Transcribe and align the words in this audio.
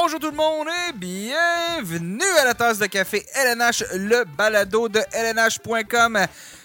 Bonjour 0.00 0.18
tout 0.18 0.30
le 0.30 0.36
monde 0.36 0.68
et 0.88 0.92
bienvenue 0.94 2.24
à 2.40 2.46
la 2.46 2.54
tasse 2.54 2.78
de 2.78 2.86
café 2.86 3.26
LNH, 3.34 3.84
le 3.94 4.24
balado 4.24 4.88
de 4.88 5.00
LNH.com. 5.12 6.18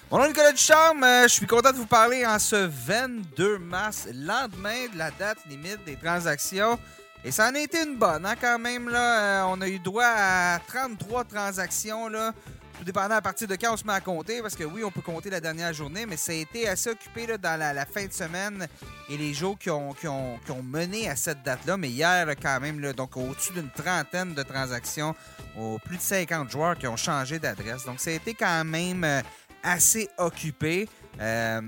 Mon 0.09 0.17
nom 0.17 0.23
est 0.23 0.27
Nicolas 0.29 0.53
Ducharme, 0.53 1.05
je 1.23 1.27
suis 1.27 1.45
content 1.45 1.71
de 1.71 1.75
vous 1.75 1.85
parler 1.85 2.25
en 2.25 2.39
ce 2.39 2.55
22 2.55 3.57
mars, 3.57 4.07
lendemain 4.13 4.87
de 4.93 4.97
la 4.97 5.11
date 5.11 5.39
limite 5.49 5.83
des 5.85 5.97
transactions. 5.97 6.79
Et 7.25 7.31
ça 7.31 7.49
en 7.49 7.55
a 7.55 7.59
été 7.59 7.83
une 7.83 7.97
bonne, 7.97 8.25
hein, 8.25 8.35
quand 8.39 8.59
même. 8.59 8.87
Là. 8.87 9.19
Euh, 9.19 9.47
on 9.49 9.59
a 9.59 9.67
eu 9.67 9.79
droit 9.79 10.05
à 10.05 10.59
33 10.65 11.25
transactions. 11.25 12.07
Là. 12.07 12.31
Tout 12.77 12.83
dépendant 12.83 13.15
à 13.15 13.21
partir 13.21 13.47
de 13.47 13.55
quand 13.55 13.73
on 13.73 13.77
se 13.77 13.85
met 13.85 13.93
à 13.93 14.01
compter, 14.01 14.41
parce 14.41 14.55
que 14.55 14.63
oui, 14.63 14.83
on 14.83 14.91
peut 14.91 15.01
compter 15.01 15.29
la 15.29 15.39
dernière 15.39 15.73
journée, 15.73 16.05
mais 16.05 16.17
ça 16.17 16.31
a 16.31 16.35
été 16.35 16.67
assez 16.67 16.91
occupé 16.91 17.25
là, 17.25 17.37
dans 17.37 17.59
la, 17.59 17.85
fin 17.85 18.05
de 18.05 18.13
semaine 18.13 18.67
et 19.09 19.17
les 19.17 19.33
jours 19.33 19.57
qui 19.57 19.69
ont, 19.69 19.93
qui 19.93 20.07
ont, 20.07 20.63
mené 20.63 21.09
à 21.09 21.15
cette 21.15 21.41
date-là. 21.43 21.77
Mais 21.77 21.89
hier, 21.89 22.27
quand 22.41 22.59
même, 22.59 22.79
là, 22.79 22.93
donc 22.93 23.17
au-dessus 23.17 23.53
d'une 23.53 23.69
trentaine 23.69 24.33
de 24.35 24.43
transactions, 24.43 25.15
plus 25.85 25.97
de 25.97 26.01
50 26.01 26.51
joueurs 26.51 26.77
qui 26.77 26.87
ont 26.87 26.97
changé 26.97 27.39
d'adresse. 27.39 27.85
Donc 27.85 27.99
ça 27.99 28.11
a 28.11 28.13
été 28.13 28.33
quand 28.33 28.63
même 28.63 29.03
euh, 29.03 29.21
assez 29.63 30.09
occupé. 30.17 30.87
Euh, 31.19 31.61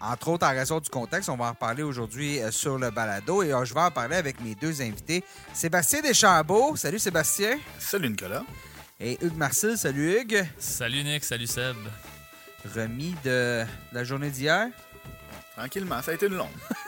entre 0.00 0.28
autres 0.28 0.46
en 0.46 0.50
raison 0.50 0.80
du 0.80 0.90
contexte. 0.90 1.30
On 1.30 1.36
va 1.36 1.46
en 1.46 1.50
reparler 1.50 1.82
aujourd'hui 1.82 2.38
euh, 2.40 2.50
sur 2.50 2.76
le 2.76 2.90
balado 2.90 3.42
et 3.42 3.52
je 3.64 3.72
vais 3.72 3.80
en 3.80 3.90
parler 3.90 4.16
avec 4.16 4.38
mes 4.42 4.54
deux 4.54 4.82
invités. 4.82 5.24
Sébastien 5.54 6.02
Deschambault. 6.02 6.76
Salut 6.76 6.98
Sébastien. 6.98 7.58
Salut 7.78 8.10
Nicolas. 8.10 8.42
Et 9.00 9.18
Hugues 9.24 9.36
Marcel. 9.36 9.76
Salut 9.76 10.20
Hugues. 10.20 10.46
Salut 10.56 11.02
Nick. 11.02 11.24
Salut 11.24 11.48
Seb. 11.48 11.76
Remis 12.74 13.14
de 13.24 13.64
la 13.92 14.04
journée 14.04 14.30
d'hier. 14.30 14.68
Tranquillement, 15.56 16.00
ça 16.00 16.12
a 16.12 16.14
été 16.14 16.26
une 16.26 16.36
longue. 16.36 16.48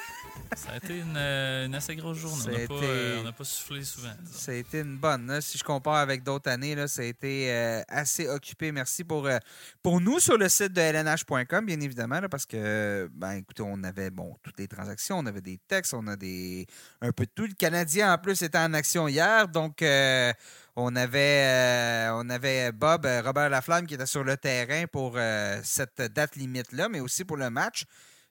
Ça 0.54 0.70
a 0.70 0.76
été 0.76 1.00
une, 1.00 1.16
euh, 1.16 1.72
assez 1.72 1.96
grosse 1.96 2.18
journée. 2.18 2.66
Euh, 2.70 3.20
on 3.20 3.24
n'a 3.24 3.32
pas, 3.32 3.44
soufflé 3.44 3.82
souvent. 3.84 4.12
Ça 4.30 4.52
a 4.52 4.54
été 4.54 4.80
une 4.80 4.96
bonne. 4.96 5.40
Si 5.40 5.58
je 5.58 5.64
compare 5.64 5.96
avec 5.96 6.22
d'autres 6.22 6.48
années, 6.48 6.74
là, 6.76 6.86
ça 6.86 7.02
a 7.02 7.04
été 7.04 7.52
euh, 7.52 7.82
assez 7.88 8.28
occupé. 8.28 8.70
Merci 8.70 9.02
pour, 9.02 9.28
pour 9.82 10.00
nous 10.00 10.20
sur 10.20 10.38
le 10.38 10.48
site 10.48 10.72
de 10.72 10.80
lnh.com, 10.80 11.66
bien 11.66 11.80
évidemment, 11.80 12.20
parce 12.30 12.46
que, 12.46 13.10
ben, 13.12 13.32
écoutez, 13.32 13.64
on 13.66 13.82
avait 13.82 14.10
bon, 14.10 14.36
toutes 14.42 14.58
les 14.58 14.68
transactions, 14.68 15.18
on 15.18 15.26
avait 15.26 15.42
des 15.42 15.58
textes, 15.66 15.92
on 15.92 16.06
a 16.06 16.16
des 16.16 16.66
un 17.00 17.10
peu 17.10 17.26
de 17.26 17.30
tout. 17.34 17.46
Le 17.46 17.54
Canadien, 17.54 18.14
en 18.14 18.18
plus, 18.18 18.40
était 18.40 18.56
en 18.56 18.72
action 18.72 19.08
hier. 19.08 19.48
Donc, 19.48 19.82
on 20.76 20.94
avait, 20.94 22.08
on 22.12 22.28
avait 22.30 22.70
Bob, 22.72 23.06
Robert 23.24 23.48
Laflamme, 23.48 23.86
qui 23.86 23.94
était 23.94 24.06
sur 24.06 24.24
le 24.24 24.36
terrain 24.36 24.84
pour 24.86 25.18
cette 25.62 26.00
date 26.00 26.36
limite-là, 26.36 26.88
mais 26.88 27.00
aussi 27.00 27.24
pour 27.24 27.36
le 27.36 27.50
match. 27.50 27.84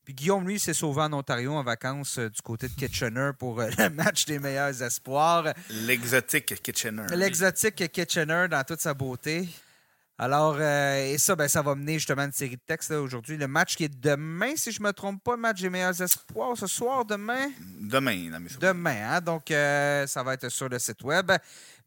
Puis 0.05 0.13
Guillaume, 0.13 0.47
lui, 0.47 0.59
s'est 0.59 0.75
sauvé 0.75 1.01
en 1.01 1.13
Ontario 1.13 1.51
en 1.53 1.63
vacances 1.63 2.19
euh, 2.19 2.29
du 2.29 2.39
côté 2.43 2.67
de 2.67 2.73
Kitchener 2.73 3.31
pour 3.37 3.59
euh, 3.59 3.69
le 3.79 3.89
match 3.89 4.25
des 4.25 4.37
meilleurs 4.37 4.83
espoirs. 4.83 5.51
L'exotique 5.71 6.61
Kitchener. 6.61 7.07
L'exotique 7.15 7.91
Kitchener 7.91 8.45
dans 8.47 8.63
toute 8.63 8.81
sa 8.81 8.93
beauté. 8.93 9.49
Alors, 10.17 10.55
euh, 10.59 11.13
et 11.13 11.17
ça, 11.17 11.35
ben, 11.35 11.47
ça 11.47 11.61
va 11.61 11.75
mener 11.75 11.95
justement 11.95 12.23
une 12.23 12.31
série 12.31 12.55
de 12.55 12.61
textes 12.65 12.91
aujourd'hui. 12.91 13.35
Le 13.35 13.47
match 13.47 13.75
qui 13.75 13.83
est 13.83 13.99
demain, 13.99 14.55
si 14.55 14.71
je 14.71 14.81
ne 14.81 14.87
me 14.87 14.93
trompe 14.93 15.21
pas, 15.21 15.35
le 15.35 15.41
match 15.41 15.61
des 15.61 15.69
meilleurs 15.69 16.01
espoirs, 16.01 16.55
ce 16.55 16.67
soir, 16.67 17.03
demain? 17.03 17.49
Demain, 17.81 18.29
la 18.31 18.39
Demain, 18.59 19.15
hein? 19.15 19.21
Donc, 19.21 19.43
ça 19.49 20.23
va 20.23 20.35
être 20.35 20.47
sur 20.49 20.69
le 20.69 20.79
site 20.79 21.03
web. 21.03 21.31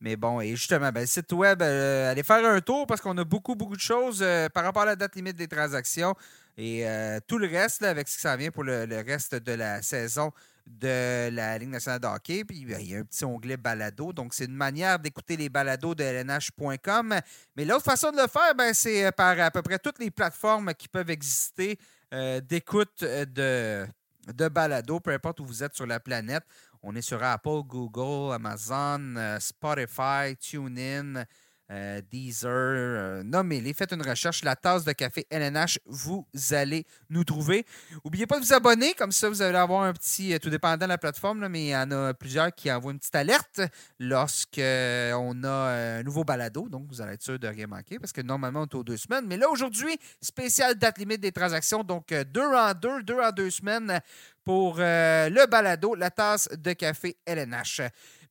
Mais 0.01 0.15
bon, 0.17 0.41
et 0.41 0.51
justement, 0.56 0.93
ben, 0.93 1.01
le 1.01 1.06
site 1.06 1.33
web, 1.33 1.62
allez 1.62 2.23
faire 2.23 2.45
un 2.45 2.61
tour 2.61 2.87
parce 2.87 3.01
qu'on 3.01 3.17
a 3.17 3.25
beaucoup, 3.25 3.55
beaucoup 3.55 3.77
de 3.77 3.81
choses 3.81 4.25
par 4.53 4.62
rapport 4.62 4.83
à 4.83 4.87
la 4.87 4.97
date 4.97 5.17
limite 5.17 5.37
des 5.37 5.49
transactions. 5.49 6.15
Et 6.59 6.84
euh, 6.84 7.21
tout 7.25 7.39
le 7.39 7.47
reste, 7.47 7.84
avec 7.84 8.09
ce 8.09 8.17
qui 8.17 8.23
s'en 8.23 8.37
vient 8.37 8.51
pour 8.51 8.65
le, 8.65 8.84
reste 9.06 9.37
de 9.37 9.53
la 9.53 9.81
saison 9.81 10.33
de 10.69 11.31
la 11.31 11.59
Ligue 11.59 11.71
nationale 11.71 12.01
de 12.01 12.07
hockey. 12.07 12.45
Puis 12.45 12.59
il 12.59 12.87
y 12.87 12.95
a 12.95 12.99
un 12.99 13.05
petit 13.05 13.25
onglet 13.25 13.56
balado. 13.56 14.12
Donc, 14.12 14.34
c'est 14.34 14.45
une 14.45 14.55
manière 14.55 14.99
d'écouter 14.99 15.37
les 15.37 15.49
balados 15.49 15.95
de 15.95 16.05
lnh.com. 16.05 17.15
Mais 17.56 17.65
l'autre 17.65 17.84
façon 17.84 18.11
de 18.11 18.17
le 18.17 18.29
faire, 18.29 18.55
ben, 18.56 18.73
c'est 18.75 19.07
euh, 19.07 19.11
par 19.11 19.39
à 19.41 19.51
peu 19.51 19.62
près 19.62 19.78
toutes 19.78 19.99
les 19.99 20.11
plateformes 20.11 20.73
qui 20.75 20.89
peuvent 20.89 21.11
exister 21.11 21.78
euh, 22.12 22.41
d'écoute 22.41 23.03
de, 23.03 23.87
de 24.34 24.49
balado, 24.49 25.01
peu 25.01 25.12
importe 25.12 25.41
où 25.41 25.47
vous 25.47 25.62
êtes 25.62 25.75
sur 25.75 25.87
la 25.87 26.01
planète. 26.01 26.45
On 26.83 26.95
est 26.95 27.03
sur 27.03 27.23
Apple, 27.23 27.62
Google, 27.65 28.34
Amazon, 28.34 29.15
Spotify, 29.41 30.37
TuneIn. 30.39 31.25
Euh, 31.71 32.01
Deezer, 32.11 32.49
euh, 32.51 33.23
nommez-les, 33.23 33.75
faites 33.75 33.93
une 33.93 34.01
recherche, 34.01 34.43
la 34.43 34.56
tasse 34.56 34.84
de 34.84 34.93
café 34.93 35.27
LNH, 35.29 35.79
vous 35.84 36.27
allez 36.53 36.87
nous 37.11 37.25
trouver. 37.25 37.67
N'oubliez 38.05 38.27
pas 38.27 38.41
de 38.41 38.45
vous 38.47 38.55
abonner, 38.55 38.95
comme 38.95 39.12
ça 39.12 39.29
vous 39.29 39.43
allez 39.43 39.59
avoir 39.59 39.83
un 39.83 39.93
petit, 39.93 40.33
euh, 40.33 40.39
tout 40.39 40.49
dépendant 40.49 40.87
de 40.87 40.89
la 40.89 40.97
plateforme, 40.97 41.47
mais 41.49 41.65
il 41.67 41.69
y 41.69 41.77
en 41.77 41.91
a 41.91 42.15
plusieurs 42.15 42.55
qui 42.55 42.73
envoient 42.73 42.93
une 42.93 42.99
petite 42.99 43.15
alerte 43.17 43.61
lorsqu'on 43.99 45.45
a 45.45 45.99
un 45.99 46.03
nouveau 46.05 46.25
balado, 46.25 46.71
donc 46.71 46.87
vous 46.89 47.03
allez 47.03 47.12
être 47.15 47.23
sûr 47.23 47.39
de 47.39 47.49
rien 47.49 47.67
manquer, 47.67 47.99
parce 47.99 48.12
que 48.12 48.23
normalement 48.23 48.62
on 48.62 48.67
est 48.67 48.75
aux 48.75 48.84
deux 48.84 48.97
semaines. 48.97 49.27
Mais 49.27 49.37
là, 49.37 49.51
aujourd'hui, 49.51 49.95
spécial 50.23 50.75
date 50.75 50.97
limite 50.97 51.21
des 51.21 51.33
transactions, 51.33 51.84
donc 51.84 52.15
deux 52.33 52.41
en 52.41 52.73
deux, 52.73 53.03
deux 53.03 53.21
en 53.21 53.31
deux 53.31 53.51
semaines 53.51 54.01
pour 54.43 54.77
le 54.78 55.47
balado, 55.47 55.95
la 55.95 56.11
tasse 56.11 56.49
de 56.57 56.73
café 56.73 57.19
LNH. 57.27 57.83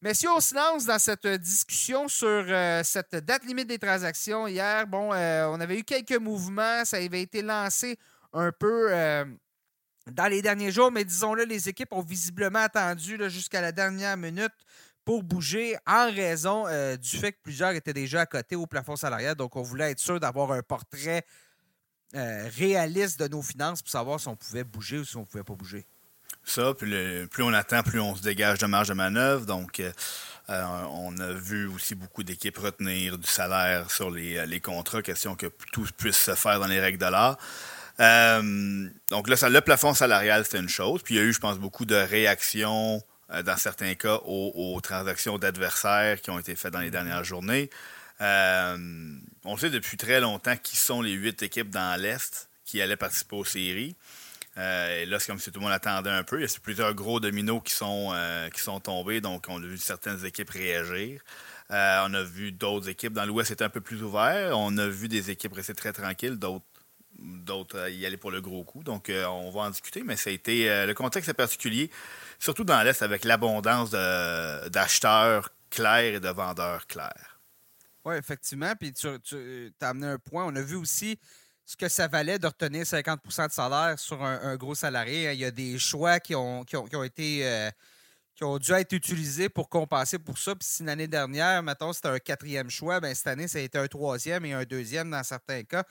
Mais 0.02 0.14
si 0.14 0.28
on 0.28 0.40
se 0.40 0.54
lance 0.54 0.86
dans 0.86 1.00
cette 1.00 1.26
discussion 1.26 2.08
sur 2.08 2.28
euh, 2.28 2.82
cette 2.84 3.16
date 3.16 3.46
limite 3.46 3.68
des 3.68 3.80
transactions, 3.80 4.48
hier, 4.48 4.86
bon, 4.86 5.12
euh, 5.12 5.48
on 5.48 5.60
avait 5.60 5.80
eu 5.80 5.84
quelques 5.84 6.18
mouvements, 6.18 6.86
ça 6.86 6.98
avait 6.98 7.24
été 7.24 7.42
lancé 7.42 7.98
un 8.32 8.52
peu 8.52 8.94
euh, 8.94 9.26
dans 10.12 10.28
les 10.28 10.44
derniers 10.44 10.72
jours, 10.72 10.92
mais 10.92 11.04
disons-le, 11.04 11.46
les 11.46 11.68
équipes 11.68 11.94
ont 11.94 12.02
visiblement 12.02 12.60
attendu 12.60 13.18
jusqu'à 13.30 13.60
la 13.60 13.72
dernière 13.72 14.18
minute 14.18 14.54
pour 15.04 15.24
bouger 15.24 15.76
en 15.88 16.12
raison 16.12 16.66
du 16.98 17.18
fait 17.18 17.32
que 17.32 17.40
plusieurs 17.42 17.72
étaient 17.72 17.94
déjà 17.94 18.22
à 18.22 18.26
côté 18.26 18.58
au 18.58 18.68
plafond 18.68 18.98
salarial. 18.98 19.36
Donc, 19.36 19.56
on 19.56 19.62
voulait 19.62 19.92
être 19.92 20.00
sûr 20.00 20.20
d'avoir 20.20 20.52
un 20.52 20.62
portrait 20.62 21.26
réaliste 22.14 23.18
de 23.22 23.30
nos 23.30 23.42
finances 23.42 23.82
pour 23.82 23.90
savoir 23.90 24.20
si 24.20 24.28
on 24.28 24.36
pouvait 24.36 24.66
bouger 24.66 25.00
ou 25.00 25.06
si 25.06 25.16
on 25.16 25.22
ne 25.22 25.26
pouvait 25.26 25.46
pas 25.46 25.56
bouger 25.56 25.88
ça. 26.50 26.74
Plus 26.74 27.44
on 27.44 27.54
attend, 27.54 27.84
plus 27.84 28.00
on 28.00 28.16
se 28.16 28.22
dégage 28.22 28.60
de 28.60 28.66
marge 28.66 28.88
de 28.90 28.94
manœuvre. 28.94 29.46
Donc, 29.46 29.80
euh, 29.80 29.92
euh, 30.50 30.64
on 30.92 31.18
a 31.18 31.32
vu 31.34 31.68
aussi 31.68 31.96
beaucoup 31.96 32.24
d'équipes 32.24 32.58
retenir 32.58 33.18
du 33.18 33.28
salaire 33.28 33.92
sur 33.92 34.10
les, 34.10 34.38
euh, 34.38 34.60
contrats, 34.60 35.02
question 35.02 35.36
que 35.36 35.48
tout 35.72 35.86
puisse 35.98 36.18
se 36.18 36.36
faire 36.36 36.60
dans 36.60 36.68
les 36.68 36.80
règles 36.80 36.98
de 36.98 37.06
l'art. 37.06 37.38
donc 39.10 39.28
le 39.28 39.60
plafond 39.60 39.94
salarial, 39.94 40.46
c'est 40.50 40.60
une 40.60 40.70
chose. 40.70 41.02
Puis 41.04 41.16
il 41.16 41.18
y 41.18 41.22
a 41.22 41.24
eu, 41.24 41.34
je 41.34 41.40
pense, 41.40 41.58
beaucoup 41.58 41.86
de 41.86 41.96
réactions, 41.96 43.02
dans 43.44 43.58
certains 43.58 43.96
cas, 43.96 44.20
aux, 44.26 44.80
transactions 44.82 45.38
d'adversaires 45.38 46.22
qui 46.22 46.30
ont 46.30 46.40
été 46.40 46.56
faites 46.56 46.72
dans 46.72 46.80
les 46.80 46.92
dernières 46.92 47.24
journées. 47.24 47.70
on 48.20 49.58
sait 49.58 49.70
depuis 49.70 49.98
très 49.98 50.22
longtemps 50.22 50.56
qui 50.56 50.78
sont 50.78 51.02
les 51.02 51.12
huit 51.12 51.42
équipes 51.44 51.70
dans 51.70 52.00
l'Est 52.00 52.48
qui 52.68 52.82
allaient 52.82 52.98
participer 52.98 53.36
aux 53.36 53.46
séries. 53.46 53.96
Euh, 54.58 55.02
et 55.02 55.06
là, 55.06 55.20
c'est 55.20 55.28
comme 55.28 55.40
si 55.40 55.52
tout 55.52 55.60
le 55.60 55.66
monde 55.66 55.74
attendait 55.74 56.10
un 56.10 56.24
peu. 56.24 56.40
Il 56.40 56.42
y 56.42 56.46
a 56.46 56.60
plusieurs 56.62 56.94
gros 56.94 57.20
dominos 57.20 57.62
qui 57.64 57.74
sont, 57.74 58.12
euh, 58.14 58.50
qui 58.50 58.62
sont 58.62 58.80
tombés, 58.80 59.22
donc 59.22 59.46
on 59.50 59.62
a 59.62 59.66
vu 59.66 59.78
certaines 59.78 60.26
équipes 60.26 60.50
réagir. 60.50 61.22
Euh, 61.72 62.06
on 62.08 62.14
a 62.14 62.24
vu 62.24 62.52
d'autres 62.52 62.90
équipes. 62.90 63.14
Dans 63.14 63.26
l'Ouest, 63.26 63.50
c'était 63.50 63.66
un 63.66 63.70
peu 63.70 63.82
plus 63.82 64.02
ouvert. 64.04 64.58
On 64.58 64.78
a 64.78 64.88
vu 64.88 65.08
des 65.08 65.30
équipes 65.30 65.54
rester 65.54 65.74
très 65.74 65.94
tranquilles, 65.94 66.40
d'autres 67.20 67.90
y 67.90 68.06
aller 68.06 68.18
pour 68.18 68.32
le 68.32 68.42
gros 68.42 68.64
coup. 68.64 68.84
Donc, 68.84 69.12
on 69.12 69.50
va 69.50 69.62
en 69.62 69.70
discuter, 69.70 70.04
mais 70.04 70.16
ça 70.16 70.30
a 70.30 70.34
été 70.34 70.86
le 70.86 70.94
contexte 70.94 71.30
est 71.30 71.34
particulier, 71.34 71.92
surtout 72.40 72.64
dans 72.64 72.82
l'Est, 72.84 73.02
avec 73.02 73.26
l'abondance 73.26 73.92
d'acheteurs 73.92 75.50
clairs 75.70 76.16
et 76.16 76.20
de 76.20 76.30
vendeurs 76.30 76.88
clairs. 76.88 77.38
Oui, 78.06 78.16
effectivement. 78.16 78.74
Puis 78.80 78.94
tu, 78.94 79.08
as 79.82 79.90
amené 79.90 80.08
un 80.08 80.18
point. 80.18 80.46
On 80.46 80.56
a 80.56 80.62
vu 80.62 80.76
aussi 80.76 81.20
ce 81.68 81.76
que 81.76 81.90
ça 81.90 82.08
valait 82.08 82.40
de 82.40 82.48
retenir 82.48 82.84
50% 82.84 83.48
de 83.50 83.52
salaire 83.52 84.00
sur 84.00 84.24
un, 84.24 84.56
gros 84.56 84.74
salarié. 84.74 85.34
Il 85.34 85.40
y 85.40 85.46
a 85.46 85.52
des 85.52 85.78
choix 85.78 86.22
qui 86.22 86.34
ont, 86.34 86.64
qui 86.64 86.78
ont, 86.78 87.04
été. 87.04 87.46
Euh, 87.46 87.70
qui 88.34 88.46
ont 88.46 88.58
dû 88.58 88.72
être 88.72 88.94
utilisés 88.94 89.50
pour 89.50 89.68
compenser 89.68 90.18
pour 90.18 90.38
ça. 90.38 90.56
Puis 90.56 90.68
si 90.70 90.84
l'année 90.84 91.08
dernière, 91.08 91.62
mettons, 91.62 91.92
c'était 91.92 92.08
un 92.08 92.20
quatrième 92.20 92.70
choix, 92.70 93.02
ben 93.02 93.14
cette 93.14 93.28
année, 93.28 93.50
ça 93.50 93.58
a 93.58 93.62
été 93.62 93.78
un 93.78 93.88
troisième 93.88 94.46
et 94.46 94.54
un 94.54 94.64
deuxième 94.64 95.10
dans 95.10 95.24
certains 95.24 95.64
cas. 95.64 95.84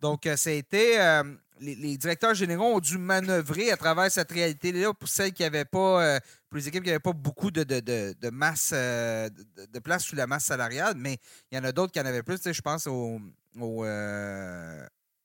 Donc, 0.00 0.26
euh, 0.26 0.36
ça 0.36 0.50
a 0.50 0.52
été. 0.52 1.00
Euh, 1.00 1.22
les, 1.60 1.96
directeurs 1.96 2.34
généraux 2.34 2.74
ont 2.74 2.80
dû 2.80 2.98
manœuvrer 2.98 3.70
à 3.70 3.76
travers 3.78 4.10
cette 4.10 4.32
réalité-là 4.32 4.92
pour 4.92 5.08
celles 5.08 5.32
qui 5.32 5.44
n'avaient 5.44 5.64
pas. 5.64 6.20
pour 6.50 6.58
les 6.58 6.68
équipes 6.68 6.82
qui 6.82 6.90
n'avaient 6.90 6.98
pas 6.98 7.12
beaucoup 7.14 7.50
de, 7.50 7.62
de, 7.62 8.30
masse, 8.30 8.72
de, 8.72 9.78
place 9.78 10.02
sous 10.02 10.16
la 10.16 10.26
masse 10.26 10.44
salariale, 10.44 10.94
mais 10.96 11.18
il 11.50 11.56
y 11.56 11.58
en 11.58 11.64
a 11.64 11.72
d'autres 11.72 11.92
qui 11.92 12.00
en 12.00 12.04
avaient 12.04 12.24
plus. 12.24 12.40
Je 12.44 12.60
pense 12.60 12.86
au, 12.88 13.20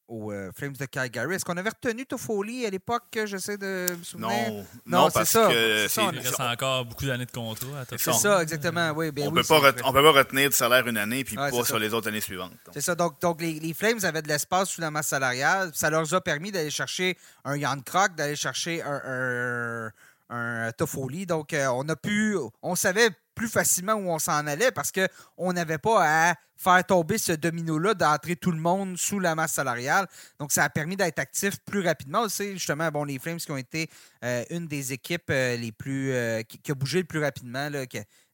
aux 0.08 0.32
euh, 0.32 0.52
Flames 0.56 0.74
de 0.74 0.86
Calgary. 0.86 1.36
Est-ce 1.36 1.46
qu'on 1.46 1.58
avait 1.58 1.70
retenu 1.70 2.06
Toffoli 2.06 2.66
à 2.66 2.70
l'époque? 2.70 3.04
J'essaie 3.26 3.58
de 3.58 3.88
me 3.98 4.04
souvenir? 4.04 4.30
Non, 4.30 4.66
non, 4.86 5.12
parce 5.12 5.30
ça. 5.32 5.50
que 5.50 5.88
ça, 5.88 6.10
il 6.14 6.20
reste 6.20 6.40
encore 6.40 6.86
beaucoup 6.86 7.06
d'années 7.06 7.26
de 7.26 7.32
contrat. 7.32 7.84
C'est 7.98 8.14
ça, 8.14 8.42
exactement. 8.42 8.92
Oui, 8.92 9.12
ben 9.12 9.28
on 9.28 9.32
ne 9.32 9.42
peut, 9.42 9.48
pas 9.48 9.60
retenir 9.60 10.50
de 10.50 10.54
salaire 10.54 10.88
une 10.88 10.98
année 10.98 11.24
puis 11.24 11.36
pas 11.36 11.52
sur 11.64 11.80
les 11.80 11.94
autres 11.94 12.08
années 12.08 12.22
suivantes. 12.22 12.54
C'est 12.74 12.82
ça. 12.82 12.96
Donc, 12.96 13.20
donc 13.22 13.42
les, 13.42 13.60
les, 13.60 13.74
Flames 13.74 14.00
avaient 14.04 14.22
de 14.22 14.28
l'espace 14.28 14.70
sous 14.70 14.82
la 14.82 14.92
masse 14.92 15.08
salariale. 15.08 15.72
Ça 15.74 15.90
leur 15.90 16.12
a 16.14 16.22
permis 16.22 16.52
d'aller 16.52 16.72
chercher 16.72 17.18
un 17.44 17.60
Jan 17.60 17.80
Kroc, 17.86 18.16
d'aller 18.16 18.36
chercher 18.36 18.82
un, 18.82 19.02
un, 19.04 19.92
un 20.30 20.72
Toffoli. 20.72 21.26
Donc, 21.26 21.54
euh, 21.54 21.68
on 21.68 21.88
a 21.90 21.96
pu... 21.96 22.38
On 22.62 22.76
savait 22.76 23.10
plus 23.38 23.48
facilement 23.48 23.94
où 23.94 24.10
on 24.10 24.18
s'en 24.18 24.48
allait 24.48 24.72
parce 24.72 24.92
qu'on 24.92 25.54
n'avait 25.54 25.78
pas 25.78 26.32
à 26.32 26.36
faire 26.56 26.84
tomber 26.84 27.20
ce 27.20 27.34
domino-là, 27.34 27.94
d'entrer 27.94 28.36
tout 28.36 28.52
le 28.52 28.60
monde 28.60 28.98
sous 28.98 29.20
la 29.20 29.36
masse 29.36 29.54
salariale. 29.54 30.08
Donc, 30.40 30.52
ça 30.52 30.64
a 30.64 30.70
permis 30.70 30.98
d'être 30.98 31.20
actif 31.20 31.60
plus 31.64 31.82
rapidement 31.82 32.22
aussi. 32.22 32.54
Justement, 32.54 32.90
bon, 32.90 33.04
les 33.04 33.20
Flames 33.20 33.38
qui 33.38 33.52
ont 33.52 33.58
été 33.58 33.90
euh, 34.26 34.44
une 34.50 34.68
des 34.68 34.92
équipes 34.92 35.30
euh, 35.30 35.56
les 35.56 35.72
plus. 35.72 36.12
Euh, 36.12 36.42
qui, 36.42 36.72
a 36.72 36.74
bougé 36.74 37.00
le 37.00 37.06
plus 37.06 37.24
rapidement, 37.24 37.70
là, 37.70 37.86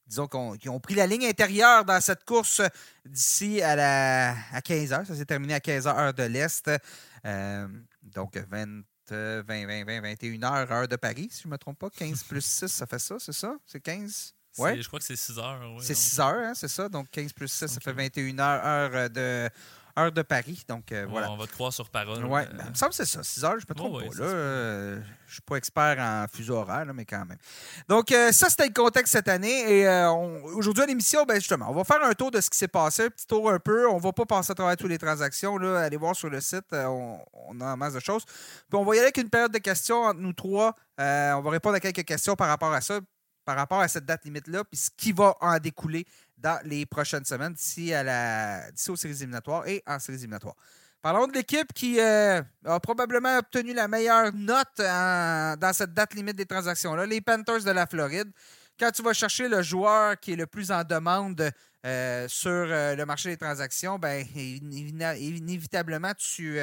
disons 0.07 0.27
qu'ils 0.27 0.69
ont 0.69 0.79
pris 0.79 0.95
la 0.95 1.05
ligne 1.05 1.25
intérieure 1.25 1.83
dans 1.83 1.99
cette 1.99 2.23
course 2.23 2.61
d'ici 3.05 3.61
à, 3.61 4.35
à 4.53 4.61
15 4.61 4.91
h. 4.91 5.05
Ça 5.05 5.15
s'est 5.15 5.25
terminé 5.25 5.53
à 5.55 5.59
15 5.59 5.85
h, 5.85 5.99
heure 5.99 6.13
de 6.13 6.23
l'Est. 6.23 6.71
donc, 8.03 8.37
20. 8.37 8.83
20, 9.09 9.43
20, 9.43 9.83
20, 9.83 10.01
21 10.01 10.39
h 10.39 10.71
heure 10.71 10.87
de 10.87 10.95
Paris, 10.95 11.27
si 11.29 11.43
je 11.43 11.47
ne 11.49 11.51
me 11.51 11.57
trompe 11.57 11.77
pas. 11.77 11.89
15 11.89 12.23
plus 12.23 12.43
6, 12.43 12.67
ça 12.67 12.85
fait 12.87 12.99
ça, 12.99 13.17
c'est 13.19 13.33
ça? 13.33 13.57
C'est 13.67 13.81
15? 13.81 14.33
Ouais. 14.57 14.81
Je 14.81 14.87
crois 14.87 14.99
que 14.99 15.05
c'est 15.05 15.15
6 15.15 15.39
heures. 15.39 15.59
c'est 15.79 15.95
6 15.95 16.19
heures, 16.19 16.27
hein, 16.35 16.53
c'est 16.55 16.67
ça? 16.67 16.89
Donc 16.89 17.09
15 17.11 17.33
plus 17.33 17.47
6, 17.47 17.67
ça 17.67 17.79
fait 17.79 17.93
21 17.93 18.39
heures, 18.39 18.65
heure 18.65 19.09
de, 19.09 19.49
heure 19.97 20.11
de 20.11 20.21
Paris. 20.21 20.63
Donc, 20.67 20.91
euh, 20.91 21.05
voilà. 21.09 21.31
On 21.31 21.37
va 21.37 21.45
te 21.45 21.51
croire 21.51 21.71
sur 21.71 21.89
parole. 21.89 22.23
Ouais, 22.25 22.45
ben, 22.47 22.63
il 22.65 22.69
me 22.71 22.75
semble 22.75 22.91
que 22.91 22.97
c'est 22.97 23.05
ça. 23.05 23.23
6 23.23 23.43
heures, 23.43 23.59
je 23.59 23.65
ne 23.65 23.69
me 23.69 23.75
trompe 23.75 23.99
pas. 23.99 24.23
Là, 24.23 24.29
euh, 24.29 24.95
je 24.95 24.99
ne 25.01 25.33
suis 25.33 25.41
pas 25.41 25.55
expert 25.55 25.97
en 25.99 26.25
fuseau 26.31 26.55
horaire, 26.55 26.85
mais 26.93 27.05
quand 27.05 27.25
même. 27.25 27.37
Donc, 27.87 28.11
euh, 28.11 28.31
ça, 28.31 28.49
c'était 28.49 28.67
le 28.67 28.73
contexte 28.73 29.13
cette 29.13 29.27
année. 29.27 29.81
Et 29.81 30.07
aujourd'hui, 30.55 30.83
à 30.83 30.87
l'émission, 30.87 31.23
ben, 31.25 31.35
justement, 31.35 31.67
on 31.69 31.73
va 31.73 31.83
faire 31.83 32.03
un 32.03 32.13
tour 32.13 32.31
de 32.31 32.41
ce 32.41 32.49
qui 32.49 32.57
s'est 32.57 32.67
passé, 32.67 33.05
un 33.05 33.09
petit 33.09 33.27
tour 33.27 33.49
un 33.51 33.59
peu. 33.59 33.87
On 33.89 33.97
ne 33.97 34.01
va 34.01 34.11
pas 34.11 34.25
passer 34.25 34.51
à 34.51 34.55
travers 34.55 34.77
toutes 34.77 34.89
les 34.89 34.97
transactions. 34.97 35.57
Là. 35.57 35.81
Allez 35.81 35.97
voir 35.97 36.15
sur 36.15 36.29
le 36.29 36.41
site, 36.41 36.65
on, 36.71 37.19
on, 37.33 37.61
a 37.61 37.65
un 37.65 37.75
masse 37.75 37.93
de 37.93 37.99
choses. 37.99 38.25
Puis, 38.25 38.79
on 38.79 38.83
va 38.83 38.95
y 38.95 38.97
aller 38.97 39.07
avec 39.07 39.17
une 39.17 39.29
période 39.29 39.51
de 39.51 39.59
questions 39.59 40.03
entre 40.03 40.19
nous 40.19 40.33
trois. 40.33 40.75
on 40.97 41.41
va 41.43 41.49
répondre 41.49 41.75
à 41.75 41.79
quelques 41.79 42.05
questions 42.05 42.35
par 42.35 42.47
rapport 42.47 42.73
à 42.73 42.81
ça 42.81 42.99
par 43.45 43.55
rapport 43.55 43.79
à 43.79 43.87
cette 43.87 44.05
date 44.05 44.25
limite-là, 44.25 44.63
puis 44.63 44.77
ce 44.77 44.89
qui 44.95 45.11
va 45.11 45.35
en 45.41 45.57
découler 45.57 46.05
dans 46.37 46.59
les 46.65 46.85
prochaines 46.85 47.25
semaines 47.25 47.53
d'ici, 47.53 47.93
à 47.93 48.03
la, 48.03 48.61
aux 48.89 48.95
séries 48.95 49.15
éliminatoires 49.15 49.67
et 49.67 49.81
en 49.87 49.99
séries 49.99 50.17
éliminatoires. 50.17 50.55
Parlons 51.01 51.27
de 51.27 51.33
l'équipe 51.33 51.73
qui 51.73 51.99
euh, 51.99 52.41
a 52.65 52.79
probablement 52.79 53.37
obtenu 53.37 53.73
la 53.73 53.89
meilleure 53.89 54.33
note 54.33 54.77
dans 54.77 55.71
cette 55.73 55.93
date 55.93 56.13
limite 56.13 56.37
des 56.37 56.45
transactions-là, 56.45 57.05
les 57.05 57.19
Panthers 57.19 57.63
de 57.63 57.71
la 57.71 57.85
Floride. 57.87 58.31
Quand 58.79 58.89
tu 58.91 59.03
vas 59.03 59.11
chercher 59.11 59.49
le 59.49 59.61
joueur 59.61 60.17
qui 60.17 60.31
est 60.31 60.37
le 60.37 60.47
plus 60.47 60.71
en 60.71 60.83
demande 60.83 61.51
euh, 61.85 62.27
sur 62.29 62.49
euh, 62.51 62.95
le 62.95 63.05
marché 63.05 63.29
des 63.29 63.37
transactions, 63.37 63.99
ben, 63.99 64.25
inévitablement, 64.35 66.13
tu, 66.13 66.57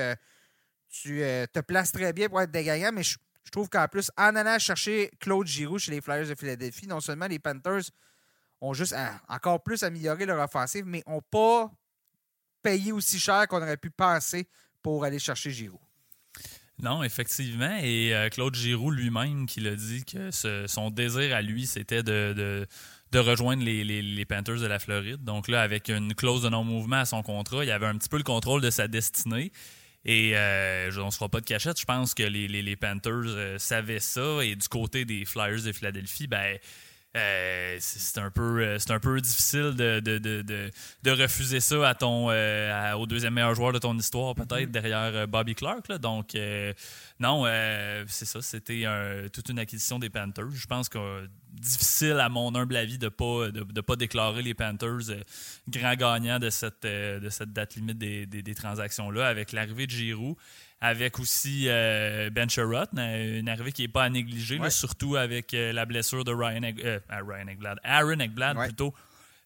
tu 0.89 1.19
te 1.53 1.61
places 1.61 1.93
très 1.93 2.15
bien 2.15 2.31
pour 2.31 2.41
être 2.41 2.51
des 2.51 2.65
gagnants, 2.65 2.93
mais 2.93 3.03
je 3.03 3.19
je 3.51 3.59
trouve 3.59 3.69
qu'en 3.69 3.89
plus, 3.89 4.13
en 4.17 4.37
allant 4.37 4.61
chercher 4.61 5.11
Claude 5.19 5.45
Giroux 5.45 5.81
chez 5.81 5.91
les 5.91 6.01
Flyers 6.01 6.29
de 6.29 6.37
Philadelphie, 6.37 6.87
non 6.87 7.01
seulement 7.01 7.27
les 7.27 7.41
Panthers 7.41 7.91
ont 8.61 8.73
juste 8.75 8.95
encore 9.29 9.61
plus 9.65 9.83
amélioré 9.83 10.25
leur 10.25 10.39
offensive, 10.41 10.85
mais 10.87 11.03
n'ont 11.09 11.21
pas 11.21 11.69
payé 12.63 12.93
aussi 12.93 13.19
cher 13.19 13.49
qu'on 13.49 13.61
aurait 13.61 13.77
pu 13.77 13.91
penser 13.91 14.49
pour 14.83 15.03
aller 15.03 15.19
chercher 15.19 15.51
Giroux. 15.51 15.81
Non, 16.81 17.03
effectivement. 17.03 17.77
Et 17.83 18.15
euh, 18.15 18.29
Claude 18.29 18.55
Giroux 18.55 18.93
lui-même 18.93 19.47
qui 19.47 19.59
l'a 19.59 19.75
dit 19.75 20.05
que 20.05 20.31
son 20.69 20.91
désir 20.91 21.35
à 21.35 21.43
lui, 21.43 21.67
c'était 21.67 22.05
de, 22.05 22.69
rejoindre 23.13 23.65
les, 23.65 24.25
Panthers 24.27 24.61
de 24.61 24.67
la 24.67 24.79
Floride. 24.79 25.25
Donc 25.25 25.49
là, 25.49 25.63
avec 25.63 25.89
une 25.89 26.15
clause 26.15 26.43
de 26.43 26.51
non-mouvement 26.51 27.01
à 27.01 27.05
son 27.05 27.25
contrat, 27.25 27.65
il 27.65 27.71
avait 27.73 27.87
un 27.87 27.99
petit 27.99 28.09
peu 28.09 28.17
le 28.17 28.23
contrôle 28.23 28.61
de 28.61 28.71
sa 28.71 28.87
destinée. 28.87 29.51
Et 30.05 30.33
euh, 30.35 30.91
on 30.99 31.07
ne 31.07 31.11
se 31.11 31.17
fera 31.17 31.29
pas 31.29 31.41
de 31.41 31.47
cachette. 31.47 31.79
Je 31.79 31.85
pense 31.85 32.15
que 32.15 32.23
les, 32.23 32.49
les, 32.49 32.77
Panthers 32.77 33.13
euh, 33.27 33.59
savaient 33.59 34.01
ça. 34.01 34.41
Et 34.43 34.57
du 34.57 34.69
côté 34.69 35.05
des 35.05 35.25
Flyers 35.25 35.63
de 35.63 35.73
Philadelphie, 35.73 36.27
ben, 36.27 36.59
euh, 37.17 37.77
c'est 37.81 38.21
un 38.21 38.31
peu 38.31 38.63
euh, 38.63 38.79
c'est 38.79 38.93
un 38.93 39.01
peu 39.01 39.21
difficile 39.21 39.75
de, 39.75 39.99
de, 39.99 40.19
de, 40.19 40.71
de, 41.03 41.11
refuser 41.11 41.59
ça 41.59 41.89
à 41.89 41.95
ton 41.95 42.29
au 42.29 43.07
deuxième 43.07 43.35
meilleur 43.35 43.53
joueur 43.57 43.73
de 43.73 43.79
ton 43.79 43.99
histoire 43.99 44.37
peut-être 44.37 44.55
mm-hmm. 44.55 44.71
derrière 44.71 45.27
Bobby 45.27 45.57
Clark 45.57 45.91
donc 45.99 46.37
non 47.19 47.45
c'est 48.07 48.27
ça 48.27 48.41
c'était 48.43 48.85
toute 49.33 49.49
une 49.49 49.59
acquisition 49.59 49.99
des 49.99 50.09
Panthers. 50.09 50.51
Je 50.53 50.67
pense 50.69 50.89
que 50.89 51.29
difficile 51.53 52.21
à 52.21 52.29
mon 52.29 52.55
humble 52.55 52.77
avis 52.77 52.97
de 52.97 53.09
pas 53.09 53.51
de, 53.51 53.81
pas 53.81 53.97
déclarer 53.97 54.43
les 54.43 54.55
Panthers 54.55 55.25
grand 55.69 55.95
gagnants 55.95 56.39
de 56.39 56.49
cette 56.49 56.85
de 56.85 57.29
cette 57.29 57.53
date 57.53 57.75
limite 57.75 57.99
des, 57.99 58.27
des, 58.27 58.43
des 58.43 58.55
transactions 58.55 59.11
là 59.11 59.27
avec 59.27 59.51
l'arrivée 59.51 59.87
de 59.89 59.91
Giroud 59.91 60.37
avec 60.81 61.19
aussi 61.19 61.67
euh, 61.69 62.31
Ben 62.31 62.49
Sherrod, 62.49 62.89
une 62.95 63.49
arrivée 63.49 63.73
qui 63.73 63.83
n'est 63.83 63.89
pas 63.89 64.05
à 64.05 64.09
négliger, 64.11 64.59
surtout 64.71 65.17
avec 65.17 65.53
euh, 65.53 65.73
la 65.73 65.85
blessure 65.85 66.25
de 66.25 66.33
Ryan, 66.33 66.63
euh, 66.63 66.99
Ryan 67.11 67.49
Eggblad, 67.49 67.79
Aaron 67.85 68.21
Eggblad 68.21 68.57
plutôt. 68.57 68.95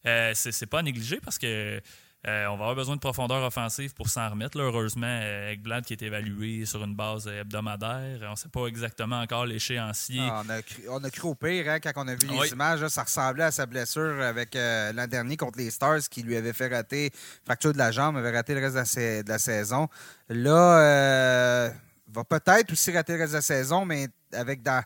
c'est 0.04 0.66
pas 0.66 0.78
à 0.81 0.82
négliger 0.82 1.19
parce 1.20 1.38
que 1.38 1.81
euh, 2.26 2.47
on 2.47 2.56
va 2.56 2.65
avoir 2.65 2.75
besoin 2.75 2.94
de 2.97 3.00
profondeur 3.00 3.43
offensive 3.43 3.93
pour 3.93 4.09
s'en 4.09 4.31
remettre. 4.31 4.59
heureusement, 4.59 5.21
Ekblad 5.50 5.85
euh, 5.85 5.87
qui 5.87 5.93
est 5.93 6.03
évalué 6.03 6.65
sur 6.65 6.82
une 6.82 6.94
base 6.94 7.26
hebdomadaire. 7.26 8.21
On 8.23 8.31
ne 8.31 8.37
sait 8.37 8.49
pas 8.49 8.67
exactement 8.67 9.21
encore 9.21 9.44
l'échéancier. 9.44 10.23
Ah, 10.23 10.43
on, 10.88 11.05
a 11.05 11.11
cru, 11.11 11.29
au 11.29 11.35
pire 11.35 11.69
hein, 11.69 11.81
quand 11.81 11.93
on 11.97 12.09
a 12.09 12.15
vu 12.15 12.26
les 12.26 12.53
images. 12.53 12.87
ça 12.88 13.03
ressemblait 13.03 13.44
à 13.44 13.50
sa 13.50 13.67
blessure 13.67 14.23
avec 14.23 14.56
euh, 14.56 14.93
l'an 14.94 15.06
dernier 15.06 15.37
contre 15.37 15.59
les 15.59 15.71
Stars 15.71 16.00
qui 16.11 16.23
lui 16.23 16.37
avait 16.37 16.55
fait 16.55 16.69
rater 16.69 17.11
fracture 17.44 17.75
de 17.75 17.79
la 17.79 17.93
jambe, 17.93 18.17
avait 18.17 18.31
raté 18.31 18.55
le 18.55 18.61
reste 18.61 18.75
de 18.97 19.29
la, 19.29 19.38
saison. 19.38 19.88
Là, 20.31 21.70
va 22.09 22.25
peut-être 22.25 22.73
aussi 22.73 22.91
rater 22.91 23.15
le 23.15 23.19
reste 23.19 23.32
de 23.32 23.38
la 23.38 23.43
saison, 23.43 23.85
mais 23.85 24.09
avec 24.32 24.62
dans 24.62 24.82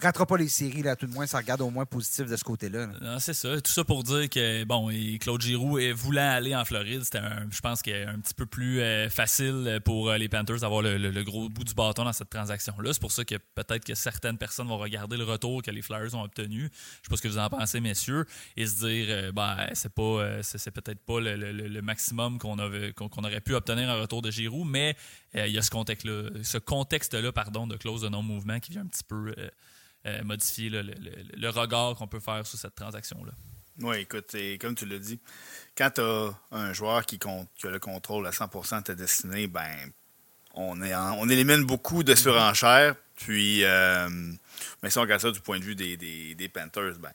ratera 0.00 0.26
pas 0.26 0.36
les 0.36 0.48
séries, 0.48 0.82
là, 0.82 0.96
tout 0.96 1.06
de 1.06 1.12
moins, 1.12 1.26
ça 1.26 1.38
regarde 1.38 1.60
au 1.60 1.70
moins 1.70 1.86
positif 1.86 2.26
de 2.26 2.36
ce 2.36 2.42
côté-là. 2.42 2.88
C'est 3.20 3.34
ça. 3.34 3.60
Tout 3.60 3.70
ça 3.70 3.84
pour 3.84 4.02
dire 4.02 4.28
que, 4.28 4.64
bon, 4.64 4.90
Claude 5.20 5.40
Giroux 5.40 5.78
voulait 5.94 6.20
aller 6.20 6.56
en 6.56 6.64
Floride. 6.64 7.04
C'était, 7.04 7.20
je 7.50 7.60
pense, 7.60 7.80
un 7.86 8.18
petit 8.20 8.34
peu 8.34 8.46
plus 8.46 8.80
euh, 8.80 9.08
facile 9.08 9.80
pour 9.84 10.10
euh, 10.10 10.18
les 10.18 10.28
Panthers 10.28 10.60
d'avoir 10.60 10.82
le, 10.82 11.22
gros 11.22 11.48
bout 11.48 11.64
du 11.64 11.74
bâton 11.74 12.04
dans 12.04 12.12
cette 12.12 12.30
transaction-là. 12.30 12.92
C'est 12.92 13.00
pour 13.00 13.12
ça 13.12 13.24
que 13.24 13.36
peut-être 13.54 13.84
que 13.84 13.94
certaines 13.94 14.38
personnes 14.38 14.66
vont 14.66 14.78
regarder 14.78 15.16
le 15.16 15.24
retour 15.24 15.62
que 15.62 15.70
les 15.70 15.82
Flyers 15.82 16.14
ont 16.14 16.22
obtenu. 16.22 16.62
Je 16.62 16.66
sais 16.66 17.10
pas 17.10 17.16
ce 17.16 17.22
que 17.22 17.28
vous 17.28 17.38
en 17.38 17.48
pensez, 17.48 17.80
messieurs, 17.80 18.26
et 18.56 18.66
se 18.66 18.86
dire, 18.86 19.06
euh, 19.08 19.32
ben, 19.32 19.56
c'est 19.74 19.92
pas, 19.92 20.42
c'est, 20.42 20.70
peut-être 20.70 21.00
pas 21.00 21.20
le, 21.20 21.80
maximum 21.80 22.38
qu'on, 22.38 22.58
avait, 22.58 22.92
aurait 22.98 23.40
pu 23.40 23.54
obtenir 23.54 23.88
en 23.88 24.00
retour 24.00 24.22
de 24.22 24.30
Giroux, 24.30 24.64
mais 24.64 24.96
il 25.34 25.48
y 25.48 25.58
a 25.58 25.62
ce 25.62 25.70
contexte-là, 25.70 26.30
ce 26.42 26.58
contexte-là, 26.58 27.32
pardon, 27.32 27.66
de 27.66 27.76
clause 27.76 28.02
de 28.02 28.08
non-mouvement 28.08 28.58
qui 28.60 28.72
vient 28.72 28.82
un 28.82 28.86
petit 28.86 29.04
peu 29.04 29.32
euh, 30.06 30.22
modifier 30.24 30.70
le, 30.70 31.48
regard 31.50 31.94
qu'on 31.94 32.06
peut 32.06 32.20
faire 32.20 32.46
sur 32.46 32.58
cette 32.58 32.74
transaction-là. 32.74 33.32
Oui, 33.80 33.98
écoute, 33.98 34.34
comme 34.58 34.74
tu 34.74 34.86
l'as 34.86 34.98
dit, 34.98 35.20
quand 35.76 35.90
tu 35.90 36.00
as 36.00 36.30
un 36.52 36.72
joueur 36.72 37.04
qui, 37.04 37.18
compte, 37.18 37.48
qui, 37.56 37.66
a 37.66 37.70
le 37.70 37.78
contrôle 37.78 38.26
à 38.26 38.30
100% 38.30 38.78
de 38.78 38.84
ta 38.84 38.94
destinée, 38.94 39.46
ben, 39.46 39.74
on, 40.54 40.80
est 40.82 40.94
on 40.94 41.28
élimine 41.28 41.64
beaucoup 41.64 42.02
de 42.02 42.14
surenchères. 42.14 42.94
Puis, 43.16 43.62
euh, 43.64 44.08
mais 44.82 44.88
si 44.88 44.96
on 44.96 45.02
regarde 45.02 45.20
ça 45.20 45.30
du 45.30 45.40
point 45.40 45.58
de 45.58 45.64
vue 45.64 45.74
des, 45.74 45.96
des, 45.98 46.48
Panthers, 46.48 46.98
ben, 46.98 47.12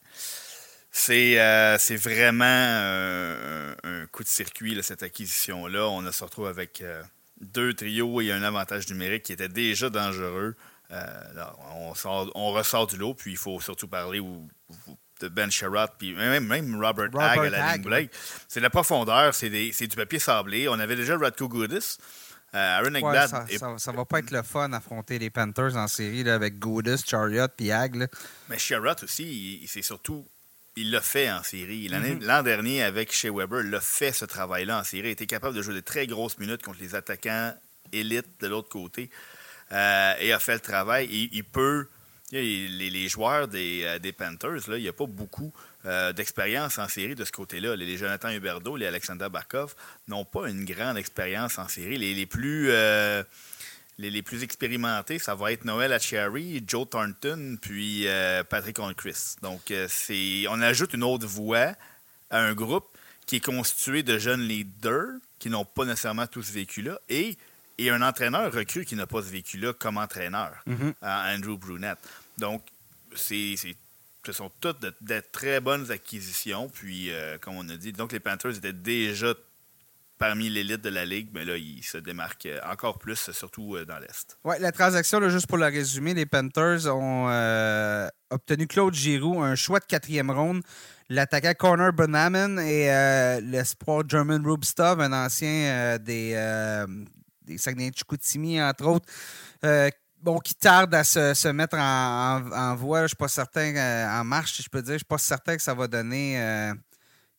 c'est 0.91 1.39
euh, 1.39 1.77
vraiment 1.91 2.45
un, 2.45 4.05
coup 4.11 4.23
de 4.23 4.29
circuit, 4.29 4.79
cette 4.83 5.01
acquisition-là. 5.01 5.87
On 5.87 6.11
se 6.11 6.23
retrouve 6.23 6.47
avec 6.47 6.83
deux 7.41 7.73
trios 7.73 8.21
et 8.21 8.31
un 8.31 8.43
avantage 8.43 8.87
numérique 8.89 9.23
qui 9.23 9.33
était 9.33 9.49
déjà 9.49 9.89
dangereux. 9.89 10.55
Euh, 10.91 11.45
on, 12.35 12.51
ressort 12.51 12.87
du 12.87 12.97
lot, 12.97 13.13
puis 13.13 13.31
il 13.31 13.37
faut 13.37 13.59
surtout 13.59 13.87
parler 13.87 14.21
de 15.21 15.27
Ben 15.27 15.49
Sherratt, 15.49 15.93
puis 15.97 16.13
même, 16.13 16.45
même 16.45 16.75
Robert, 16.75 17.09
Hagg 17.19 17.39
à 17.39 17.49
la 17.49 17.77
ligne 17.77 18.09
C'est 18.47 18.59
de 18.59 18.63
la 18.65 18.69
profondeur, 18.69 19.33
c'est 19.33 19.49
du 19.49 19.95
papier 19.95 20.19
sablé. 20.19 20.67
On 20.67 20.79
avait 20.79 20.95
déjà 20.95 21.17
Radko 21.17 21.47
Goodis. 21.47 21.97
Euh, 22.53 22.79
Aaron 22.79 22.93
ouais, 22.93 23.27
ça, 23.27 23.45
ça, 23.77 23.91
va 23.91 24.05
pas 24.05 24.19
être 24.19 24.31
le 24.31 24.41
fun 24.41 24.69
d'affronter 24.69 25.19
les 25.19 25.29
Panthers 25.29 25.75
en 25.75 25.87
série 25.87 26.29
avec 26.29 26.57
Goodis, 26.57 27.03
Chariot 27.05 27.47
puis 27.57 27.71
Hagg. 27.71 28.07
Mais 28.47 28.57
Sherratt 28.57 29.03
aussi, 29.03 29.65
c'est 29.67 29.81
surtout 29.81 30.25
il 30.75 30.91
l'a 30.91 31.01
fait 31.01 31.31
en 31.31 31.43
série. 31.43 31.87
Mm-hmm. 31.87 32.23
L'an 32.23 32.43
dernier, 32.43 32.83
avec 32.83 33.11
Shea 33.11 33.31
Weber, 33.31 33.61
il 33.65 33.73
a 33.73 33.81
fait 33.81 34.11
ce 34.11 34.25
travail-là 34.25 34.79
en 34.79 34.83
série. 34.83 35.09
Il 35.09 35.11
était 35.11 35.25
capable 35.25 35.55
de 35.55 35.61
jouer 35.61 35.73
de 35.73 35.79
très 35.79 36.07
grosses 36.07 36.37
minutes 36.37 36.63
contre 36.63 36.79
les 36.81 36.95
attaquants 36.95 37.53
élites 37.91 38.39
de 38.41 38.47
l'autre 38.47 38.69
côté. 38.69 39.09
Euh, 39.71 40.13
et 40.19 40.33
a 40.33 40.39
fait 40.39 40.53
le 40.53 40.59
travail. 40.59 41.07
Il, 41.31 41.43
peut. 41.43 41.87
Les, 42.31 43.07
joueurs 43.07 43.47
des, 43.47 43.83
euh, 43.83 43.99
des 43.99 44.11
Panthers, 44.11 44.67
là, 44.67 44.77
il 44.77 44.81
n'y 44.81 44.89
a 44.89 44.93
pas 44.93 45.05
beaucoup 45.05 45.53
euh, 45.85 46.11
d'expérience 46.11 46.79
en 46.79 46.87
série 46.87 47.15
de 47.15 47.23
ce 47.23 47.31
côté-là. 47.31 47.75
Les, 47.75 47.97
Jonathan 47.97 48.29
Huberdeau, 48.29 48.75
les 48.75 48.87
Alexander 48.87 49.27
Barkov 49.31 49.75
n'ont 50.07 50.25
pas 50.25 50.49
une 50.49 50.65
grande 50.65 50.97
expérience 50.97 51.57
en 51.59 51.67
série. 51.67 51.97
Les, 51.97 52.25
plus. 52.25 52.71
expérimentés, 54.43 55.19
ça 55.19 55.35
va 55.35 55.51
être 55.51 55.65
Noël 55.65 55.93
Achary, 55.93 56.63
Joe 56.67 56.89
Thornton, 56.89 57.57
puis 57.61 58.07
Patrick 58.49 58.79
Onchris. 58.79 59.35
Donc, 59.41 59.71
on 60.49 60.61
ajoute 60.61 60.93
une 60.93 61.03
autre 61.03 61.27
voix 61.27 61.73
à 62.31 62.39
un 62.39 62.53
groupe 62.53 62.87
qui 63.25 63.37
est 63.37 63.45
constitué 63.45 64.03
de 64.03 64.17
jeunes 64.17 64.41
leaders 64.41 65.19
qui 65.39 65.49
n'ont 65.49 65.65
pas 65.65 65.85
nécessairement 65.85 66.27
tous 66.27 66.51
vécu 66.51 66.81
là. 66.81 66.99
Et 67.09 67.37
et 67.77 67.89
un 67.89 68.01
entraîneur 68.01 68.51
recru 68.51 68.85
qui 68.85 68.95
n'a 68.95 69.07
pas 69.07 69.21
ce 69.21 69.29
vécu-là 69.29 69.73
comme 69.73 69.97
entraîneur, 69.97 70.53
mhm. 70.65 70.93
Andrew 71.01 71.57
Brunette. 71.57 71.99
Donc, 72.37 72.63
c'est 73.15 73.55
ce 74.25 74.31
sont 74.33 74.51
toutes 74.59 74.81
de, 74.81 75.23
très 75.31 75.59
bonnes 75.59 75.91
acquisitions. 75.91 76.67
Puis, 76.69 77.11
comme 77.41 77.55
on 77.57 77.69
a 77.69 77.77
dit, 77.77 77.91
donc 77.91 78.11
les 78.11 78.19
Panthers 78.19 78.57
étaient 78.57 78.73
déjà 78.73 79.33
parmi 80.17 80.49
l'élite 80.49 80.81
de 80.81 80.89
la 80.89 81.05
Ligue, 81.05 81.29
mais 81.33 81.45
là, 81.45 81.57
ils 81.57 81.83
se 81.83 81.97
démarquent 81.97 82.47
encore 82.65 82.97
plus, 82.97 83.29
surtout 83.31 83.77
dans 83.85 83.99
l'Est. 83.99 84.37
Oui, 84.43 84.55
la 84.59 84.71
transaction, 84.71 85.27
juste 85.29 85.47
pour 85.47 85.57
la 85.57 85.67
résumer, 85.67 86.13
les 86.13 86.25
Panthers 86.25 86.87
ont 86.87 87.27
obtenu 88.31 88.67
Claude 88.67 88.93
Giroux, 88.93 89.41
un 89.43 89.55
choix 89.55 89.79
de 89.79 89.85
quatrième 89.85 90.31
ronde, 90.31 90.63
l'attaquant 91.09 91.53
Connor 91.53 91.93
Bonhaman 91.93 92.59
et 92.59 92.87
l'espoir 93.41 94.03
German 94.07 94.45
Rubstov, 94.45 95.01
un 95.01 95.13
ancien 95.13 95.97
des, 95.99 96.33
des 97.45 97.57
Saguenay-Chicoutimi, 97.57 98.61
entre 98.61 98.87
autres, 98.87 99.05
euh, 99.63 99.89
bon, 100.21 100.39
qui 100.39 100.55
tarde 100.55 100.93
à 100.93 101.03
se, 101.03 101.47
mettre 101.49 101.77
en, 101.77 102.75
voie. 102.75 102.99
Je 102.99 103.03
ne 103.03 103.07
suis 103.09 103.17
pas 103.17 103.27
certain, 103.27 103.75
euh, 103.75 104.19
en 104.19 104.23
marche, 104.23 104.61
je 104.61 104.69
peux 104.69 104.81
dire. 104.81 104.89
Je 104.89 104.93
ne 104.93 104.97
suis 104.99 105.05
pas 105.05 105.17
certain 105.17 105.55
que 105.55 105.61
ça 105.61 105.73
va 105.73 105.87
donner. 105.87 106.41
Euh, 106.41 106.73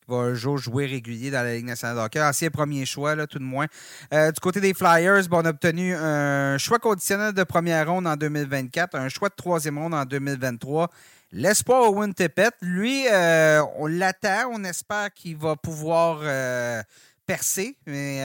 va 0.08 0.18
un 0.18 0.34
jour 0.34 0.56
jouer 0.56 0.86
régulier 0.86 1.32
dans 1.32 1.42
la 1.42 1.54
Ligue 1.54 1.66
nationale 1.66 2.08
de. 2.08 2.20
Ancien 2.20 2.48
premier 2.48 2.86
choix, 2.86 3.16
là, 3.16 3.26
tout 3.26 3.40
de 3.40 3.44
moins. 3.44 3.66
du 4.12 4.40
côté 4.40 4.60
des 4.60 4.72
Flyers, 4.72 5.24
on 5.32 5.44
a 5.44 5.50
obtenu 5.50 5.96
un 5.96 6.58
choix 6.58 6.78
conditionnel 6.78 7.32
de 7.32 7.42
première 7.42 7.88
ronde 7.88 8.06
en 8.06 8.14
2024, 8.14 8.94
un 8.94 9.08
choix 9.08 9.30
de 9.30 9.34
troisième 9.34 9.78
ronde 9.78 9.94
en 9.94 10.04
2023. 10.04 10.92
L'espoir 11.32 11.90
Owen 11.90 12.14
Tippett, 12.14 12.54
lui, 12.62 13.06
on 13.10 13.86
l'attend. 13.88 14.52
On 14.52 14.62
espère 14.62 15.12
qu'il 15.12 15.36
va 15.38 15.56
pouvoir 15.56 16.20
percer. 17.26 17.76
Mais 17.86 18.22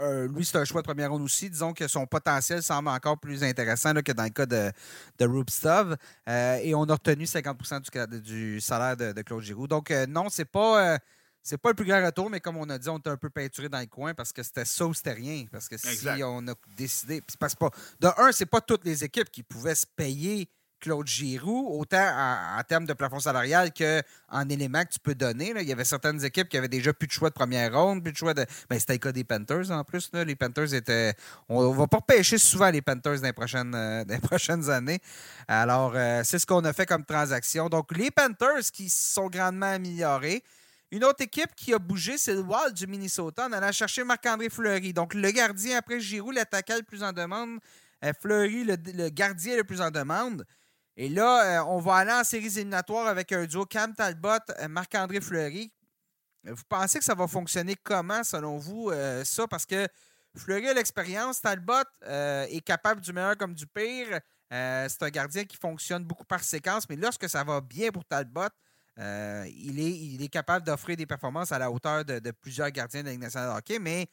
euh, 0.00 0.28
lui, 0.28 0.44
c'est 0.44 0.56
un 0.56 0.64
choix 0.64 0.80
de 0.80 0.86
première 0.86 1.10
ronde 1.10 1.22
aussi. 1.22 1.50
Disons 1.50 1.72
que 1.72 1.86
son 1.86 2.06
potentiel 2.06 2.62
semble 2.62 2.88
encore 2.88 3.18
plus 3.18 3.42
intéressant 3.44 3.92
que 3.94 4.12
dans 4.12 4.24
le 4.24 4.30
cas 4.30 4.46
de, 4.46 4.72
de 5.18 5.26
Rupstov. 5.26 5.96
Euh, 6.28 6.56
et 6.62 6.74
on 6.74 6.84
a 6.84 6.92
retenu 6.94 7.26
50 7.26 8.08
du, 8.08 8.20
du 8.20 8.60
salaire 8.60 8.96
de, 8.96 9.22
Claude 9.22 9.42
Giroux. 9.42 9.66
Donc, 9.66 9.90
euh, 9.90 10.06
non, 10.06 10.28
c'est 10.28 10.44
pas. 10.44 10.98
c'est 11.42 11.58
pas 11.58 11.70
le 11.70 11.74
plus 11.74 11.86
grand 11.86 12.04
retour, 12.04 12.30
mais 12.30 12.40
comme 12.40 12.56
on 12.56 12.68
a 12.70 12.78
dit, 12.78 12.88
on 12.88 12.98
était 12.98 13.10
un 13.10 13.16
peu 13.16 13.30
peinturé 13.30 13.68
dans 13.68 13.80
le 13.80 13.86
coin 13.86 14.14
parce 14.14 14.32
que 14.32 14.42
c'était 14.42 14.64
ça 14.64 14.86
ou 14.86 14.94
c'était 14.94 15.12
rien. 15.12 15.44
Parce 15.50 15.68
que 15.68 15.76
si 15.76 16.08
on 16.22 16.48
a 16.48 16.54
décidé. 16.76 17.22
Parce 17.38 17.54
pas, 17.54 17.70
de 18.00 18.08
un, 18.18 18.32
c'est 18.32 18.46
pas 18.46 18.60
toutes 18.60 18.84
les 18.84 19.04
équipes 19.04 19.30
qui 19.30 19.42
pouvaient 19.42 19.74
se 19.74 19.86
payer 19.86 20.48
Claude 20.80 21.06
Giroux, 21.06 21.68
autant 21.78 21.98
en, 21.98 22.62
termes 22.64 22.86
de 22.86 22.92
plafond 22.94 23.20
salarial 23.20 23.70
qu'en 23.72 24.48
éléments 24.48 24.84
que 24.84 24.92
tu 24.92 24.98
peux 24.98 25.14
donner. 25.14 25.52
Il 25.60 25.68
y 25.68 25.72
avait 25.72 25.84
certaines 25.84 26.24
équipes 26.24 26.48
qui 26.48 26.56
avaient 26.56 26.68
déjà 26.68 26.92
plus 26.92 27.06
de 27.06 27.12
choix 27.12 27.28
de 27.28 27.34
première 27.34 27.72
ronde, 27.72 28.02
plus 28.02 28.12
de 28.12 28.16
choix 28.16 28.34
de. 28.34 28.44
Ben, 28.68 28.78
c'était 28.78 28.94
le 28.94 28.98
cas 28.98 29.12
des 29.12 29.24
Panthers 29.24 29.70
en 29.70 29.84
plus. 29.84 30.10
Les 30.12 30.34
Panthers 30.34 30.74
étaient. 30.74 31.14
On 31.48 31.70
ne 31.70 31.76
va 31.76 31.86
pas 31.86 32.00
pêcher 32.00 32.38
souvent 32.38 32.70
les 32.70 32.82
Panthers 32.82 33.20
dans 33.20 33.26
les 33.26 33.32
prochaines, 33.32 33.74
euh, 33.74 34.04
prochaines 34.22 34.68
années. 34.70 35.00
Alors, 35.46 35.92
euh, 35.94 36.22
c'est 36.24 36.38
ce 36.38 36.46
qu'on 36.46 36.64
a 36.64 36.72
fait 36.72 36.86
comme 36.86 37.04
transaction. 37.04 37.68
Donc, 37.68 37.96
les 37.96 38.10
Panthers 38.10 38.70
qui 38.72 38.88
sont 38.88 39.28
grandement 39.28 39.72
améliorés. 39.72 40.42
Une 40.92 41.04
autre 41.04 41.22
équipe 41.22 41.54
qui 41.54 41.72
a 41.72 41.78
bougé, 41.78 42.18
c'est 42.18 42.34
le 42.34 42.40
Wild 42.40 42.74
du 42.74 42.86
Minnesota 42.88 43.46
en 43.46 43.52
allant 43.52 43.70
chercher 43.70 44.02
Marc-André 44.02 44.48
Fleury. 44.48 44.92
Donc, 44.92 45.14
le 45.14 45.30
gardien 45.30 45.78
après 45.78 46.00
Giroux, 46.00 46.32
l'attaquant 46.32 46.76
le 46.76 46.82
plus 46.82 47.04
en 47.04 47.12
demande. 47.12 47.60
Euh, 48.04 48.12
Fleury, 48.20 48.64
le 48.64 49.08
gardien 49.10 49.56
le 49.56 49.64
plus 49.64 49.80
en 49.80 49.90
demande. 49.90 50.44
Et 51.02 51.08
là, 51.08 51.62
euh, 51.62 51.64
on 51.66 51.78
va 51.78 51.94
aller 51.94 52.12
en 52.12 52.24
séries 52.24 52.58
éliminatoires 52.58 53.06
avec 53.06 53.32
un 53.32 53.46
duo 53.46 53.64
Cam 53.64 53.94
Talbot, 53.94 54.36
euh, 54.58 54.68
Marc-André 54.68 55.22
Fleury. 55.22 55.72
Vous 56.44 56.62
pensez 56.68 56.98
que 56.98 57.04
ça 57.06 57.14
va 57.14 57.26
fonctionner 57.26 57.74
comment, 57.74 58.22
selon 58.22 58.58
vous, 58.58 58.90
euh, 58.90 59.24
ça? 59.24 59.48
Parce 59.48 59.64
que 59.64 59.88
Fleury 60.36 60.68
a 60.68 60.74
l'expérience, 60.74 61.40
Talbot 61.40 61.88
est 62.02 62.62
capable 62.66 63.00
du 63.00 63.14
meilleur 63.14 63.34
comme 63.38 63.54
du 63.54 63.66
pire. 63.66 64.20
c'est 64.50 65.02
un 65.02 65.08
gardien 65.08 65.44
qui 65.44 65.56
fonctionne 65.56 66.04
beaucoup 66.04 66.26
par 66.26 66.44
séquence, 66.44 66.86
mais 66.90 66.96
lorsque 66.96 67.30
ça 67.30 67.44
va 67.44 67.62
bien 67.62 67.90
pour 67.90 68.04
Talbot, 68.04 68.50
il, 68.98 70.22
est, 70.22 70.28
capable 70.28 70.66
d'offrir 70.66 70.98
des 70.98 71.06
performances 71.06 71.50
à 71.50 71.58
la 71.58 71.70
hauteur 71.70 72.04
de, 72.04 72.30
plusieurs 72.30 72.70
gardiens 72.70 73.02
de 73.02 73.34
la 73.34 73.56
hockey. 73.56 73.78
Mais 73.78 74.06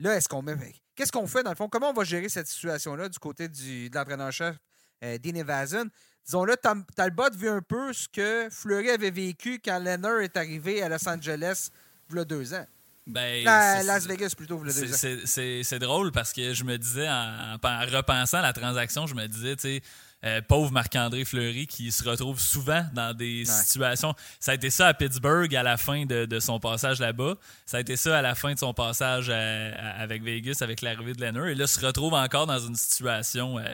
là, 0.00 0.16
est-ce 0.16 0.28
qu'on 0.28 0.42
met. 0.42 0.56
Qu'est-ce 0.96 1.12
qu'on 1.12 1.28
fait 1.28 1.44
dans 1.44 1.50
le 1.50 1.56
fond? 1.56 1.68
Comment 1.68 1.90
on 1.90 1.94
va 1.94 2.02
gérer 2.02 2.28
cette 2.28 2.48
situation-là 2.48 3.08
du 3.08 3.20
côté 3.20 3.48
de 3.48 3.94
l'entraîneur-chef 3.94 4.56
Dean 5.00 5.36
Evason? 5.36 5.88
Disons-le, 6.24 6.56
Talbot 6.94 7.30
vu 7.34 7.48
un 7.48 7.62
peu 7.62 7.92
ce 7.92 8.08
que 8.08 8.48
Fleury 8.50 8.90
avait 8.90 9.10
vécu 9.10 9.60
quand 9.64 9.78
Leonard 9.78 10.20
est 10.20 10.36
arrivé 10.36 10.82
à 10.82 10.88
Los 10.88 11.08
Angeles 11.08 11.70
il 12.10 12.16
y 12.16 12.20
a 12.20 12.24
deux 12.24 12.54
ans. 12.54 12.66
Ben, 13.06 13.44
Las 13.44 14.06
Vegas 14.06 14.34
plutôt, 14.36 14.58
vous 14.58 14.64
deux 14.64 14.92
ans. 14.92 15.24
C'est 15.24 15.78
drôle 15.78 16.12
parce 16.12 16.32
que 16.32 16.54
je 16.54 16.64
me 16.64 16.78
disais, 16.78 17.08
en, 17.08 17.58
repensant 17.60 18.38
à 18.38 18.42
la 18.42 18.52
transaction, 18.52 19.06
je 19.06 19.14
me 19.14 19.26
disais, 19.26 19.56
tu 19.56 19.62
sais, 19.62 19.82
euh, 20.24 20.40
pauvre 20.40 20.70
Marc-André 20.70 21.24
Fleury 21.24 21.66
qui 21.66 21.90
se 21.90 22.08
retrouve 22.08 22.38
souvent 22.38 22.84
dans 22.94 23.12
des 23.12 23.44
situations. 23.44 24.14
Ça 24.38 24.52
a 24.52 24.54
été 24.54 24.70
ça 24.70 24.86
à 24.86 24.94
Pittsburgh 24.94 25.52
à 25.56 25.64
la 25.64 25.76
fin 25.76 26.06
de, 26.06 26.38
son 26.38 26.60
passage 26.60 27.00
là-bas. 27.00 27.34
Ça 27.66 27.78
a 27.78 27.80
été 27.80 27.96
ça 27.96 28.18
à 28.18 28.22
la 28.22 28.36
fin 28.36 28.54
de 28.54 28.58
son 28.58 28.72
passage 28.72 29.30
avec 29.30 30.22
Vegas, 30.22 30.58
avec 30.60 30.80
l'arrivée 30.80 31.14
de 31.14 31.22
Leonard. 31.22 31.48
Et 31.48 31.56
là, 31.56 31.66
se 31.66 31.84
retrouve 31.84 32.14
encore 32.14 32.46
dans 32.46 32.60
une 32.60 32.76
situation. 32.76 33.58
Euh, 33.58 33.64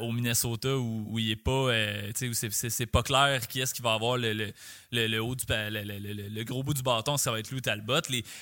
au 0.00 0.12
Minnesota 0.12 0.76
où, 0.76 1.18
il 1.18 1.30
est 1.30 1.36
pas, 1.36 1.50
euh, 1.50 2.10
où 2.22 2.32
c'est 2.32 2.86
pas 2.86 3.02
clair 3.02 3.46
qui 3.46 3.60
est-ce 3.60 3.74
qui 3.74 3.82
va 3.82 3.94
avoir 3.94 4.16
le, 4.16 4.52
le, 4.90 5.18
haut 5.18 5.34
du, 5.34 5.44
le, 5.48 6.42
gros 6.42 6.62
bout 6.62 6.74
du 6.74 6.82
bâton, 6.82 7.16
ça 7.16 7.30
va 7.30 7.38
être 7.38 7.50
Lou 7.50 7.60
Talbot. 7.60 8.00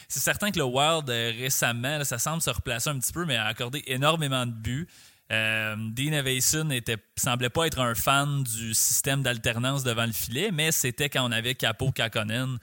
C'est 0.09 0.21
certain 0.21 0.50
que 0.50 0.59
le 0.59 0.65
Wild 0.65 1.09
euh, 1.11 1.33
récemment, 1.39 2.03
ça 2.05 2.19
semble 2.19 2.41
se 2.41 2.50
replacer 2.50 2.91
un 2.91 2.99
petit 2.99 3.12
peu, 3.12 3.25
mais 3.27 3.37
a 3.37 3.47
accordé 3.47 3.83
énormément 3.87 4.47
de 4.47 4.53
buts. 4.53 4.89
Euh, 5.31 5.77
Dean 5.77 6.12
Evason 6.12 6.71
était, 6.71 6.97
semblait 7.17 7.50
pas 7.50 7.67
être 7.67 7.79
un 7.79 7.95
fan 7.95 8.43
du 8.43 8.75
système 8.75 9.23
d'alternance 9.23 9.85
devant 9.85 10.07
le 10.07 10.12
filet, 10.12 10.50
mais 10.53 10.73
c'était 10.73 11.09
quand 11.09 11.29
on 11.29 11.31
avait 11.31 11.55
Capo 11.55 11.93
Kakonen. 11.93 12.59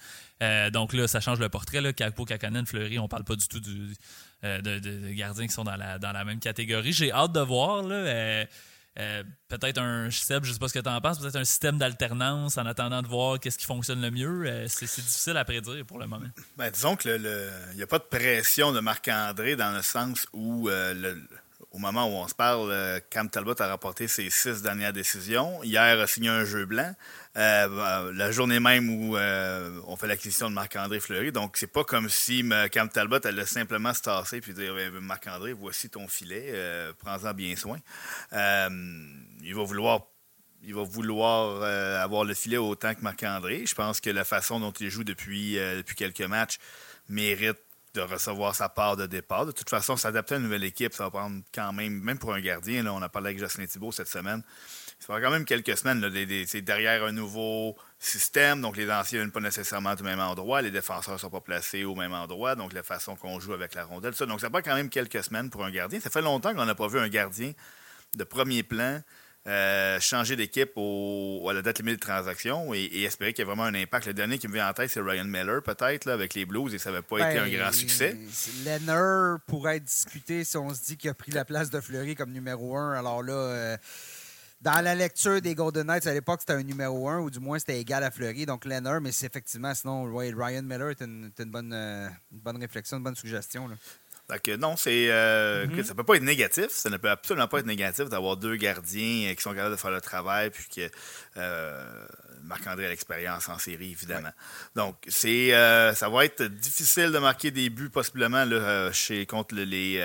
donc 0.74 0.94
là, 0.94 1.08
ça 1.08 1.22
change 1.22 1.40
le 1.40 1.48
portrait. 1.48 1.94
Capo 1.94 2.26
Kakonen, 2.26 2.66
Fleury, 2.66 3.00
on 3.00 3.08
parle 3.08 3.24
pas 3.24 3.36
du 3.36 3.48
tout 3.48 3.62
du, 3.62 3.94
euh, 4.44 4.62
de, 4.62 5.12
gardiens 5.14 5.48
qui 5.48 5.54
sont 5.54 5.64
dans 5.64 5.76
la, 5.76 5.98
dans 5.98 6.12
la 6.12 6.24
même 6.24 6.40
catégorie. 6.40 6.94
J'ai 6.94 7.12
hâte 7.12 7.32
de 7.32 7.40
voir. 7.40 7.82
Là, 7.84 7.96
euh, 7.96 8.46
euh, 9.00 9.24
peut-être 9.48 9.80
un 9.80 10.10
système, 10.10 10.44
je 10.44 10.52
sais 10.52 10.60
pas 10.60 10.68
ce 10.68 10.74
que 10.74 11.00
penses, 11.00 11.20
peut-être 11.20 11.36
un 11.36 11.44
système 11.44 11.78
d'alternance 11.78 12.58
en 12.58 12.66
attendant 12.66 13.02
de 13.02 13.08
voir 13.08 13.40
qu'est-ce 13.40 13.58
qui 13.58 13.66
fonctionne 13.66 14.02
le 14.02 14.12
mieux. 14.12 14.68
c'est, 14.68 14.86
difficile 14.86 15.38
à 15.38 15.46
prédire 15.46 15.86
pour 15.86 16.00
le 16.00 16.08
moment. 16.08 16.28
Ben, 16.56 16.72
disons 16.72 16.96
que 16.96 17.10
il 17.72 17.78
n'y 17.78 17.84
a 17.84 17.88
pas 17.88 18.00
de 18.00 18.04
pression 18.04 18.72
de 18.72 18.80
Marc-André 18.80 19.56
dans 19.56 19.76
le 19.76 19.82
sens 19.82 20.28
où 20.34 20.70
au 21.78 21.80
moment 21.80 22.08
où 22.08 22.16
on 22.18 22.28
se 22.28 22.34
parle, 22.34 23.02
Cam 23.12 23.30
Talbot 23.30 23.62
a 23.62 23.68
rapporté 23.68 24.08
ses 24.08 24.32
six 24.32 24.64
dernières 24.64 24.94
décisions. 24.94 25.62
Hier, 25.62 26.00
a 26.00 26.08
signé 26.08 26.30
un 26.30 26.44
jeu 26.44 26.66
blanc. 26.66 26.92
Euh, 27.38 27.68
euh, 27.70 28.12
la 28.16 28.32
journée 28.32 28.60
même 28.60 28.90
où 28.90 29.16
euh, 29.16 29.80
on 29.86 29.96
fait 29.96 30.08
l'acquisition 30.08 30.50
de 30.50 30.56
Marc-André 30.56 31.00
Fleury. 31.00 31.32
Donc, 31.32 31.56
c'est 31.56 31.72
pas 31.72 31.84
comme 31.84 32.10
si 32.10 32.44
Cam 32.72 32.90
Talbot 32.90 33.20
allait 33.24 33.46
simplement 33.46 33.94
se 33.94 34.02
tasser 34.02 34.42
puis 34.42 34.56
dire 34.56 34.74
Marc-André, 35.00 35.54
voici 35.54 35.88
ton 35.88 36.08
filet, 36.08 36.52
prends-en 36.98 37.34
bien 37.36 37.56
soin. 37.56 37.78
il 38.32 39.56
va 39.56 39.64
vouloir 39.64 40.08
il 40.64 40.74
va 40.74 40.82
vouloir 40.82 41.62
avoir 42.02 42.24
le 42.24 42.34
filet 42.34 42.58
autant 42.58 42.96
que 42.96 43.02
Marc-André. 43.02 43.68
Je 43.68 43.76
pense 43.76 44.02
que 44.02 44.10
la 44.10 44.26
façon 44.26 44.60
dont 44.60 44.72
il 44.72 44.90
joue 44.90 45.04
depuis, 45.04 45.54
depuis 45.54 45.96
quelques 45.96 46.22
matchs 46.22 46.58
mérite 47.08 47.60
de 47.98 48.02
recevoir 48.02 48.56
sa 48.56 48.70
part 48.70 48.96
de 48.96 49.06
départ. 49.06 49.46
De 49.46 49.52
toute 49.52 49.70
façon, 49.70 49.98
s'adapter 49.98 50.36
à 50.36 50.38
une 50.38 50.44
nouvelle 50.44 50.64
équipe, 50.64 50.94
ça 50.94 51.06
va 51.06 51.10
prendre 51.10 51.42
quand 51.54 51.74
même, 51.74 52.00
même 52.02 52.20
pour 52.20 52.34
un 52.34 52.40
gardien, 52.40 52.84
là, 52.84 52.94
on 52.94 53.02
a 53.02 53.10
parlé 53.10 53.30
avec 53.30 53.40
Jocelyn 53.40 53.66
Thibault 53.66 53.92
cette 53.92 54.08
semaine, 54.08 54.44
ça 55.00 55.14
fait 55.14 55.22
quand 55.22 55.32
même 55.32 55.46
quelques 55.46 55.78
semaines. 55.78 56.04
c'est 56.48 56.62
derrière 56.62 57.04
un 57.04 57.12
nouveau 57.12 57.76
système, 58.00 58.62
donc 58.62 58.78
les 58.78 58.90
anciens 58.92 59.26
ne 59.26 59.32
pas 59.32 59.40
nécessairement 59.40 59.94
au 60.00 60.04
même 60.04 60.20
endroit, 60.20 60.62
les 60.62 60.72
défenseurs 60.72 61.16
ne 61.16 61.20
sont 61.20 61.30
pas 61.30 61.42
placés 61.42 61.84
au 61.84 61.96
même 61.96 62.14
endroit, 62.14 62.56
donc 62.56 62.74
la 62.74 62.84
façon 62.84 63.16
qu'on 63.16 63.40
joue 63.40 63.54
avec 63.54 63.74
la 63.74 63.86
rondelle, 63.86 64.16
ça. 64.16 64.26
Donc 64.26 64.42
ça 64.42 64.50
prend 64.50 64.62
quand 64.62 64.76
même 64.76 64.90
quelques 64.90 65.24
semaines 65.24 65.50
pour 65.50 65.66
un 65.66 65.72
gardien. 65.72 66.00
Ça 66.00 66.10
fait 66.10 66.22
longtemps 66.22 66.54
qu'on 66.54 66.66
n'a 66.66 66.76
pas 66.76 66.88
vu 66.88 67.00
un 67.00 67.10
gardien 67.10 67.54
de 68.16 68.24
premier 68.24 68.64
plan 68.64 69.02
euh, 69.48 69.98
changer 70.02 70.36
d'équipe 70.36 70.78
à 70.78 71.54
la 71.54 71.62
date 71.62 71.80
limite 71.80 71.96
de 71.96 72.00
transaction 72.00 72.74
et, 72.74 73.04
espérer 73.04 73.32
qu'il 73.32 73.44
y 73.44 73.44
ait 73.44 73.46
vraiment 73.46 73.64
un 73.64 73.76
impact. 73.76 74.08
Le 74.08 74.14
dernier 74.14 74.38
qui 74.38 74.48
me 74.50 74.54
vient 74.54 74.70
en 74.70 74.74
tête, 74.74 74.90
c'est 74.90 75.00
Ryan 75.00 75.24
Miller, 75.24 75.64
peut-être, 75.64 76.10
avec 76.10 76.34
les 76.34 76.46
Blues, 76.46 76.74
et 76.74 76.78
ça 76.78 76.92
n'avait 76.92 77.02
pas 77.02 77.30
été 77.30 77.40
un 77.40 77.46
ben, 77.46 77.58
grand 77.58 77.72
succès. 77.72 78.18
Leonard 78.66 79.40
pourrait 79.48 79.78
être 79.78 79.86
discuté 79.86 80.44
si 80.44 80.58
on 80.58 80.74
se 80.74 80.84
dit 80.84 80.98
qu'il 80.98 81.10
a 81.10 81.14
pris 81.14 81.32
la 81.32 81.46
place 81.46 81.70
de 81.70 81.80
Fleury 81.80 82.16
comme 82.16 82.32
numéro 82.32 82.76
un. 82.76 82.92
Alors 82.94 83.24
là, 83.24 83.34
euh, 83.34 83.78
dans 84.60 84.82
la 84.82 84.96
lecture 84.96 85.42
des 85.42 85.56
Golden 85.56 85.88
Knights, 85.88 86.08
à 86.08 86.14
l'époque, 86.14 86.42
c'était 86.42 86.54
un 86.54 86.64
numéro 86.64 87.08
un, 87.08 87.20
ou 87.20 87.30
du 87.30 87.40
moins 87.40 87.58
c'était 87.58 87.80
égal 87.80 88.04
à 88.04 88.12
Fleury, 88.12 88.46
donc 88.46 88.66
Leonard, 88.66 89.00
mais 89.00 89.14
c'est 89.14 89.28
effectivement, 89.28 89.74
sinon, 89.74 90.14
Ryan 90.14 90.64
Miller 90.64 90.90
est 90.90 91.02
une, 91.02 91.32
bonne, 91.46 91.72
euh, 91.72 92.10
une 92.34 92.40
bonne 92.40 92.58
réflexion, 92.58 92.98
une 92.98 93.04
bonne 93.04 93.16
suggestion. 93.16 93.70
Là. 93.70 93.76
Donc, 94.30 94.48
non, 94.60 94.76
c'est 94.76 95.08
euh, 95.10 95.68
mm-hmm. 95.68 95.84
ça 95.86 95.96
peut 95.96 96.04
pas 96.04 96.16
être 96.16 96.24
négatif. 96.24 96.68
Ça 96.70 96.90
ne 96.90 96.98
peut 96.98 97.10
absolument 97.10 97.48
pas 97.48 97.60
être 97.60 97.66
négatif 97.66 98.10
d'avoir 98.10 98.36
deux 98.36 98.58
gardiens 98.58 99.34
qui 99.34 99.42
sont 99.42 99.54
capables 99.54 99.76
de 99.76 99.80
faire 99.80 99.92
le 99.92 100.02
travail, 100.02 100.50
puis 100.50 100.66
que 100.68 100.90
euh, 101.38 102.06
Marc-André 102.44 102.88
a 102.88 102.90
l'expérience 102.90 103.48
en 103.48 103.58
série, 103.58 103.92
évidemment. 103.92 104.32
Donc, 104.76 104.98
c'est 105.08 105.54
euh, 105.54 105.94
ça 105.94 106.10
va 106.10 106.26
être 106.26 106.44
difficile 106.44 107.12
de 107.12 107.20
marquer 107.20 107.52
des 107.52 107.70
buts, 107.70 107.90
possiblement, 107.90 108.44
là, 108.44 108.92
chez, 108.92 109.26
contre, 109.26 109.56
les, 109.56 110.04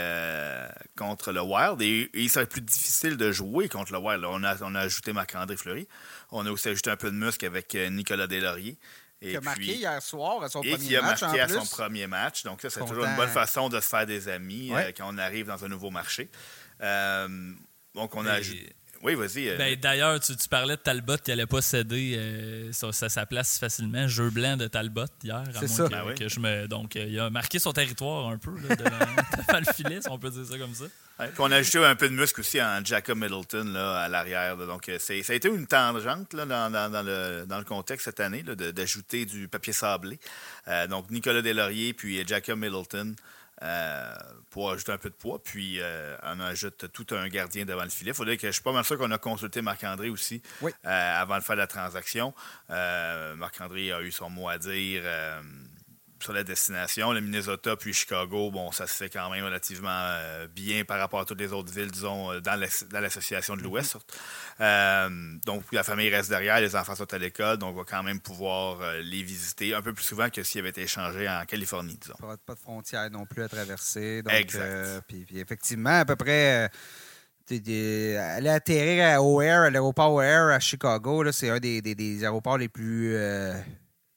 contre 0.96 1.32
le 1.32 1.40
Wild. 1.40 1.82
Et, 1.82 2.08
il 2.14 2.30
serait 2.30 2.46
plus 2.46 2.60
difficile 2.60 3.16
de 3.16 3.32
jouer 3.32 3.68
contre 3.68 3.92
le 3.92 3.98
Wild. 3.98 4.24
on, 4.24 4.44
a, 4.44 4.56
on 4.62 4.76
a 4.76 4.80
ajouté 4.80 5.12
Marc-André 5.12 5.56
Fleury. 5.56 5.88
On 6.30 6.46
a 6.46 6.50
aussi 6.50 6.68
ajouté 6.68 6.90
un 6.90 6.96
peu 6.96 7.10
de 7.10 7.16
muscle 7.16 7.44
avec 7.44 7.74
Nicolas 7.74 8.28
Delaurier. 9.22 9.30
qui 9.30 9.36
a 9.36 9.40
marqué 9.40 9.74
hier 9.76 10.02
soir 10.02 10.42
à 10.42 10.48
son 10.48 10.60
premier 10.60 10.72
match. 10.72 10.86
qui 10.86 10.96
a 10.96 11.02
marqué 11.02 11.40
à 11.40 11.48
son 11.48 11.76
premier 11.76 12.06
match. 12.06 12.42
Donc, 12.44 12.62
ça, 12.62 12.70
c'est 12.70 12.84
toujours 12.84 13.04
une 13.04 13.16
bonne 13.16 13.28
façon 13.28 13.68
de 13.68 13.80
se 13.80 13.88
faire 13.88 14.06
des 14.06 14.28
amis 14.28 14.72
quand 14.96 15.12
on 15.12 15.18
arrive 15.18 15.46
dans 15.46 15.64
un 15.64 15.68
nouveau 15.68 15.90
marché. 15.90 16.30
donc, 16.80 18.14
on 18.14 18.26
a. 18.26 18.38
Oui, 19.02 19.16
vas-y. 19.16 19.48
Euh. 19.48 19.58
Ben, 19.58 19.76
D'ailleurs, 19.76 20.20
tu, 20.20 20.32
parlais 20.48 20.76
de 20.76 20.80
Talbot 20.80 21.16
qui 21.16 21.30
n'allait 21.30 21.46
pas 21.46 21.60
céder 21.60 22.14
euh, 22.16 22.70
sa, 22.72 23.26
place 23.26 23.58
facilement. 23.58 24.06
Jeu 24.06 24.30
blanc 24.30 24.56
de 24.56 24.68
Talbot 24.68 25.06
hier. 25.24 25.42
C'est 25.58 25.66
ça. 25.66 25.88
Ben 25.88 26.14
que, 26.14 26.28
je 26.28 26.38
me, 26.38 26.68
donc, 26.68 26.94
euh, 26.94 27.06
il 27.08 27.18
a 27.18 27.28
marqué 27.28 27.58
son 27.58 27.72
territoire 27.72 28.28
un 28.28 28.38
peu 28.38 28.52
là, 28.68 28.76
devant, 28.76 29.58
le 29.58 29.72
filet, 29.72 30.00
si 30.00 30.08
on 30.08 30.18
peut 30.18 30.30
dire 30.30 30.46
ça 30.46 30.56
comme 30.56 30.74
ça. 30.74 30.84
puis 31.18 31.34
on 31.40 31.50
a 31.50 31.56
ajouté 31.56 31.78
un 31.78 31.96
peu 31.96 32.08
de 32.08 32.14
muscle 32.14 32.40
aussi 32.40 32.62
en 32.62 32.84
Jacob 32.84 33.18
Middleton 33.18 33.64
là, 33.72 34.02
à 34.02 34.08
l'arrière. 34.08 34.56
Donc, 34.56 34.88
ça 34.98 35.12
a 35.12 35.34
été 35.34 35.48
une 35.48 35.66
tangente 35.66 36.32
là, 36.32 36.46
dans, 36.46 36.70
dans, 36.70 37.02
le, 37.02 37.44
dans, 37.46 37.58
le, 37.58 37.64
contexte 37.64 38.04
cette 38.04 38.20
année 38.20 38.44
d'ajouter 38.44 39.26
du 39.26 39.48
papier 39.48 39.72
sablé. 39.72 40.20
donc, 40.88 41.10
Nicolas 41.10 41.42
Delaurier 41.42 41.92
puis 41.92 42.24
Jacob 42.26 42.58
Middleton. 42.60 43.16
Euh, 43.62 44.14
pour 44.50 44.72
ajouter 44.72 44.90
un 44.90 44.98
peu 44.98 45.08
de 45.08 45.14
poids. 45.14 45.40
Puis 45.42 45.76
euh, 45.80 46.16
on 46.24 46.40
ajoute 46.40 46.90
tout 46.92 47.06
un 47.14 47.28
gardien 47.28 47.64
devant 47.64 47.84
le 47.84 47.90
filet. 47.90 48.10
Il 48.10 48.14
faudrait 48.14 48.36
que 48.36 48.48
je 48.48 48.52
suis 48.52 48.62
pas 48.62 48.72
mal 48.72 48.84
sûr 48.84 48.98
qu'on 48.98 49.10
a 49.12 49.18
consulté 49.18 49.62
Marc-André 49.62 50.08
aussi 50.10 50.42
euh, 50.64 50.68
avant 50.84 51.38
de 51.38 51.42
faire 51.42 51.56
la 51.56 51.68
transaction. 51.68 52.34
Marc-André 52.68 53.92
a 53.92 54.02
eu 54.02 54.10
son 54.10 54.30
mot 54.30 54.48
à 54.48 54.58
dire 54.58 55.02
sur 56.22 56.32
la 56.32 56.44
destination. 56.44 57.12
Le 57.12 57.20
Minnesota 57.20 57.76
puis 57.76 57.92
Chicago, 57.92 58.50
bon, 58.50 58.72
ça 58.72 58.86
se 58.86 58.94
fait 58.94 59.10
quand 59.10 59.28
même 59.30 59.44
relativement 59.44 59.88
euh, 59.90 60.46
bien 60.48 60.84
par 60.84 60.98
rapport 60.98 61.20
à 61.20 61.24
toutes 61.24 61.40
les 61.40 61.52
autres 61.52 61.72
villes, 61.72 61.90
disons, 61.90 62.32
euh, 62.32 62.40
dans 62.40 62.58
l'association 63.00 63.56
de 63.56 63.62
l'Ouest. 63.62 63.96
Euh, 64.60 65.08
donc, 65.44 65.64
la 65.72 65.82
famille 65.82 66.08
reste 66.08 66.30
derrière, 66.30 66.60
les 66.60 66.76
enfants 66.76 66.94
sont 66.94 67.12
à 67.12 67.18
l'école, 67.18 67.58
donc 67.58 67.74
on 67.74 67.78
va 67.78 67.84
quand 67.84 68.02
même 68.02 68.20
pouvoir 68.20 68.78
les 69.02 69.22
visiter 69.22 69.74
un 69.74 69.82
peu 69.82 69.92
plus 69.92 70.04
souvent 70.04 70.30
que 70.30 70.42
s'ils 70.42 70.60
avaient 70.60 70.70
été 70.70 70.82
échangés 70.82 71.28
en 71.28 71.44
Californie, 71.44 71.98
disons. 72.00 72.14
Pas, 72.20 72.36
pas 72.36 72.54
de 72.54 72.60
frontières 72.60 73.10
non 73.10 73.26
plus 73.26 73.42
à 73.42 73.48
traverser. 73.48 74.22
Donc, 74.22 74.32
exact. 74.32 75.02
puis, 75.08 75.26
effectivement, 75.34 76.00
à 76.00 76.04
peu 76.04 76.16
près 76.16 76.70
aller 77.50 78.48
atterrir 78.48 79.04
à 79.04 79.22
O'Hare, 79.22 79.62
à 79.62 79.70
l'aéroport 79.70 80.14
O'Hare 80.14 80.48
à 80.48 80.60
Chicago, 80.60 81.30
c'est 81.32 81.50
un 81.50 81.58
des, 81.58 81.82
des, 81.82 82.24
aéroports 82.24 82.58
les 82.58 82.68
plus 82.68 83.16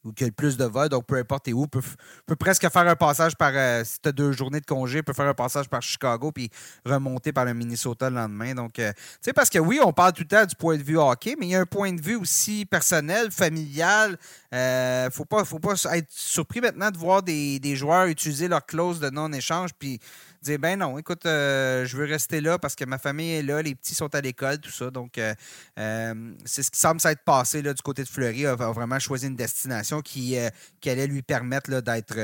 ou 0.06 0.14
qui 0.14 0.24
a 0.24 0.32
plus 0.32 0.56
de 0.56 0.66
vols, 0.66 0.90
donc 0.90 1.06
peu 1.06 1.18
importe 1.18 1.48
où, 1.48 1.68
peut, 1.68 1.82
peut 2.26 2.36
presque 2.36 2.70
faire 2.70 2.88
un 2.88 2.96
passage 2.96 3.36
par, 3.36 3.52
euh, 3.54 3.84
si 3.84 4.00
tu 4.00 4.10
as 4.10 4.12
deux 4.12 4.32
journées 4.32 4.62
de 4.62 4.66
congé, 4.66 5.02
peut 5.02 5.14
faire 5.14 5.28
un 5.28 5.34
passage 5.34 5.68
par 5.68 5.82
Chicago 5.82 6.32
puis 6.32 6.50
remonter 6.86 7.34
par 7.34 7.46
le 7.46 7.54
Minnesota 7.54 8.10
le 8.10 8.16
lendemain. 8.16 8.54
Donc, 8.54 8.80
euh, 8.80 8.94
tu 8.94 9.02
sais, 9.22 9.34
parce 9.34 9.50
que 9.50 9.60
oui, 9.60 9.80
on 9.84 9.92
parle 9.92 10.14
tout 10.14 10.22
le 10.22 10.28
temps 10.28 10.46
du 10.46 10.56
point 10.56 10.78
de 10.78 10.84
vue 10.84 10.98
hockey, 10.98 11.36
mais 11.40 11.48
il 11.48 11.50
y 11.50 11.56
a 11.56 11.62
un 11.62 11.66
point 11.66 11.92
de 11.92 12.02
vue 12.02 12.16
aussi 12.16 12.66
personnel, 12.66 13.32
familial. 13.32 14.18
Euh, 14.56 15.10
faut 15.12 15.26
pas, 15.26 15.44
faut 15.44 15.60
pas 15.60 15.74
être 15.94 16.08
surpris 16.10 16.62
maintenant 16.62 16.90
de 16.90 16.98
voir 16.98 17.22
des, 17.22 17.60
des 17.60 17.76
joueurs 17.76 18.08
utiliser 18.08 18.48
leur 18.48 18.66
clause 18.66 19.00
de 19.00 19.10
non-échange 19.10 19.72
puis 19.78 20.00
dire 20.46 20.60
ben 20.60 20.80
non, 20.80 20.98
écoute, 20.98 21.26
euh, 21.26 21.86
je 21.86 21.98
veux 21.98 22.06
rester 22.06 22.40
là 22.40 22.58
parce 22.58 22.76
que 22.76 22.86
ma 22.86 22.98
famille 22.98 23.32
est 23.34 23.42
là, 23.42 23.62
les 23.62 23.76
petits 23.76 23.96
sont 23.96 24.14
à 24.16 24.22
l'école, 24.22 24.60
tout 24.60 24.72
ça. 24.72 24.90
Donc, 24.92 25.18
euh, 25.18 25.34
euh, 25.80 26.34
c'est 26.46 26.64
ce 26.64 26.72
qui 26.72 26.80
semble 26.80 27.02
s'être 27.02 27.24
passé 27.24 27.62
là, 27.62 27.74
du 27.74 27.82
côté 27.82 28.04
de 28.04 28.08
Fleury. 28.08 28.42
Il 28.42 28.48
a, 28.48 28.56
vraiment 28.56 29.00
choisi 29.00 29.28
une 29.28 29.36
destination 29.36 30.02
qui, 30.02 30.38
qui 30.80 30.90
allait 30.90 31.08
lui 31.08 31.22
permettre 31.22 31.82
d'être 31.82 32.16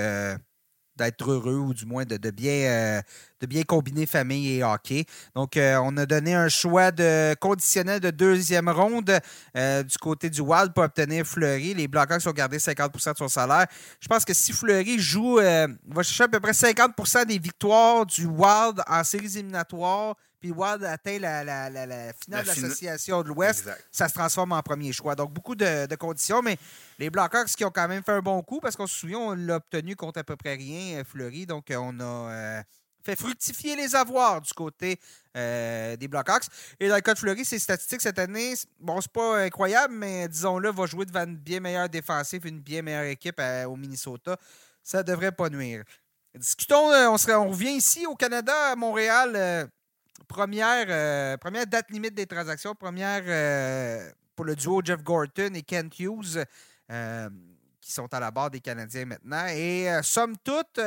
d'être 1.06 1.30
heureux 1.30 1.58
ou 1.58 1.74
du 1.74 1.86
moins 1.86 2.06
de, 2.06 2.32
bien, 2.32 2.52
euh, 2.52 3.02
de 3.40 3.46
bien 3.46 3.64
combiner 3.64 4.06
famille 4.06 4.58
et 4.58 4.64
hockey. 4.64 5.06
Donc, 5.36 5.58
euh, 5.58 5.78
on 5.84 5.98
a 5.98 6.06
donné 6.06 6.34
un 6.34 6.50
choix 6.50 6.92
de 6.92 7.36
conditionnel 7.36 8.00
de 8.00 8.12
deuxième 8.12 8.70
ronde 8.70 9.20
euh, 9.58 9.84
du 9.84 9.98
côté 9.98 10.30
du 10.30 10.42
Wild 10.42 10.74
pour 10.74 10.84
obtenir 10.84 11.26
Fleury. 11.26 11.74
Les 11.74 11.88
Blackhawks 11.88 12.26
ont 12.28 12.32
gardé 12.32 12.58
50% 12.58 13.14
de 13.14 13.18
son 13.18 13.28
salaire. 13.28 13.68
Je 14.00 14.08
pense 14.08 14.26
que 14.26 14.34
si 14.34 14.54
Fleury 14.54 15.00
joue, 15.00 15.38
va 15.38 16.04
chercher 16.04 16.24
à 16.24 16.28
peu 16.28 16.40
près 16.40 16.52
50% 16.52 17.26
des 17.26 17.40
victoires 17.40 18.06
du 18.06 18.26
Wild 18.26 18.82
en 18.88 19.04
séries 19.04 19.38
éliminatoires 19.38 20.16
puis 20.42 20.52
Wild 20.52 20.84
atteint 20.84 21.20
la, 21.20 22.14
finale 22.14 22.44
de 22.44 22.48
l'association 22.48 23.22
de 23.22 23.28
l'Ouest, 23.28 23.70
ça 23.92 24.10
se 24.10 24.14
transforme 24.14 24.54
en 24.54 24.62
premier 24.64 24.92
choix. 24.92 25.16
Donc, 25.16 25.32
beaucoup 25.32 25.54
de, 25.56 25.96
conditions, 25.96 26.42
mais 26.42 26.58
les 26.98 27.12
Blackhawks 27.12 27.50
qui 27.50 27.64
ont 27.64 27.70
quand 27.70 27.88
même 27.88 28.04
fait 28.04 28.12
un 28.12 28.22
bon 28.22 28.42
coup, 28.42 28.60
parce 28.60 28.76
qu'on 28.76 28.88
se 28.88 28.96
souvient, 28.96 29.20
on 29.20 29.34
l'a 29.34 29.58
obtenu 29.58 29.96
contre 29.96 30.20
à 30.20 30.24
peu 30.24 30.36
près 30.36 30.56
rien, 30.56 31.00
euh, 31.00 31.04
Fleury. 31.04 31.46
Donc, 31.46 31.70
euh, 31.70 31.76
on 31.76 32.00
a 32.00 32.04
euh, 32.04 32.64
fait 33.04 33.16
fructifier 33.16 33.76
les 33.76 33.96
avoirs 33.96 34.42
du 34.42 34.52
côté 34.54 35.00
des 35.36 36.08
Blackhawks. 36.10 36.48
Et 36.80 36.90
dans 36.90 36.96
le 36.96 37.02
cas 37.02 37.14
de 37.14 37.20
Fleury, 37.20 37.46
ses 37.46 37.60
statistiques 37.60 38.02
cette 38.02 38.20
année, 38.20 38.56
bon, 38.80 39.00
c'est 39.00 39.12
pas 39.12 39.44
incroyable, 39.44 39.94
mais 39.94 40.28
disons-le, 40.28 40.72
va 40.72 40.86
jouer 40.88 41.06
devant 41.06 41.24
une 41.24 41.38
bien 41.38 41.60
meilleure 41.60 41.88
défensive, 41.88 42.48
une 42.48 42.60
bien 42.60 42.82
meilleure 42.82 43.04
équipe 43.04 43.42
au 43.68 43.76
Minnesota. 43.76 44.38
Ça 44.84 45.04
devrait 45.04 45.32
pas 45.32 45.50
nuire. 45.50 45.84
Discutons, 46.36 46.92
on, 46.92 47.16
on 47.16 47.50
revient 47.50 47.74
ici 47.74 48.06
au 48.08 48.16
Canada, 48.16 48.72
à 48.72 48.76
Montréal 48.76 49.70
première, 50.28 50.86
euh, 50.90 51.38
première 51.38 51.68
date 51.68 51.92
limite 51.92 52.14
des 52.14 52.26
transactions, 52.26 52.76
première 52.76 53.24
euh, 53.26 54.12
pour 54.36 54.46
le 54.46 54.56
duo 54.56 54.82
Jeff 54.84 55.04
Gorton 55.04 55.54
et 55.54 55.62
Kent 55.62 56.00
Hughes, 56.00 56.44
euh, 56.92 57.30
qui 57.80 57.92
sont 57.92 58.14
à 58.14 58.20
la 58.20 58.32
barre 58.32 58.52
des 58.52 58.60
Canadiens 58.60 59.06
maintenant. 59.06 59.46
Et 59.48 59.88
somme 60.04 60.36
toute, 60.44 60.80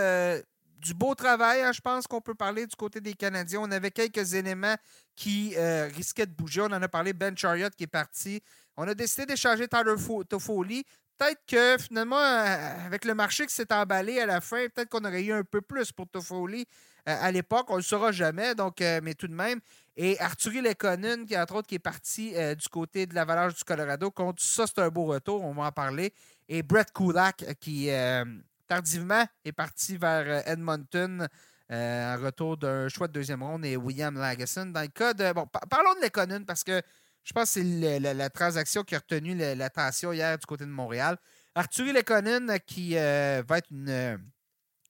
du 0.79 0.95
beau 0.95 1.15
travail, 1.15 1.63
hein, 1.63 1.73
je 1.73 1.81
pense 1.81 2.07
qu'on 2.07 2.21
peut 2.21 2.35
parler 2.35 2.67
du 2.67 2.77
côté 2.77 3.01
des 3.01 3.15
Canadiens. 3.15 3.61
On 3.61 3.71
avait 3.71 3.91
quelques 3.91 4.35
éléments 4.35 4.77
qui 5.17 5.57
risquaient 5.95 6.27
de 6.27 6.35
bouger. 6.35 6.61
On 6.63 6.67
en 6.67 6.83
a 6.83 6.89
parlé, 6.89 7.13
Ben 7.13 7.37
Chariot 7.37 7.71
qui 7.77 7.85
est 7.85 7.89
parti. 7.89 8.41
On 8.77 8.87
a 8.87 8.95
décidé 8.95 9.27
d'échanger 9.27 9.67
Tyler 9.69 9.95
Toffoli. 10.29 10.85
Peut-être 11.17 11.43
que 11.47 11.83
finalement, 11.83 12.17
avec 12.17 13.05
le 13.05 13.15
marché 13.15 13.47
qui 13.47 13.55
s'est 13.55 13.73
emballé 13.73 14.21
à 14.21 14.27
la 14.27 14.41
fin, 14.41 14.67
peut-être 14.69 14.89
qu'on 14.89 15.05
aurait 15.05 15.23
eu 15.23 15.33
un 15.33 15.45
peu 15.45 15.61
plus 15.61 15.93
pour 15.93 16.09
Toffoli. 16.09 16.67
Euh, 17.09 17.17
à 17.21 17.31
l'époque. 17.31 17.67
On 17.69 17.75
ne 17.75 17.79
le 17.79 17.83
saura 17.83 18.13
jamais, 18.13 18.55
donc, 18.55 18.81
euh, 18.81 19.01
mais 19.03 19.15
tout 19.15 19.29
de 19.29 19.35
même. 19.35 19.61
Et 19.97 20.19
Arthurie 20.21 20.63
Lekonen, 20.63 21.27
qui, 21.27 21.39
entre 21.39 21.57
autres, 21.57 21.69
qui 21.69 21.75
est 21.77 21.79
parti 21.79 22.33
euh, 22.35 22.55
du 22.55 22.67
côté 22.69 23.07
de 23.07 23.15
l'Avalanche 23.15 23.55
du 23.55 23.65
Colorado, 23.65 24.11
contre 24.11 24.43
ça, 24.43 24.67
c'est 24.67 24.81
un 24.81 24.89
beau 24.89 25.05
retour, 25.05 25.43
on 25.45 25.53
va 25.53 25.65
en 25.65 25.73
parler. 25.73 26.13
Et 26.49 26.63
Brett 26.63 26.91
Kulak, 26.93 27.45
qui 27.61 27.89
tardivement 28.67 29.25
est 29.45 29.53
parti 29.53 29.97
vers 29.97 30.47
Edmonton. 30.49 31.27
en 31.71 32.17
retour 32.23 32.57
d'un 32.57 32.89
choix 32.89 33.09
de 33.09 33.13
deuxième 33.13 33.43
ronde 33.43 33.65
et 33.65 33.77
William 33.77 34.15
Lagesson. 34.19 34.67
Dans 34.67 34.83
le 34.83 34.89
cas 34.89 35.15
de. 35.15 35.33
Bon, 35.33 35.47
parlons 35.71 35.95
de 35.95 36.03
Lekonen 36.03 36.45
parce 36.45 36.63
que 36.65 36.83
je 37.23 37.33
pense 37.33 37.55
que 37.55 37.63
c'est 37.63 38.01
la, 38.01 38.31
transaction 38.31 38.83
qui 38.83 38.95
a 38.95 38.99
retenu 38.99 39.35
l'attention 39.35 40.13
hier 40.13 40.37
du 40.39 40.45
côté 40.45 40.65
de 40.65 40.71
Montréal. 40.71 41.17
Arthurie 41.55 41.93
Lekonen 41.93 42.59
qui 42.67 42.95
va 42.95 43.59
être 43.59 43.71
une 43.71 44.19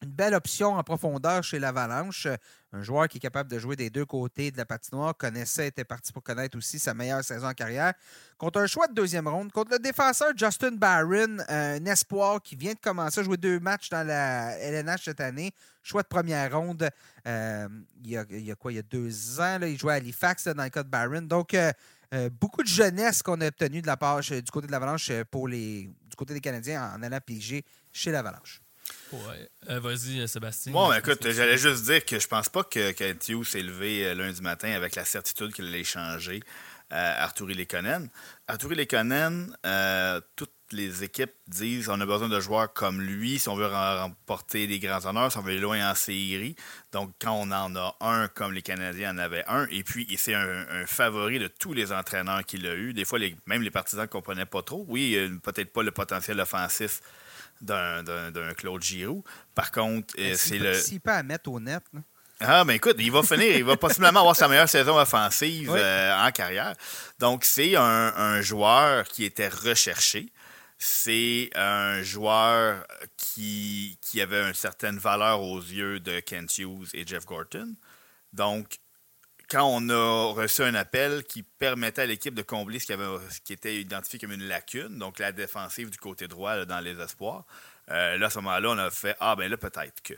une 0.02 0.10
belle 0.10 0.34
option 0.34 0.74
en 0.74 0.82
profondeur 0.82 1.42
chez 1.42 1.58
l'Avalanche. 1.58 2.28
Un 2.72 2.82
joueur 2.82 3.08
qui 3.08 3.18
est 3.18 3.20
capable 3.20 3.48
de 3.50 3.58
jouer 3.58 3.76
des 3.76 3.88
deux 3.88 4.04
côtés 4.04 4.50
de 4.50 4.56
la 4.56 4.66
patinoire, 4.66 5.16
connaissait, 5.16 5.68
était 5.68 5.84
parti 5.84 6.12
pour 6.12 6.22
connaître 6.22 6.58
aussi 6.58 6.78
sa 6.78 6.92
meilleure 6.92 7.22
saison 7.22 7.46
en 7.46 7.54
carrière. 7.54 7.94
Contre 8.36 8.60
un 8.60 8.66
choix 8.66 8.88
de 8.88 8.94
deuxième 8.94 9.28
ronde, 9.28 9.52
contre 9.52 9.70
le 9.72 9.78
défenseur 9.78 10.32
Justin 10.36 10.72
Barron, 10.72 11.38
un 11.48 11.84
espoir 11.84 12.42
qui 12.42 12.56
vient 12.56 12.72
de 12.72 12.80
commencer 12.80 13.20
à 13.20 13.22
jouer 13.22 13.36
deux 13.36 13.60
matchs 13.60 13.90
dans 13.90 14.04
la 14.04 14.58
LNH 14.58 15.04
cette 15.04 15.20
année. 15.20 15.52
Choix 15.82 16.02
de 16.02 16.08
première 16.08 16.52
ronde, 16.58 16.88
euh, 17.28 17.68
il, 18.02 18.10
y 18.10 18.50
a, 18.50 18.54
quoi, 18.56 18.72
il 18.72 18.76
y 18.76 18.78
a 18.78 18.82
deux 18.82 19.40
ans, 19.40 19.58
il 19.62 19.78
jouait 19.78 19.92
à 19.92 19.96
Halifax 19.96 20.48
dans 20.48 20.64
le 20.64 20.70
cas 20.70 20.82
de 20.82 20.88
Barron. 20.88 21.22
Donc, 21.22 21.54
euh, 21.54 21.70
euh, 22.12 22.28
beaucoup 22.28 22.62
de 22.62 22.68
jeunesse 22.68 23.22
qu'on 23.22 23.40
a 23.40 23.46
obtenue 23.46 23.82
de 23.82 23.86
la 23.86 23.96
part 23.96 24.20
du 24.20 24.42
côté 24.50 24.66
de 24.66 24.72
l'Avalanche 24.72 25.12
pour 25.30 25.46
les, 25.46 25.84
du 25.84 26.16
côté 26.16 26.34
des 26.34 26.40
Canadiens 26.40 26.92
en 26.96 27.02
allant 27.02 27.20
piger 27.24 27.64
chez 27.92 28.10
l'Avalanche. 28.10 28.63
Ouais. 29.12 29.48
Euh, 29.70 29.80
vas-y, 29.80 30.20
euh, 30.20 30.26
Sébastien. 30.26 30.72
Bon, 30.72 30.92
écoute, 30.92 31.30
j'allais 31.30 31.58
juste 31.58 31.84
dire 31.84 32.04
que 32.04 32.18
je 32.18 32.26
pense 32.26 32.48
pas 32.48 32.64
que 32.64 32.92
Kent 32.92 33.44
s'est 33.44 33.62
levé 33.62 34.06
euh, 34.06 34.14
lundi 34.14 34.42
matin 34.42 34.72
avec 34.72 34.94
la 34.96 35.04
certitude 35.04 35.52
qu'il 35.52 35.66
allait 35.66 35.80
échanger 35.80 36.42
Arturi 36.90 37.54
Lekonen. 37.54 38.08
Arturi 38.46 38.76
Lekonen, 38.76 39.56
toutes 40.36 40.52
les 40.70 41.02
équipes 41.02 41.32
disent 41.48 41.88
on 41.88 42.00
a 42.00 42.06
besoin 42.06 42.28
de 42.28 42.38
joueurs 42.38 42.72
comme 42.72 43.00
lui 43.00 43.38
si 43.40 43.48
on 43.48 43.56
veut 43.56 43.66
remporter 43.66 44.68
des 44.68 44.78
grands 44.78 45.04
honneurs, 45.04 45.32
si 45.32 45.38
on 45.38 45.42
veut 45.42 45.52
aller 45.52 45.60
loin 45.60 45.90
en 45.90 45.94
série. 45.96 46.54
Donc, 46.92 47.12
quand 47.20 47.32
on 47.32 47.50
en 47.50 47.74
a 47.74 47.96
un 48.00 48.28
comme 48.28 48.52
les 48.52 48.62
Canadiens 48.62 49.12
en 49.12 49.18
avaient 49.18 49.44
un, 49.48 49.66
et 49.72 49.82
puis 49.82 50.06
c'est 50.18 50.34
un, 50.34 50.66
un, 50.70 50.86
favori 50.86 51.40
de 51.40 51.48
tous 51.48 51.72
les 51.72 51.90
entraîneurs 51.90 52.44
qu'il 52.44 52.64
a 52.66 52.74
eu. 52.74 52.92
Des 52.92 53.04
fois, 53.04 53.18
les, 53.18 53.34
même 53.46 53.62
les 53.62 53.72
partisans 53.72 54.04
ne 54.04 54.08
comprenaient 54.08 54.46
pas 54.46 54.62
trop. 54.62 54.84
Oui, 54.86 55.18
peut-être 55.42 55.72
pas 55.72 55.82
le 55.82 55.90
potentiel 55.90 56.38
offensif 56.38 57.00
d'un 57.60 58.54
Claude 58.56 58.82
Giroux. 58.82 59.24
Par 59.54 59.70
contre, 59.70 60.14
euh, 60.18 60.34
c'est 60.36 60.58
le. 60.58 60.74
S'il 60.74 61.00
peut 61.00 61.10
à 61.10 61.22
mettre 61.22 61.50
au 61.50 61.60
net, 61.60 61.82
Ah, 62.40 62.64
ben 62.64 62.74
écoute, 62.74 62.96
il 62.98 63.10
va 63.10 63.22
finir, 63.22 63.56
il 63.56 63.64
va 63.64 63.76
possiblement 63.76 64.20
avoir 64.20 64.36
sa 64.36 64.48
meilleure 64.48 64.68
saison 64.68 64.98
offensive 64.98 65.72
euh, 65.74 66.26
en 66.26 66.30
carrière. 66.32 66.74
Donc, 67.18 67.44
c'est 67.44 67.76
un, 67.76 68.40
joueur 68.40 69.04
qui 69.04 69.24
était 69.24 69.48
recherché. 69.48 70.32
C'est 70.76 71.50
un 71.54 72.02
joueur 72.02 72.84
qui, 73.16 73.98
qui 74.02 74.20
avait 74.20 74.42
une 74.42 74.54
certaine 74.54 74.98
valeur 74.98 75.40
aux 75.40 75.60
yeux 75.60 76.00
de 76.00 76.20
Kent 76.20 76.58
Hughes 76.58 76.88
et 76.92 77.06
Jeff 77.06 77.24
Gorton. 77.24 77.74
Donc, 78.32 78.78
quand 79.48 79.64
on 79.64 79.88
a 79.88 80.32
reçu 80.32 80.62
un 80.62 80.74
appel 80.74 81.24
qui 81.24 81.42
permettait 81.42 82.02
à 82.02 82.06
l'équipe 82.06 82.34
de 82.34 82.42
combler 82.42 82.78
ce 82.78 82.86
qui, 82.86 82.92
avait, 82.92 83.06
ce 83.30 83.40
qui 83.40 83.52
était 83.52 83.80
identifié 83.80 84.18
comme 84.18 84.32
une 84.32 84.46
lacune, 84.48 84.98
donc 84.98 85.18
la 85.18 85.32
défensive 85.32 85.90
du 85.90 85.98
côté 85.98 86.28
droit 86.28 86.64
dans 86.64 86.80
les 86.80 86.98
espoirs, 87.00 87.44
là, 87.88 88.26
à 88.26 88.30
ce 88.30 88.38
moment-là, 88.38 88.70
on 88.70 88.78
a 88.78 88.90
fait 88.90 89.16
Ah, 89.20 89.36
ben 89.36 89.50
là, 89.50 89.56
peut-être 89.56 90.02
que. 90.02 90.14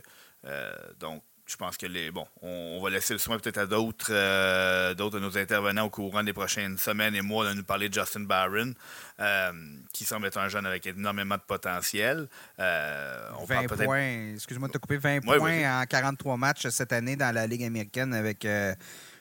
donc, 0.98 1.22
je 1.46 1.56
pense 1.56 1.76
que 1.76 1.86
les. 1.86 2.10
Bon, 2.10 2.26
on, 2.42 2.80
va 2.82 2.90
laisser 2.90 3.12
le 3.12 3.18
soin 3.18 3.38
peut-être 3.38 3.58
à 3.58 3.66
d'autres 3.66 4.10
euh, 4.10 4.94
d'autres 4.94 5.18
de 5.18 5.24
nos 5.24 5.38
intervenants 5.38 5.84
au 5.84 5.90
courant 5.90 6.24
des 6.24 6.32
prochaines 6.32 6.76
semaines 6.76 7.14
et 7.14 7.22
mois 7.22 7.48
de 7.48 7.54
nous 7.54 7.62
parler 7.62 7.88
de 7.88 7.94
Justin 7.94 8.20
Barron, 8.20 8.74
euh, 9.20 9.52
qui 9.92 10.04
semble 10.04 10.26
être 10.26 10.38
un 10.38 10.48
jeune 10.48 10.66
avec 10.66 10.86
énormément 10.86 11.36
de 11.36 11.42
potentiel. 11.42 12.28
Euh, 12.58 13.30
on 13.38 13.44
20 13.44 13.66
points, 13.84 14.32
excuse-moi 14.34 14.68
de 14.68 14.72
te 14.72 14.78
couper, 14.78 14.96
20 14.96 15.20
points 15.20 15.80
en 15.80 15.84
43 15.86 16.36
matchs 16.36 16.66
cette 16.68 16.92
année 16.92 17.14
dans 17.14 17.32
la 17.32 17.46
Ligue 17.46 17.62
américaine 17.62 18.12
avec 18.12 18.44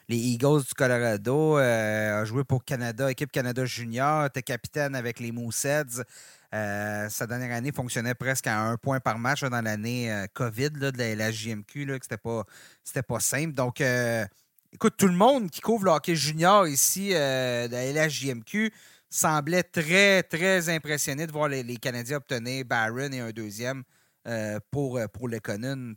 les 0.08 0.18
Eagles 0.18 0.64
du 0.68 0.74
Colorado. 0.74 1.58
a 1.58 2.24
joué 2.26 2.44
pour 2.44 2.64
Canada, 2.64 3.12
équipe 3.12 3.32
Canada 3.32 3.66
Junior, 3.66 4.26
était 4.26 4.44
capitaine 4.44 4.96
avec 4.96 5.20
les 5.20 5.32
Mooseheads. 5.32 6.04
Euh, 6.56 7.10
sa 7.10 7.28
dernière 7.28 7.52
année 7.52 7.74
fonctionnait 7.74 8.14
presque 8.16 8.48
à 8.48 8.62
un 8.62 8.78
point 8.78 9.02
par 9.02 9.20
match 9.20 9.44
dans 9.44 9.62
l'année 9.62 10.10
euh, 10.10 10.26
COVID 10.34 10.70
de 10.70 11.16
la, 11.16 11.32
JMQ, 11.32 11.86
que 11.86 12.00
c'était 12.02 12.18
pas, 12.18 12.46
pas 13.08 13.20
simple. 13.20 13.54
Donc, 13.54 13.82
euh, 13.82 14.26
écoute, 14.72 14.94
tout 14.98 15.08
le 15.08 15.16
monde 15.16 15.50
qui 15.50 15.60
couvre 15.60 15.84
le 15.86 15.92
hockey 15.92 16.16
junior 16.16 16.66
ici 16.66 17.10
de 17.10 17.70
la 17.70 18.08
LHJMQ 18.08 18.72
semblait 19.10 19.64
très, 19.64 20.24
très 20.24 20.70
impressionné 20.70 21.28
de 21.28 21.32
voir 21.34 21.50
les, 21.50 21.78
Canadiens 21.78 22.18
obtenir 22.18 22.64
Barron 22.64 23.12
et 23.12 23.20
un 23.20 23.32
deuxième. 23.32 23.84
pour, 24.72 25.00
pour 25.14 25.30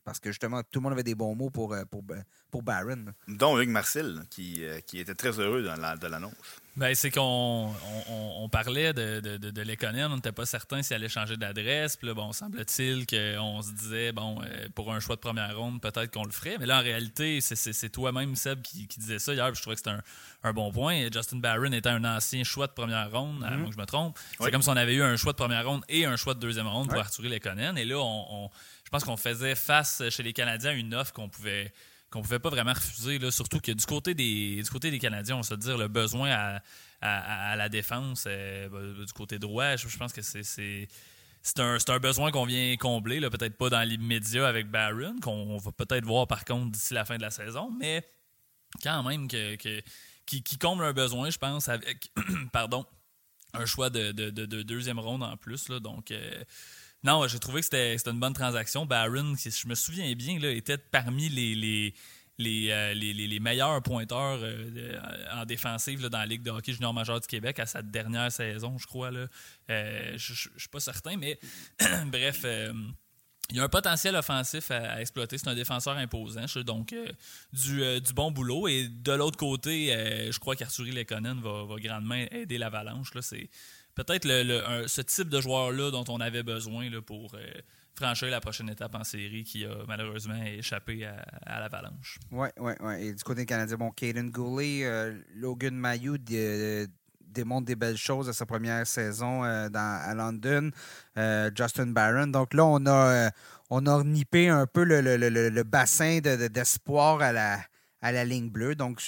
parce 0.05 0.18
que 0.18 0.31
justement, 0.31 0.62
tout 0.62 0.81
le 0.81 0.83
monde 0.83 0.92
avait 0.92 1.05
des 1.05 1.14
bons 1.14 1.37
mots 1.37 1.51
pour, 1.51 1.77
pour, 1.90 2.03
pour 2.50 2.62
Barron. 2.62 3.06
Dont 3.26 3.58
Hugues 3.61 3.70
Marcel, 3.70 4.22
qui, 4.30 4.62
qui 4.87 4.98
était 4.98 5.14
très 5.14 5.38
heureux 5.38 5.62
de 5.62 6.06
l'annonce. 6.06 6.34
Ben, 6.78 6.94
c'est 6.94 7.11
qu'on 7.11 7.74
on, 8.08 8.48
parlait 8.48 8.92
de, 8.92 9.18
de, 9.18 9.37
de, 9.37 10.06
on 10.06 10.14
n'était 10.14 10.30
pas 10.30 10.46
certain 10.46 10.80
s'il 10.80 10.94
allait 10.94 11.08
changer 11.08 11.37
d'adresse. 11.37 11.96
Puis 11.96 12.06
là, 12.06 12.14
bon, 12.14 12.32
semble-t-il 12.32 13.04
qu'on 13.04 13.62
se 13.62 13.72
disait, 13.72 14.12
bon, 14.12 14.40
euh, 14.44 14.68
pour 14.76 14.92
un 14.92 15.00
choix 15.00 15.16
de 15.16 15.20
première 15.20 15.58
ronde, 15.58 15.80
peut-être 15.80 16.12
qu'on 16.12 16.24
le 16.24 16.30
ferait. 16.30 16.56
Mais 16.61 16.66
là, 16.66 16.78
en 16.78 16.82
réalité, 16.82 17.40
c'est 17.40 17.88
toi-même, 17.88 18.37
Seb, 18.37 18.62
qui, 18.62 18.87
qui, 18.87 19.00
disait 19.00 19.18
ça 19.18 19.34
hier. 19.34 19.52
je 19.52 19.61
trouvais 19.61 19.74
que 19.74 19.80
c'était 19.80 19.90
un, 19.90 20.02
un, 20.44 20.52
bon 20.52 20.70
point. 20.70 21.08
Justin 21.12 21.38
Barron 21.38 21.72
était 21.72 21.88
un 21.88 22.04
ancien 22.04 22.44
choix 22.44 22.68
de 22.68 22.72
première 22.72 23.11
ronde, 23.11 23.42
à 23.42 23.50
mm-hmm. 23.50 23.56
moins 23.56 23.68
que 23.70 23.74
je 23.74 23.80
me 23.80 23.87
trompe. 23.87 24.16
C'est 24.40 24.52
comme 24.52 24.62
si 24.62 24.68
on 24.68 24.76
avait 24.76 24.94
eu 24.94 25.02
un 25.02 25.16
choix 25.16 25.32
de 25.32 25.38
première 25.38 25.66
ronde 25.66 25.82
et 25.88 26.04
un 26.04 26.16
choix 26.16 26.34
de 26.34 26.40
deuxième 26.40 26.68
ronde 26.68 26.90
pour 26.90 26.98
Arthur 27.00 27.24
Lekonen. 27.24 27.76
Et 27.76 27.87
là, 27.87 27.98
on, 27.98 28.50
je 28.84 28.90
pense 28.90 29.02
qu'on 29.02 29.16
faisait 29.16 29.56
face 29.56 30.00
chez 30.11 30.22
les 30.22 30.32
Canadiens 30.32 30.70
à 30.70 30.74
une 30.74 30.94
offre 30.94 31.12
qu'on 31.12 31.28
pouvait 31.28 31.72
qu'on 32.11 32.23
pouvait 32.23 32.38
pas 32.38 32.51
vraiment 32.51 32.73
refuser. 32.73 33.18
Là, 33.18 33.31
surtout 33.31 33.61
que 33.61 33.73
du 33.73 33.85
côté 33.85 34.14
des 34.14 34.62
du 34.62 34.71
côté 34.71 34.90
des 34.90 34.99
Canadiens, 34.99 35.37
on 35.37 35.42
se 35.42 35.55
dire 35.55 35.77
le 35.77 35.88
besoin 35.88 36.31
à, 36.31 36.62
à, 37.01 37.57
la 37.57 37.68
défense 37.68 38.25
euh, 38.27 38.68
bah, 38.68 39.05
du 39.05 39.12
côté 39.12 39.38
droit, 39.38 39.77
je, 39.77 39.97
pense 39.97 40.12
que 40.12 40.23
c'est 40.23 40.42
c'est 40.42 41.61
un, 41.61 41.79
un, 41.87 41.99
besoin 41.99 42.31
qu'on 42.31 42.44
vient 42.44 42.77
combler, 42.77 43.21
peut-être 43.21 43.57
pas 43.57 43.71
dans 43.71 43.83
l'immédiat 43.83 44.47
avec 44.49 44.71
Barron, 44.71 45.16
qu'on 45.23 45.57
va 45.59 45.73
peut-être 45.73 46.05
voir 46.05 46.27
par 46.27 46.44
contre 46.44 46.73
d'ici 46.73 46.94
la 46.94 47.05
fin 47.05 47.16
de 47.16 47.23
la 47.23 47.31
saison, 47.31 47.71
mais 47.79 48.05
quand 48.83 49.03
même 49.03 49.29
que, 49.29 49.57
qui, 50.27 50.59
comble 50.59 50.85
un 50.85 50.92
besoin, 50.92 51.31
je 51.31 51.38
pense, 51.38 51.68
avec 51.68 52.11
pardon, 52.53 52.85
un 53.55 53.66
choix 53.66 53.90
de, 53.90 54.12
deuxième 54.62 54.99
ronde 54.99 55.23
en 55.23 55.37
plus. 55.37 55.68
Là, 55.68 55.81
donc, 55.81 56.11
euh, 56.11 56.44
non, 57.04 57.26
j'ai 57.28 57.38
trouvé 57.38 57.61
que 57.61 57.66
c'était 57.66 57.96
une 58.11 58.18
bonne 58.18 58.32
transaction. 58.32 58.84
Barron, 58.84 59.34
si 59.37 59.50
je 59.50 59.68
me 59.68 59.74
souviens 59.74 60.12
bien, 60.14 60.38
là, 60.38 60.50
était 60.50 60.78
parmi 60.78 61.28
les, 61.28 61.94
euh, 62.40 62.94
les, 62.94 63.12
les, 63.14 63.40
meilleurs 63.40 63.82
pointeurs 63.82 64.38
euh, 64.42 64.98
en 65.32 65.44
défensive 65.44 66.08
dans 66.08 66.18
la 66.18 66.26
Ligue 66.26 66.42
de 66.42 66.50
hockey 66.50 66.72
junior 66.72 66.94
majeur 66.94 67.20
du 67.20 67.26
Québec 67.26 67.58
à 67.58 67.66
sa 67.66 67.82
dernière 67.82 68.32
saison, 68.32 68.78
je 68.78 68.87
crois. 68.87 69.11
Euh, 69.12 70.12
je 70.16 70.32
ne 70.32 70.58
suis 70.58 70.68
pas 70.70 70.80
certain, 70.80 71.16
mais 71.16 71.38
bref. 72.06 72.44
il 73.50 73.56
y 73.56 73.61
a 73.61 73.64
un 73.64 73.68
potentiel 73.68 74.16
offensif 74.16 74.70
à, 74.72 75.00
exploiter. 75.00 75.38
C'est 75.38 75.48
un 75.48 75.54
défenseur 75.54 75.96
imposant. 75.96 76.46
Donc, 76.64 76.94
du, 77.52 78.00
du, 78.00 78.12
bon 78.12 78.32
boulot. 78.32 78.66
Et 78.66 78.88
de 78.88 79.12
l'autre 79.12 79.37
côté, 79.38 79.88
je 80.30 80.38
crois 80.38 80.56
qu'Arthur 80.56 80.84
Lekonen 80.84 81.40
va, 81.40 81.64
va 81.64 81.76
grandement 81.80 82.26
aider 82.30 82.58
l'Avalanche. 82.58 83.11
C'est 83.20 83.50
peut-être 84.04 84.26
ce 84.87 85.00
type 85.02 85.28
de 85.28 85.40
joueur-là 85.40 85.90
dont 85.90 86.04
on 86.08 86.20
avait 86.20 86.42
besoin 86.42 86.88
pour 87.04 87.34
euh, 87.34 87.38
franchir 87.94 88.28
la 88.28 88.40
prochaine 88.40 88.68
étape 88.70 88.94
en 88.94 89.04
série 89.04 89.42
qui 89.44 89.64
a 89.64 89.74
malheureusement 89.87 90.40
échappé 90.44 91.04
à, 91.04 91.61
l'avalanche. 91.61 92.18
Oui, 92.30 92.48
oui, 92.58 92.72
oui. 92.80 92.94
Et 93.00 93.12
du 93.12 93.24
côté 93.24 93.44
canadien, 93.44 93.76
bon, 93.76 93.90
Caden 93.90 94.30
Goulet, 94.30 94.84
euh, 94.84 95.18
Logan 95.34 95.74
Mayou 95.74 96.16
démontre 97.20 97.66
des 97.66 97.76
belles 97.76 97.96
choses 97.96 98.28
à 98.28 98.32
sa 98.32 98.46
première 98.46 98.87
saison 98.87 99.44
euh, 99.44 99.68
à 99.74 100.14
London. 100.14 100.70
Justin 101.56 101.88
Barron. 101.88 102.28
Donc 102.28 102.54
là, 102.54 102.64
on 102.64 102.87
a, 102.87 103.30
on 103.68 103.84
a 103.87 104.04
nippé 104.04 104.48
un 104.48 104.66
peu 104.66 104.84
le, 104.84 105.62
bassin 105.64 106.20
d'espoir 106.20 107.20
à, 107.20 107.32
la, 107.32 107.58
à 108.00 108.12
la 108.12 108.24
ligne 108.24 108.48
bleue. 108.48 108.76
Donc, 108.76 109.02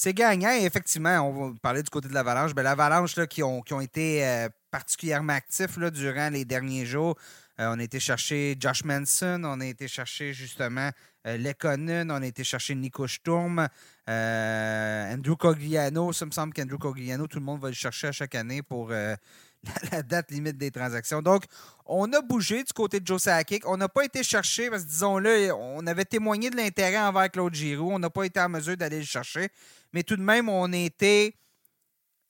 c'est 0.00 0.14
gagnant. 0.14 0.50
effectivement, 0.52 1.20
on 1.20 1.50
va 1.50 1.54
parler 1.60 1.82
du 1.82 1.90
côté 1.90 2.08
de 2.08 2.14
l'Avalanche. 2.14 2.54
Ben, 2.54 2.62
L'Avalanche 2.62 3.16
qui 3.28 3.42
ont, 3.42 3.60
qui 3.60 3.74
ont 3.74 3.82
été 3.82 4.26
euh, 4.26 4.48
particulièrement 4.70 5.34
actifs 5.34 5.76
là, 5.76 5.90
durant 5.90 6.30
les 6.30 6.46
derniers 6.46 6.86
jours. 6.86 7.16
Euh, 7.60 7.70
on 7.74 7.78
a 7.78 7.82
été 7.82 8.00
chercher 8.00 8.56
Josh 8.58 8.82
Manson, 8.84 9.42
on 9.44 9.60
a 9.60 9.66
été 9.66 9.88
chercher 9.88 10.32
justement 10.32 10.88
euh, 11.26 11.52
on 11.66 12.22
a 12.22 12.26
été 12.26 12.44
chercher 12.44 12.74
Nico 12.76 13.06
Sturm, 13.06 13.68
Andrew 14.08 15.36
Cogliano. 15.36 16.14
Ça 16.14 16.24
me 16.24 16.30
semble 16.30 16.54
qu'Andrew 16.54 16.78
Cogliano, 16.78 17.26
tout 17.26 17.38
le 17.38 17.44
monde 17.44 17.60
va 17.60 17.68
le 17.68 17.74
chercher 17.74 18.06
à 18.06 18.12
chaque 18.12 18.34
année 18.34 18.62
pour 18.62 18.94
la, 19.92 20.02
date 20.02 20.30
limite 20.30 20.56
des 20.56 20.70
transactions. 20.70 21.22
Donc, 21.22 21.44
on 21.86 22.12
a 22.12 22.20
bougé 22.20 22.62
du 22.62 22.72
côté 22.72 23.00
de 23.00 23.06
Joe 23.06 23.20
Sakic. 23.20 23.66
On 23.66 23.76
n'a 23.76 23.88
pas 23.88 24.04
été 24.04 24.22
chercher, 24.22 24.70
parce 24.70 24.84
que 24.84 24.88
disons-le, 24.88 25.52
on 25.52 25.86
avait 25.86 26.04
témoigné 26.04 26.50
de 26.50 26.56
l'intérêt 26.56 26.98
envers 26.98 27.30
Claude 27.30 27.54
Giroux. 27.54 27.90
On 27.92 27.98
n'a 27.98 28.10
pas 28.10 28.24
été 28.24 28.40
en 28.40 28.48
mesure 28.48 28.76
d'aller 28.76 28.98
le 28.98 29.04
chercher. 29.04 29.48
Mais 29.92 30.02
tout 30.02 30.16
de 30.16 30.22
même, 30.22 30.48
on 30.48 30.72
était. 30.72 31.34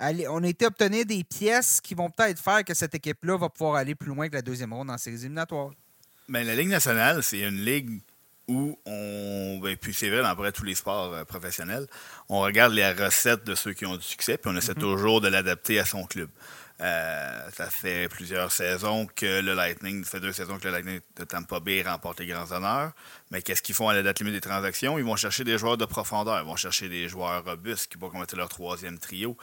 on 0.00 0.42
a 0.42 0.48
été 0.48 0.66
obtenir 0.66 1.04
des 1.04 1.24
pièces 1.24 1.80
qui 1.80 1.94
vont 1.94 2.10
peut-être 2.10 2.40
faire 2.40 2.64
que 2.64 2.74
cette 2.74 2.94
équipe-là 2.94 3.36
va 3.36 3.48
pouvoir 3.48 3.76
aller 3.76 3.94
plus 3.94 4.08
loin 4.08 4.28
que 4.28 4.34
la 4.34 4.42
deuxième 4.42 4.72
ronde 4.72 4.88
dans 4.88 4.98
ces 4.98 5.10
éliminatoires. 5.10 5.70
Bien, 6.28 6.44
la 6.44 6.54
Ligue 6.54 6.68
nationale, 6.68 7.22
c'est 7.22 7.40
une 7.40 7.64
ligue 7.64 8.00
où 8.50 8.76
on. 8.84 9.58
Ben, 9.62 9.76
puis 9.76 9.94
c'est 9.94 10.10
vrai 10.10 10.22
dans 10.22 10.34
près 10.34 10.52
tous 10.52 10.64
les 10.64 10.74
sports 10.74 11.12
euh, 11.12 11.24
professionnels, 11.24 11.86
on 12.28 12.40
regarde 12.40 12.72
les 12.72 12.90
recettes 12.90 13.44
de 13.44 13.54
ceux 13.54 13.72
qui 13.72 13.86
ont 13.86 13.96
du 13.96 14.02
succès, 14.02 14.38
puis 14.38 14.50
on 14.52 14.56
essaie 14.56 14.72
mm-hmm. 14.72 14.80
toujours 14.80 15.20
de 15.20 15.28
l'adapter 15.28 15.78
à 15.78 15.84
son 15.84 16.04
club. 16.04 16.28
Euh, 16.80 17.50
ça 17.52 17.68
fait 17.68 18.08
plusieurs 18.08 18.52
saisons 18.52 19.06
que 19.14 19.40
le 19.42 19.52
Lightning, 19.52 20.02
ça 20.02 20.12
fait 20.12 20.20
deux 20.20 20.32
saisons 20.32 20.58
que 20.58 20.64
le 20.64 20.72
Lightning 20.72 21.00
de 21.16 21.24
Tampa 21.24 21.60
Bay 21.60 21.82
remporte 21.82 22.20
les 22.20 22.26
grands 22.26 22.50
honneurs. 22.52 22.92
Mais 23.30 23.42
qu'est-ce 23.42 23.60
qu'ils 23.60 23.74
font 23.74 23.88
à 23.88 23.94
la 23.94 24.02
date 24.02 24.20
limite 24.20 24.34
des 24.34 24.40
transactions? 24.40 24.98
Ils 24.98 25.04
vont 25.04 25.16
chercher 25.16 25.44
des 25.44 25.58
joueurs 25.58 25.76
de 25.76 25.84
profondeur. 25.84 26.40
Ils 26.40 26.46
vont 26.46 26.56
chercher 26.56 26.88
des 26.88 27.08
joueurs 27.08 27.44
robustes 27.44 27.92
qui 27.92 27.98
vont 27.98 28.08
commettre 28.08 28.34
leur 28.34 28.48
troisième 28.48 28.98
trio. 28.98 29.36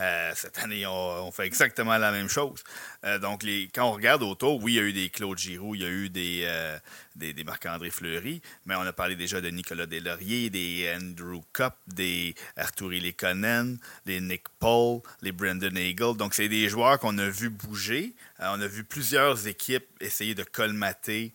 Euh, 0.00 0.32
cette 0.34 0.58
année, 0.58 0.86
on, 0.86 1.30
fait 1.30 1.46
exactement 1.46 1.96
la 1.98 2.10
même 2.10 2.28
chose. 2.28 2.64
Euh, 3.04 3.18
donc, 3.18 3.44
quand 3.74 3.84
on 3.84 3.92
regarde 3.92 4.22
autour, 4.22 4.62
oui, 4.62 4.72
il 4.72 4.76
y 4.76 4.78
a 4.78 4.82
eu 4.82 4.92
des 4.92 5.10
Claude 5.10 5.38
Giroux, 5.38 5.74
il 5.74 5.82
y 5.82 5.84
a 5.84 5.88
eu 5.88 6.08
des, 6.08 6.42
euh, 6.44 6.78
des, 7.16 7.44
Marc-André 7.44 7.90
Fleury, 7.90 8.40
mais 8.64 8.74
on 8.76 8.80
a 8.80 8.92
parlé 8.92 9.14
déjà 9.14 9.40
de 9.42 9.48
Nicolas 9.50 9.86
Deslauriers, 9.86 10.48
des 10.48 10.90
Andrew 10.96 11.42
Cup, 11.52 11.74
des 11.86 12.34
Arthur 12.56 12.88
Lekonen, 12.88 13.78
des 14.06 14.20
Nick 14.20 14.44
Paul, 14.58 15.00
les 15.20 15.32
Brendan 15.32 15.76
Eagle. 15.76 16.16
Donc, 16.16 16.34
c'est 16.34 16.48
des 16.48 16.68
joueurs 16.70 16.98
qu'on 16.98 17.18
a 17.18 17.28
vu 17.28 17.50
bouger. 17.50 18.14
on 18.38 18.60
a 18.60 18.66
vu 18.66 18.84
plusieurs 18.84 19.46
équipes 19.46 19.86
essayer 20.00 20.34
de 20.34 20.44
colmater 20.44 21.32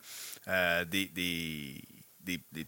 des 0.47 1.05
des, 1.05 1.81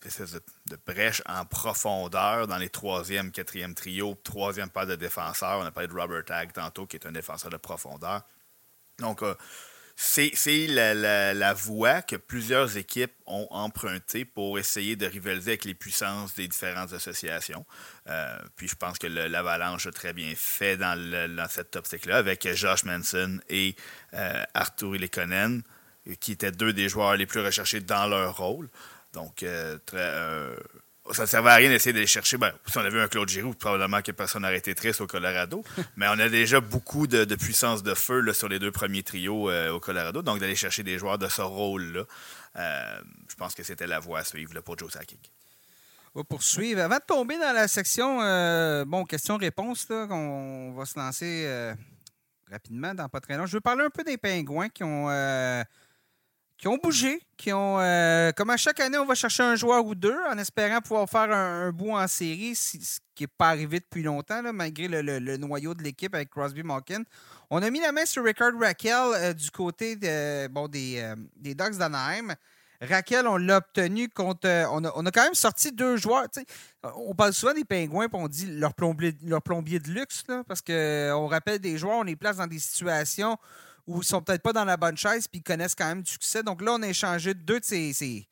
espèces 0.05 0.33
de, 0.33 0.77
brèches 0.85 1.21
en 1.25 1.45
profondeur 1.45 2.47
dans 2.47 2.57
les 2.57 2.69
troisième, 2.69 3.31
quatrième 3.31 3.73
trio, 3.73 4.15
troisième 4.23 4.69
paire 4.69 4.87
de 4.87 4.95
défenseurs. 4.95 5.59
On 5.59 5.65
a 5.65 5.71
parlé 5.71 5.87
de 5.87 5.93
Robert 5.93 6.25
Tag 6.25 6.53
tantôt, 6.53 6.85
qui 6.85 6.97
est 6.97 7.05
un 7.05 7.11
défenseur 7.11 7.49
de 7.49 7.57
profondeur. 7.57 8.23
Donc, 8.99 9.21
euh, 9.21 9.35
c'est 9.99 10.67
la, 10.67 11.53
voie 11.53 12.03
que 12.03 12.15
plusieurs 12.15 12.77
équipes 12.77 13.13
ont 13.25 13.47
empruntée 13.49 14.25
pour 14.25 14.59
essayer 14.59 14.95
de 14.95 15.07
rivaliser 15.07 15.51
avec 15.51 15.65
les 15.65 15.73
puissances 15.73 16.35
des 16.35 16.47
différentes 16.47 16.93
associations. 16.93 17.65
Euh, 18.07 18.37
puis 18.55 18.67
je 18.67 18.75
pense 18.75 18.99
que 18.99 19.07
l'Avalanche 19.07 19.87
a 19.87 19.91
très 19.91 20.13
bien 20.13 20.33
fait 20.35 20.77
dans, 20.77 21.47
cette 21.49 21.75
optique-là 21.75 22.17
avec 22.17 22.47
Josh 22.53 22.83
Manson 22.83 23.39
et 23.49 23.75
euh, 24.13 24.43
Arthur 24.53 24.93
Lekonen, 24.93 25.63
qui 26.19 26.33
étaient 26.33 26.51
deux 26.51 26.73
des 26.73 26.89
joueurs 26.89 27.15
les 27.15 27.25
plus 27.25 27.41
recherchés 27.41 27.81
dans 27.81 28.05
leur 28.05 28.37
rôle. 28.37 28.69
Donc, 29.17 29.41
euh, 29.41 29.79
euh, 29.95 30.55
ça 31.11 31.23
ne 31.23 31.27
servait 31.27 31.49
à 31.49 31.55
rien 31.55 31.69
d'essayer 31.69 31.91
d'aller 31.91 32.05
chercher. 32.05 32.37
Ben, 32.37 32.53
si 32.67 32.77
on 32.77 32.81
avait 32.81 33.01
un 33.01 33.07
Claude 33.07 33.27
Giroux, 33.27 33.55
probablement 33.55 34.03
que 34.03 34.11
personne 34.11 34.43
n'aurait 34.43 34.59
été 34.59 34.75
triste 34.75 35.01
au 35.01 35.07
Colorado. 35.07 35.63
mais 35.97 36.05
on 36.07 36.19
a 36.19 36.29
déjà 36.29 36.59
beaucoup 36.59 37.07
de, 37.07 37.25
puissance 37.33 37.81
de 37.81 37.95
feu 37.95 38.31
sur 38.33 38.47
les 38.47 38.59
deux 38.59 38.69
premiers 38.69 39.01
trios 39.01 39.49
euh, 39.49 39.71
au 39.71 39.79
Colorado. 39.79 40.21
Donc, 40.21 40.39
d'aller 40.39 40.55
chercher 40.55 40.83
des 40.83 40.99
joueurs 40.99 41.17
de 41.17 41.27
ce 41.27 41.41
rôle-là, 41.41 42.03
je 43.27 43.35
pense 43.35 43.55
que 43.55 43.63
c'était 43.63 43.87
la 43.87 43.97
voie 43.97 44.19
à 44.19 44.23
suivre 44.23 44.59
pour 44.61 44.77
Joe 44.77 44.93
Sakic. 44.93 45.31
On 46.13 46.19
va 46.19 46.23
poursuivre. 46.23 46.81
Avant 46.81 46.97
de 46.97 47.05
tomber 47.07 47.39
dans 47.39 47.53
la 47.53 47.67
section 47.67 48.17
bon, 48.85 49.03
questions-réponses, 49.03 49.87
on 49.89 50.73
va 50.77 50.85
se 50.85 50.99
lancer 50.99 51.73
rapidement 52.51 52.93
dans 52.93 53.09
pas 53.09 53.19
très 53.19 53.35
long. 53.35 53.47
Je 53.47 53.53
veux 53.53 53.61
parler 53.61 53.83
un 53.83 53.89
peu 53.89 54.03
des 54.03 54.17
pingouins 54.17 54.69
qui 54.69 54.83
ont, 54.83 55.09
qui 56.57 56.67
ont 56.67 56.77
bougé, 56.77 57.21
qui 57.37 57.53
ont. 57.53 57.75
comme 58.35 58.49
à 58.49 58.57
chaque 58.57 58.79
année, 58.79 58.97
on 58.97 59.05
va 59.05 59.15
chercher 59.15 59.43
un 59.43 59.55
joueur 59.55 59.85
ou 59.85 59.95
deux 59.95 60.17
en 60.29 60.37
espérant 60.37 60.81
pouvoir 60.81 61.07
faire 61.09 61.31
un, 61.31 61.71
bout 61.71 61.91
en 61.91 62.07
série, 62.07 62.55
ce 62.55 62.77
qui 63.13 63.23
n'est 63.23 63.27
pas 63.27 63.49
arrivé 63.49 63.79
depuis 63.79 64.03
longtemps, 64.03 64.41
malgré 64.53 64.87
le, 64.87 65.37
noyau 65.37 65.73
de 65.73 65.83
l'équipe 65.83 66.13
avec 66.15 66.29
Crosby 66.29 66.63
Malkin. 66.63 67.03
On 67.49 67.61
a 67.61 67.69
mis 67.69 67.79
la 67.79 67.91
main 67.91 68.05
sur 68.05 68.23
Rickard 68.23 68.53
Raquel 68.59 69.33
du 69.35 69.51
côté 69.51 69.95
de, 69.95 70.47
bon, 70.47 70.67
des, 70.67 71.13
des 71.35 71.53
Ducks 71.53 71.77
d'Anaheim. 71.77 72.35
Raquel, 72.81 73.27
on 73.27 73.37
l'a 73.37 73.57
obtenu 73.57 74.07
contre. 74.07 74.47
Euh, 74.47 74.65
on 74.71 74.83
a, 74.83 75.11
quand 75.11 75.23
même 75.23 75.33
sorti 75.33 75.71
deux 75.71 75.97
joueurs. 75.97 76.27
On 76.95 77.15
parle 77.15 77.33
souvent 77.33 77.53
des 77.53 77.65
pingouins 77.65 78.05
et 78.05 78.09
on 78.13 78.27
dit 78.27 78.45
leur 78.45 78.73
plombier, 78.73 79.15
leur 79.23 79.41
plombier 79.41 79.79
de 79.79 79.89
luxe, 79.89 80.23
parce 80.47 80.61
qu'on 80.61 80.73
euh, 80.73 81.15
rappelle 81.27 81.59
des 81.59 81.77
joueurs, 81.77 81.97
on 81.97 82.03
les 82.03 82.15
place 82.15 82.37
dans 82.37 82.47
des 82.47 82.59
situations 82.59 83.37
ils 83.87 84.03
sont 84.03 84.21
peut-être 84.21 84.41
pas 84.41 84.53
dans 84.53 84.65
la 84.65 84.77
bonne 84.77 84.97
chaise 84.97 85.27
puis 85.27 85.39
ils 85.39 85.43
connaissent 85.43 85.75
quand 85.75 85.87
même 85.87 86.01
du 86.01 86.11
succès. 86.11 86.43
Donc 86.43 86.61
là, 86.61 86.73
on 86.73 86.81
a 86.81 86.87
échangé 86.87 87.33
deux 87.33 87.59
de 87.59 87.65
ces, 87.65 88.27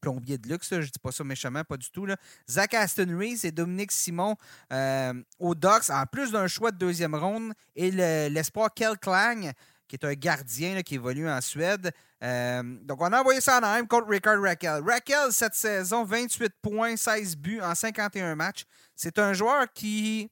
plombiers 0.00 0.38
de 0.38 0.48
luxe, 0.48 0.68
je 0.70 0.80
dis 0.80 0.98
pas 1.02 1.10
ça 1.10 1.24
méchamment, 1.24 1.64
pas 1.64 1.76
du 1.76 1.90
tout. 1.90 2.06
Là. 2.06 2.16
Zach 2.48 2.72
Aston 2.74 3.18
Reese 3.18 3.44
et 3.44 3.50
Dominique 3.50 3.90
Simon 3.90 4.36
euh, 4.72 5.12
au 5.40 5.54
Docks, 5.56 5.90
en 5.90 6.04
plus 6.06 6.30
d'un 6.30 6.46
choix 6.46 6.70
de 6.70 6.78
deuxième 6.78 7.16
ronde, 7.16 7.52
et 7.74 7.90
l'espoir 7.90 8.72
Kel 8.72 8.96
Klang, 8.98 9.52
qui 9.88 9.96
est 9.96 10.04
un 10.04 10.12
gardien 10.12 10.82
qui 10.82 10.96
évolue 10.96 11.28
en 11.28 11.40
Suède. 11.40 11.90
Euh, 12.22 12.62
donc, 12.82 13.00
on 13.00 13.12
a 13.12 13.20
envoyé 13.20 13.40
ça 13.40 13.54
en 13.54 13.58
Anaheim 13.58 13.86
contre 13.86 14.08
Ricard 14.08 14.40
Raquel. 14.40 14.82
Raquel, 14.86 15.32
cette 15.32 15.54
saison, 15.54 16.04
28 16.04 16.52
points, 16.60 16.96
16 16.96 17.36
buts 17.36 17.60
en 17.60 17.74
51 17.74 18.34
matchs. 18.34 18.64
C'est 18.94 19.18
un 19.18 19.32
joueur 19.32 19.66
qui 19.72 20.30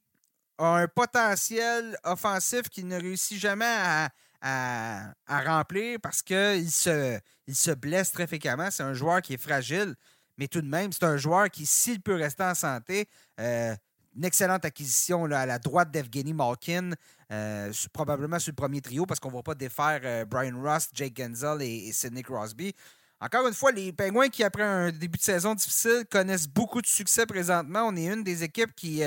a 0.59 0.77
un 0.77 0.89
potentiel 0.89 1.97
offensif 2.05 2.69
qu'il 2.69 2.87
ne 2.87 3.01
réussit 3.01 3.39
jamais 3.39 3.65
à, 3.65 4.11
remplir 4.43 5.99
parce 6.01 6.23
qu'il 6.23 6.71
se, 6.71 7.19
il 7.47 7.55
se 7.55 7.71
blesse 7.71 8.13
très 8.13 8.27
fréquemment. 8.27 8.71
C'est 8.71 8.83
un 8.83 8.95
joueur 8.95 9.23
qui 9.23 9.35
est 9.35 9.43
fragile, 9.43 9.95
mais 10.39 10.49
tout 10.49 10.61
de 10.61 10.69
même, 10.69 10.93
c'est 10.93 11.05
un 11.05 11.17
joueur 11.17 11.51
qui, 11.51 11.67
s'il 11.67 12.01
peut 12.01 12.15
rester 12.15 12.45
en 12.45 12.55
santé, 12.55 13.09
euh, 13.41 13.75
une 14.17 14.25
excellente 14.25 14.65
acquisition 14.65 15.25
à 15.27 15.47
la 15.47 15.59
droite 15.59 15.91
d'Evgeny 15.91 16.33
Malkin, 16.33 16.93
euh, 17.33 17.73
probablement 17.93 18.39
sur 18.39 18.53
le 18.53 18.57
premier 18.57 18.81
trio 18.81 19.05
parce 19.05 19.21
qu'on 19.21 19.31
ne 19.31 19.37
va 19.37 19.43
pas 19.43 19.55
défaire 19.55 20.01
euh, 20.05 20.25
Brian 20.25 20.61
Rust, 20.61 20.91
Jake 20.95 21.17
Genzel 21.17 21.63
et, 21.63 21.93
Sidney 21.93 22.23
Crosby. 22.23 22.73
Encore 23.21 23.47
une 23.47 23.55
fois, 23.55 23.73
les 23.73 23.93
Pingouins 23.93 24.29
qui, 24.29 24.45
après 24.45 24.63
un 24.63 24.91
début 24.91 25.19
de 25.19 25.23
saison 25.23 25.55
difficile, 25.55 26.05
connaissent 26.11 26.49
beaucoup 26.49 26.83
de 26.83 26.87
succès 26.87 27.25
présentement. 27.25 27.85
On 27.87 27.97
est 27.97 28.07
une 28.07 28.23
des 28.23 28.43
équipes 28.43 28.75
qui, 28.75 29.03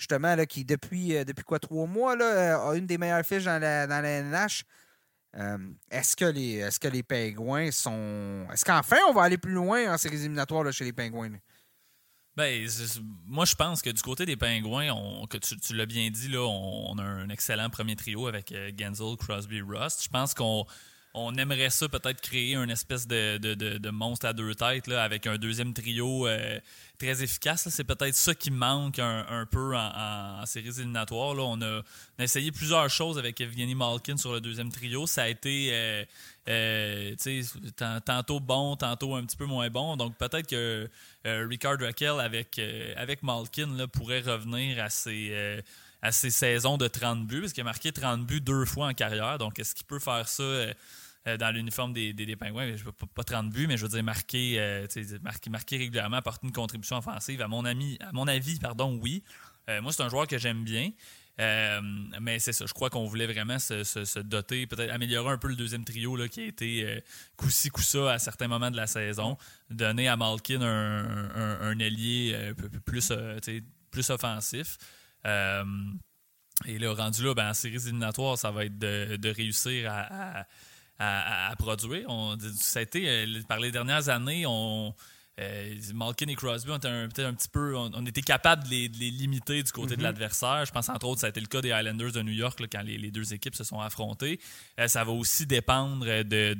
justement, 0.00 0.34
là, 0.34 0.46
qui 0.46 0.64
depuis, 0.64 1.24
depuis 1.24 1.44
quoi, 1.44 1.58
trois 1.58 1.86
mois, 1.86 2.16
là, 2.16 2.60
a 2.68 2.74
une 2.74 2.86
des 2.86 2.98
meilleures 2.98 3.24
fiches 3.24 3.44
dans 3.44 3.60
la, 3.60 3.86
dans 3.86 4.00
la 4.00 4.22
NH. 4.22 4.64
est-ce 5.90 6.16
que 6.16 6.24
les 6.24 6.68
que 6.80 6.88
les 6.88 7.02
Pingouins 7.02 7.70
sont. 7.70 8.46
Est-ce 8.52 8.64
qu'enfin 8.64 8.96
on 9.08 9.12
va 9.12 9.22
aller 9.22 9.38
plus 9.38 9.52
loin 9.52 9.92
en 9.92 9.98
séries 9.98 10.16
éliminatoires 10.16 10.64
là, 10.64 10.72
chez 10.72 10.84
les 10.84 10.92
Pingouins? 10.92 11.38
Ben, 12.36 12.66
moi, 13.26 13.44
je 13.44 13.54
pense 13.54 13.82
que 13.82 13.90
du 13.90 14.00
côté 14.00 14.24
des 14.24 14.36
Pingouins, 14.36 14.86
que 15.28 15.36
tu, 15.36 15.74
l'as 15.74 15.86
bien 15.86 16.10
dit, 16.10 16.28
là, 16.28 16.40
on, 16.40 16.96
a 16.98 17.02
un 17.02 17.28
excellent 17.28 17.68
premier 17.68 17.96
trio 17.96 18.28
avec 18.28 18.52
euh, 18.52 18.70
Genzel, 18.78 19.16
Crosby, 19.18 19.60
Rust. 19.60 20.04
Je 20.04 20.08
pense 20.08 20.32
qu'on 20.32 20.64
on 21.14 21.34
aimerait 21.34 21.70
ça 21.70 21.88
peut-être 21.88 22.20
créer 22.20 22.54
une 22.54 22.70
espèce 22.70 23.06
de, 23.06 23.38
de, 23.38 23.90
monstre 23.90 24.26
à 24.26 24.32
deux 24.32 24.54
têtes 24.54 24.86
là, 24.86 25.02
avec 25.02 25.26
un 25.26 25.36
deuxième 25.36 25.74
trio 25.74 26.28
euh, 26.28 26.58
très 26.98 27.22
efficace. 27.22 27.68
C'est 27.68 27.84
peut-être 27.84 28.14
ça 28.14 28.34
qui 28.34 28.50
manque 28.52 29.00
un, 29.00 29.46
peu 29.50 29.76
en, 29.76 30.46
séries 30.46 30.78
éliminatoires. 30.78 31.34
Là. 31.34 31.42
On, 31.42 31.60
a, 31.62 31.82
essayé 32.18 32.52
plusieurs 32.52 32.88
choses 32.88 33.18
avec 33.18 33.40
Evgeny 33.40 33.74
Malkin 33.74 34.16
sur 34.16 34.32
le 34.32 34.40
deuxième 34.40 34.70
trio. 34.70 35.06
Ça 35.06 35.24
a 35.24 35.28
été 35.28 35.70
euh, 35.72 36.04
euh, 36.48 37.14
tantôt 38.04 38.38
bon, 38.38 38.76
tantôt 38.76 39.16
un 39.16 39.24
petit 39.24 39.36
peu 39.36 39.46
moins 39.46 39.68
bon. 39.68 39.96
Donc 39.96 40.16
peut-être 40.16 40.46
que 40.46 40.88
Ricard 41.24 41.80
Raquel 41.80 42.20
avec, 42.20 42.60
avec 42.96 43.24
Malkin 43.24 43.88
pourrait 43.92 44.20
revenir 44.20 44.82
à 44.82 44.90
ses 44.90 45.62
à 46.02 46.12
ses 46.12 46.30
saisons 46.30 46.78
de 46.78 46.88
30 46.88 47.26
buts, 47.26 47.42
parce 47.42 47.52
qu'il 47.52 47.60
a 47.60 47.64
marqué 47.64 47.92
30 47.92 48.24
buts 48.24 48.40
deux 48.40 48.64
fois 48.64 48.86
en 48.86 48.94
carrière. 48.94 49.36
Donc, 49.36 49.58
est-ce 49.58 49.74
qu'il 49.74 49.84
peut 49.84 49.98
faire 49.98 50.26
ça 50.26 50.42
euh, 51.28 51.36
dans 51.36 51.50
l'uniforme 51.50 51.92
des, 51.92 52.14
des, 52.14 52.34
Pingouins. 52.34 52.74
Je 52.76 52.82
veux 52.82 52.92
pas, 52.92 53.04
pas 53.14 53.24
30 53.24 53.50
buts, 53.50 53.66
mais 53.66 53.76
je 53.76 53.82
veux 53.82 53.90
dire 53.90 54.02
marquer, 54.02 54.58
euh, 54.58 54.86
marquer, 55.22 55.50
marquer, 55.50 55.76
régulièrement, 55.76 56.16
apporter 56.16 56.46
une 56.46 56.52
contribution 56.52 56.96
offensive. 56.96 57.42
À 57.42 57.48
mon, 57.48 57.66
ami, 57.66 57.98
à 58.00 58.10
mon 58.12 58.26
avis, 58.26 58.58
pardon, 58.58 58.98
oui. 59.02 59.22
Euh, 59.68 59.82
moi, 59.82 59.92
c'est 59.92 60.02
un 60.02 60.08
joueur 60.08 60.26
que 60.26 60.38
j'aime 60.38 60.64
bien. 60.64 60.92
mais 61.38 62.38
c'est 62.38 62.54
ça, 62.54 62.64
je 62.64 62.72
crois 62.72 62.88
qu'on 62.88 63.04
voulait 63.04 63.26
vraiment 63.26 63.58
se, 63.58 64.20
doter, 64.20 64.66
peut-être 64.66 64.90
améliorer 64.90 65.32
un 65.32 65.36
peu 65.36 65.48
le 65.48 65.56
deuxième 65.56 65.84
trio 65.84 66.16
là, 66.16 66.26
qui 66.26 66.40
a 66.40 66.46
été 66.46 67.02
coup-ci, 67.36 67.68
coup-ça 67.68 68.12
à 68.12 68.18
certains 68.18 68.48
moments 68.48 68.70
de 68.70 68.76
la 68.76 68.86
saison. 68.86 69.36
Donner 69.68 70.08
à 70.08 70.16
Malkin 70.16 70.62
un, 70.62 71.60
un, 71.60 71.78
ailier 71.80 72.34
un 72.34 72.54
peu 72.54 72.70
plus, 72.80 73.12
plus 73.90 74.08
offensif. 74.08 74.78
et 75.26 76.78
là, 76.78 76.94
rendu 76.94 77.24
là, 77.24 77.34
ben, 77.34 77.50
en 77.50 77.54
séries 77.54 77.86
éliminatoires, 77.86 78.38
ça 78.38 78.50
va 78.50 78.64
être 78.64 78.78
de, 78.78 79.28
réussir 79.28 79.90
à, 79.92 80.46
produire. 81.58 82.04
On, 82.08 82.36
ça 82.56 82.80
a 82.80 82.82
été, 82.82 83.08
euh, 83.08 83.42
par 83.48 83.58
les 83.58 83.70
dernières 83.70 84.08
années, 84.08 84.44
on, 84.46 84.94
euh, 85.40 85.74
Malkin 85.94 86.26
et 86.28 86.34
Crosby 86.34 86.70
ont 86.70 86.78
peut-être 86.78 87.20
un 87.20 87.34
petit 87.34 87.48
peu. 87.48 87.74
On, 87.76 88.04
était 88.04 88.20
capable 88.20 88.64
de 88.64 88.70
les, 88.70 88.88
limiter 88.88 89.62
du 89.62 89.72
côté 89.72 89.94
de 89.94 90.00
mhm. 90.00 90.04
l'adversaire. 90.04 90.64
Je 90.66 90.72
pense 90.72 90.88
entre 90.90 91.06
autres, 91.06 91.20
ça 91.20 91.28
a 91.28 91.30
été 91.30 91.40
le 91.40 91.46
cas 91.46 91.62
des 91.62 91.70
Islanders 91.70 92.12
de 92.12 92.22
New 92.22 92.32
York 92.32 92.60
quand 92.70 92.82
les, 92.82 93.10
deux 93.10 93.32
équipes 93.32 93.54
se 93.54 93.64
sont 93.64 93.80
affrontées. 93.80 94.38
Euh, 94.78 94.86
ça 94.88 95.02
va 95.02 95.12
aussi 95.12 95.46
dépendre 95.46 96.04
de, 96.04 96.54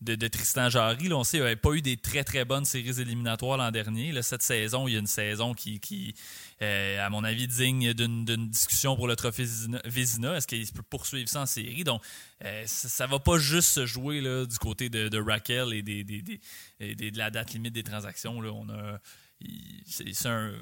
de, 0.00 0.28
Tristan 0.28 0.70
Jarry. 0.70 1.12
on 1.12 1.24
sait 1.24 1.38
qu'il 1.38 1.46
avait 1.46 1.56
pas 1.56 1.72
eu 1.72 1.82
des 1.82 1.98
très 1.98 2.24
très 2.24 2.46
bonnes 2.46 2.64
séries 2.64 3.00
éliminatoires 3.00 3.58
l'an 3.58 3.70
dernier. 3.70 4.12
Là, 4.12 4.22
cette 4.22 4.42
saison, 4.42 4.88
il 4.88 4.94
y 4.94 4.96
a 4.96 5.00
une 5.00 5.06
saison 5.06 5.52
qui, 5.52 5.78
qui 5.80 6.14
à 6.60 7.10
mon 7.10 7.24
avis, 7.24 7.46
digne 7.46 7.92
d'une 7.92 8.48
discussion 8.48 8.96
pour 8.96 9.08
le 9.08 9.16
trophée 9.16 9.46
Vézina. 9.84 10.36
Est-ce 10.36 10.46
qu'il 10.46 10.66
peut 10.72 10.82
poursuivre 10.82 11.28
ça 11.28 11.42
en 11.42 11.46
série? 11.46 11.84
Donc, 11.84 12.02
euh, 12.44 12.62
ça, 12.66 13.06
ne 13.06 13.10
va 13.10 13.18
pas 13.18 13.38
juste 13.38 13.68
se 13.68 13.86
jouer 13.86 14.20
là, 14.20 14.46
du 14.46 14.58
côté 14.58 14.88
de, 14.88 15.08
de 15.08 15.18
Raquel 15.18 15.72
et, 15.72 15.82
des, 15.82 16.02
de 16.02 17.18
la 17.18 17.30
date 17.30 17.52
limite 17.52 17.74
des 17.74 17.82
transactions. 17.82 18.40
Là. 18.40 18.50
On 18.52 18.68
a. 18.68 18.98
Il 19.42 20.14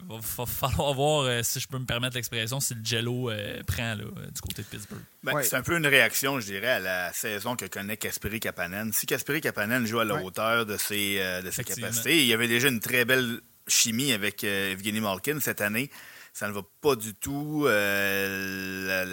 va, 0.08 0.46
falloir 0.46 0.94
voir, 0.94 1.26
euh, 1.26 1.44
si 1.44 1.60
je 1.60 1.68
peux 1.68 1.78
me 1.78 1.86
permettre 1.86 2.16
l'expression, 2.16 2.58
si 2.58 2.74
le 2.74 2.80
Jello 2.82 3.30
prend 3.68 3.94
là, 3.94 4.04
du 4.34 4.40
côté 4.40 4.62
de 4.62 4.66
Pittsburgh. 4.66 5.00
Ben, 5.22 5.40
c'est 5.44 5.54
un 5.54 5.62
peu 5.62 5.76
une 5.76 5.86
réaction, 5.86 6.40
je 6.40 6.46
dirais, 6.46 6.70
à 6.70 6.80
la 6.80 7.12
saison 7.12 7.54
que 7.54 7.66
connaît 7.66 7.96
Kasperi 7.96 8.40
Kapanen. 8.40 8.92
Si 8.92 9.06
Kasperi 9.06 9.40
Kapanen 9.40 9.86
joue 9.86 10.00
à 10.00 10.04
la 10.04 10.20
hauteur 10.20 10.66
de 10.66 10.76
ses, 10.76 11.20
de 11.44 11.52
ses 11.52 11.62
capacités, 11.62 12.20
il 12.20 12.26
y 12.26 12.32
avait 12.32 12.48
déjà 12.48 12.66
une 12.66 12.80
très 12.80 13.04
belle 13.04 13.38
chimie 13.66 14.12
avec 14.12 14.44
euh, 14.44 14.72
Evgeny 14.72 15.00
Malkin 15.00 15.40
cette 15.40 15.60
année. 15.60 15.90
Ça 16.32 16.48
ne 16.48 16.52
va 16.52 16.62
pas 16.80 16.96
du 16.96 17.14
tout. 17.14 17.64
Euh, 17.66 19.04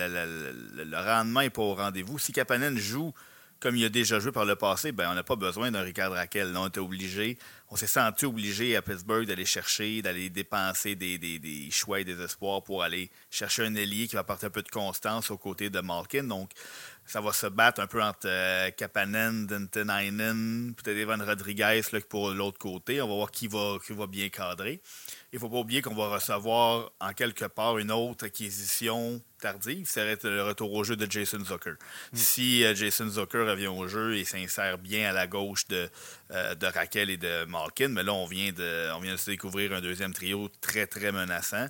le 0.73 0.97
rendement 0.97 1.41
n'est 1.41 1.49
pas 1.49 1.61
au 1.61 1.75
rendez-vous. 1.75 2.17
Si 2.17 2.33
Kapanen 2.33 2.77
joue 2.77 3.13
comme 3.61 3.75
il 3.75 3.85
a 3.85 3.89
déjà 3.89 4.19
joué 4.19 4.31
par 4.31 4.43
le 4.43 4.55
passé, 4.55 4.91
ben, 4.91 5.07
on 5.11 5.13
n'a 5.13 5.23
pas 5.23 5.35
besoin 5.35 5.69
d'un 5.69 5.83
Ricard 5.83 6.11
Raquel. 6.11 6.51
on 6.57 6.65
obligé, 6.79 7.37
on 7.69 7.75
s'est 7.75 7.85
senti 7.85 8.25
obligé 8.25 8.75
à 8.75 8.81
Pittsburgh 8.81 9.27
d'aller 9.27 9.45
chercher, 9.45 10.01
d'aller 10.01 10.31
dépenser 10.31 10.95
des, 10.95 11.19
des, 11.19 11.69
choix 11.69 11.99
et 11.99 12.03
des 12.03 12.19
espoirs 12.19 12.63
pour 12.63 12.81
aller 12.81 13.11
chercher 13.29 13.63
un 13.63 13.75
ailier 13.75 14.07
qui 14.07 14.15
va 14.15 14.21
apporter 14.21 14.47
un 14.47 14.49
peu 14.49 14.63
de 14.63 14.69
constance 14.69 15.29
aux 15.29 15.37
côtés 15.37 15.69
de 15.69 15.79
Malkin. 15.79 16.23
Donc, 16.23 16.49
ça 17.05 17.21
va 17.21 17.33
se 17.33 17.47
battre 17.47 17.81
un 17.81 17.87
peu 17.87 18.01
entre 18.01 18.27
euh, 18.27 18.71
Kapanen, 18.71 19.45
Dentinainen, 19.47 20.73
peut-être 20.75 20.97
Evan 20.97 21.21
Rodriguez 21.21 21.81
là, 21.91 21.99
pour 22.07 22.31
l'autre 22.31 22.57
côté. 22.57 23.01
On 23.01 23.07
va 23.07 23.15
voir 23.15 23.31
qui 23.31 23.47
va, 23.47 23.77
qui 23.85 23.93
va 23.93 24.07
bien 24.07 24.29
cadrer. 24.29 24.81
Il 25.31 25.35
ne 25.35 25.39
faut 25.39 25.49
pas 25.49 25.57
oublier 25.57 25.81
qu'on 25.81 25.95
va 25.95 26.09
recevoir 26.09 26.91
en 26.99 27.13
quelque 27.13 27.45
part 27.45 27.77
une 27.77 27.91
autre 27.91 28.25
acquisition 28.25 29.21
tardive, 29.41 29.87
ça 29.87 30.05
va 30.05 30.11
être 30.11 30.29
le 30.29 30.43
retour 30.43 30.71
au 30.71 30.83
jeu 30.83 30.95
de 30.95 31.11
Jason 31.11 31.43
Zucker. 31.43 31.71
Mm. 31.71 32.17
Si 32.17 32.63
euh, 32.63 32.75
Jason 32.75 33.09
Zucker 33.09 33.45
revient 33.45 33.67
au 33.67 33.87
jeu 33.87 34.15
et 34.15 34.23
s'insère 34.23 34.77
bien 34.77 35.09
à 35.09 35.13
la 35.13 35.27
gauche 35.27 35.67
de, 35.67 35.89
euh, 36.31 36.55
de 36.55 36.67
Raquel 36.67 37.09
et 37.09 37.17
de 37.17 37.45
Malkin, 37.45 37.89
mais 37.89 38.03
là, 38.03 38.13
on 38.13 38.27
vient, 38.27 38.51
de, 38.51 38.91
on 38.93 38.99
vient 38.99 39.13
de 39.13 39.17
se 39.17 39.31
découvrir 39.31 39.73
un 39.73 39.81
deuxième 39.81 40.13
trio 40.13 40.49
très, 40.61 40.87
très 40.87 41.11
menaçant. 41.11 41.65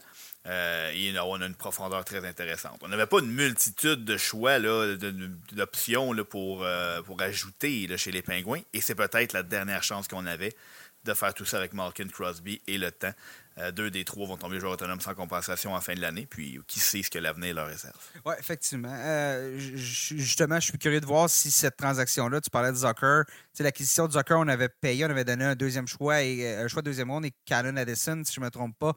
Euh, 0.47 1.19
on 1.23 1.41
a 1.41 1.45
une 1.45 1.55
profondeur 1.55 2.03
très 2.03 2.25
intéressante. 2.25 2.79
On 2.81 2.87
n'avait 2.87 3.05
pas 3.05 3.19
une 3.19 3.31
multitude 3.31 4.03
de 4.05 4.17
choix, 4.17 4.59
d'options 4.59 6.15
pour, 6.23 6.65
pour 7.05 7.21
ajouter 7.21 7.97
chez 7.97 8.11
les 8.11 8.21
Pingouins, 8.21 8.61
et 8.73 8.81
c'est 8.81 8.95
peut-être 8.95 9.33
la 9.33 9.43
dernière 9.43 9.83
chance 9.83 10.07
qu'on 10.07 10.25
avait 10.25 10.55
de 11.03 11.13
faire 11.13 11.33
tout 11.33 11.45
ça 11.45 11.57
avec 11.57 11.73
Malkin 11.73 12.07
Crosby 12.07 12.61
et 12.67 12.77
le 12.77 12.91
temps. 12.91 13.13
Euh, 13.57 13.71
deux 13.71 13.91
des 13.91 14.05
trois 14.05 14.27
vont 14.27 14.37
tomber 14.37 14.59
joueurs 14.59 14.73
autonomes 14.73 15.01
sans 15.01 15.13
compensation 15.13 15.73
en 15.73 15.81
fin 15.81 15.93
de 15.93 16.01
l'année. 16.01 16.25
Puis 16.25 16.59
qui 16.67 16.79
sait 16.79 17.03
ce 17.03 17.09
que 17.09 17.19
l'avenir 17.19 17.55
leur 17.55 17.67
réserve. 17.67 17.95
Oui, 18.25 18.33
effectivement. 18.39 18.93
Euh, 18.93 19.57
justement, 19.57 20.59
je 20.59 20.69
suis 20.69 20.77
curieux 20.77 21.01
de 21.01 21.05
voir 21.05 21.29
si 21.29 21.51
cette 21.51 21.77
transaction-là, 21.77 22.41
tu 22.41 22.49
parlais 22.49 22.71
de 22.71 22.77
Zucker, 22.77 23.23
l'acquisition 23.59 24.07
de 24.07 24.13
Zucker, 24.13 24.35
on 24.37 24.47
avait 24.47 24.69
payé, 24.69 25.05
on 25.05 25.09
avait 25.09 25.25
donné 25.25 25.45
un 25.45 25.55
deuxième 25.55 25.87
choix 25.87 26.23
et 26.23 26.45
euh, 26.45 26.65
un 26.65 26.67
choix 26.67 26.81
de 26.81 26.85
deuxième 26.85 27.11
ronde 27.11 27.25
et 27.25 27.33
Cannon 27.45 27.75
Addison, 27.77 28.23
si 28.25 28.33
je 28.33 28.39
ne 28.39 28.45
me 28.45 28.49
trompe 28.49 28.75
pas. 28.79 28.95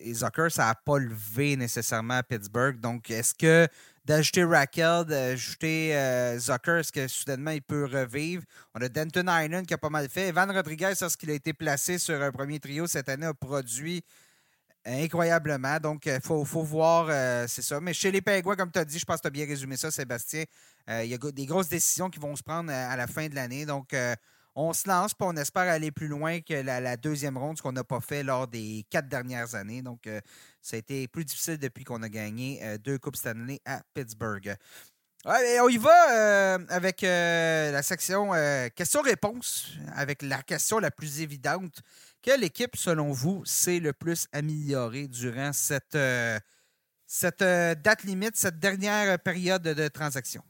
et 0.00 0.14
Zucker, 0.14 0.50
ça 0.50 0.66
n'a 0.66 0.74
pas 0.74 0.98
levé 0.98 1.56
nécessairement 1.56 2.14
à 2.14 2.22
Pittsburgh. 2.22 2.80
Donc, 2.80 3.10
est-ce 3.10 3.34
que 3.34 3.68
d'ajouter 4.04 4.44
Raquel, 4.44 5.04
d'ajouter 5.04 6.36
Zucker, 6.38 6.78
est-ce 6.78 6.92
que 6.92 7.08
soudainement 7.08 7.52
il 7.52 7.62
peut 7.62 7.84
revivre? 7.84 8.44
On 8.74 8.80
a 8.80 8.88
Denton 8.88 9.26
Island 9.28 9.66
qui 9.66 9.74
a 9.74 9.78
pas 9.78 9.90
mal 9.90 10.08
fait. 10.08 10.28
Evan 10.28 10.50
Rodriguez, 10.50 10.92
lorsqu'il 11.00 11.30
a 11.30 11.34
été 11.34 11.52
placé 11.52 11.98
sur 11.98 12.20
un 12.20 12.30
premier 12.30 12.60
trio 12.60 12.86
cette 12.86 13.08
année, 13.08 13.26
a 13.26 13.34
produit 13.34 14.04
incroyablement. 14.84 15.78
Donc, 15.80 16.06
il 16.06 16.12
euh, 16.12 16.20
faut, 16.20 16.44
voir, 16.44 17.06
euh, 17.08 17.46
c'est 17.48 17.62
ça. 17.62 17.80
Mais 17.80 17.94
chez 17.94 18.10
les 18.10 18.20
Pingouins, 18.20 18.56
comme 18.56 18.70
tu 18.70 18.78
as 18.78 18.84
dit, 18.84 18.98
je 18.98 19.04
pense 19.04 19.16
que 19.16 19.22
tu 19.22 19.28
as 19.28 19.30
bien 19.30 19.46
résumé 19.46 19.76
ça, 19.76 19.90
Sébastien. 19.90 20.44
Euh, 20.88 21.04
il 21.04 21.10
y 21.10 21.14
a 21.14 21.18
des 21.18 21.46
grosses 21.46 21.68
décisions 21.68 22.10
qui 22.10 22.18
vont 22.18 22.36
se 22.36 22.42
prendre 22.42 22.70
à 22.70 22.96
la 22.96 23.06
fin 23.06 23.28
de 23.28 23.34
l'année. 23.34 23.64
Donc, 23.64 23.94
on 24.54 24.72
se 24.72 24.88
lance, 24.88 25.12
et 25.12 25.16
on 25.20 25.36
espère 25.36 25.62
aller 25.70 25.90
plus 25.90 26.08
loin 26.08 26.40
que 26.40 26.54
la, 26.54 26.96
deuxième 26.96 27.36
ronde, 27.36 27.56
ce 27.58 27.62
qu'on 27.62 27.72
n'a 27.72 27.84
pas 27.84 28.00
fait 28.00 28.22
lors 28.22 28.46
des 28.46 28.86
quatre 28.90 29.08
dernières 29.08 29.54
années. 29.54 29.82
Donc, 29.82 30.08
ça 30.62 30.76
a 30.76 30.78
été 30.78 31.08
plus 31.08 31.24
difficile 31.24 31.58
depuis 31.58 31.84
qu'on 31.84 32.02
a 32.02 32.08
gagné 32.08 32.60
deux 32.78 32.98
Coupes 32.98 33.16
Stanley 33.16 33.60
à 33.64 33.82
Pittsburgh. 33.94 34.54
on 35.24 35.68
y 35.68 35.76
va 35.76 36.54
avec 36.68 37.02
la 37.02 37.82
section 37.82 38.30
questions-réponses, 38.76 39.72
avec 39.94 40.22
la 40.22 40.42
question 40.42 40.78
la 40.78 40.90
plus 40.90 41.20
évidente. 41.20 41.82
Quelle 42.24 42.42
équipe, 42.42 42.74
selon 42.74 43.12
vous, 43.12 43.44
s'est 43.44 43.80
le 43.80 43.92
plus 43.92 44.28
améliorée 44.32 45.08
durant 45.08 45.52
cette, 45.52 45.94
euh, 45.94 46.38
euh, 47.42 47.74
date 47.74 48.04
limite, 48.04 48.34
cette 48.34 48.58
dernière 48.58 49.18
période 49.18 49.62
de, 49.62 49.88
transaction? 49.88 50.42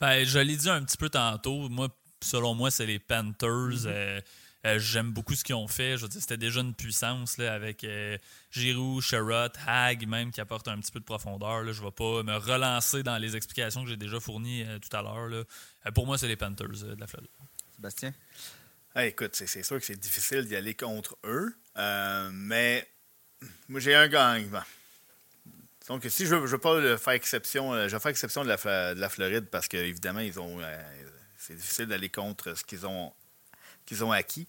Ben, 0.00 0.24
je 0.24 0.38
l'ai 0.38 0.56
dit 0.56 0.70
un 0.70 0.82
petit 0.82 0.96
peu 0.96 1.10
tantôt. 1.10 1.68
Moi, 1.68 1.88
selon 2.26 2.54
moi, 2.54 2.70
c'est 2.70 2.86
les 2.86 2.98
Panthers. 2.98 3.86
Mm-hmm. 3.86 4.22
Euh, 4.66 4.78
j'aime 4.78 5.12
beaucoup 5.12 5.34
ce 5.34 5.44
qu'ils 5.44 5.54
ont 5.54 5.68
fait. 5.68 5.96
Je 5.96 6.06
c'était 6.10 6.36
déjà 6.36 6.60
une 6.60 6.74
puissance 6.74 7.38
là, 7.38 7.54
avec 7.54 7.86
Giroud, 8.50 9.00
Sherrod, 9.00 9.52
Hag 9.64 10.08
même 10.08 10.32
qui 10.32 10.40
apporte 10.40 10.66
un 10.66 10.78
petit 10.80 10.90
peu 10.90 10.98
de 10.98 11.04
profondeur. 11.04 11.72
Je 11.72 11.80
ne 11.80 11.86
vais 11.86 11.92
pas 11.92 12.22
me 12.24 12.36
relancer 12.36 13.04
dans 13.04 13.16
les 13.16 13.36
explications 13.36 13.84
que 13.84 13.90
j'ai 13.90 13.96
déjà 13.96 14.18
fournies 14.18 14.64
tout 14.80 14.96
à 14.96 15.02
l'heure. 15.02 15.44
pour 15.94 16.04
moi, 16.06 16.18
c'est 16.18 16.26
les 16.26 16.36
Panthers 16.36 16.68
de 16.68 16.96
la 16.98 17.06
Floride. 17.06 17.30
Sébastien? 17.76 18.12
écoute, 19.04 19.34
c'est 19.34 19.62
sûr 19.62 19.78
que 19.78 19.84
c'est 19.84 20.00
difficile 20.00 20.46
d'y 20.46 20.56
aller 20.56 20.74
contre 20.74 21.16
eux, 21.24 21.54
euh, 21.76 22.30
mais 22.32 22.88
moi 23.68 23.80
j'ai 23.80 23.94
un 23.94 24.08
gang. 24.08 24.48
Donc, 25.88 26.04
si 26.08 26.26
je 26.26 26.34
veux, 26.34 26.46
veux 26.46 26.58
pas 26.58 26.96
faire 26.96 27.12
exception, 27.12 27.72
euh, 27.72 27.88
je 27.88 27.94
vais 27.94 28.00
faire 28.00 28.10
exception 28.10 28.42
de 28.42 28.48
la, 28.48 29.08
Floride 29.08 29.46
parce 29.50 29.68
qu'évidemment, 29.68 30.20
ils 30.20 30.40
ont 30.40 30.58
euh, 30.60 30.82
c'est 31.46 31.54
difficile 31.54 31.86
d'aller 31.86 32.08
contre 32.08 32.56
ce 32.56 32.64
qu'ils 32.64 32.86
ont, 32.86 33.12
ont 34.02 34.12
acquis. 34.12 34.46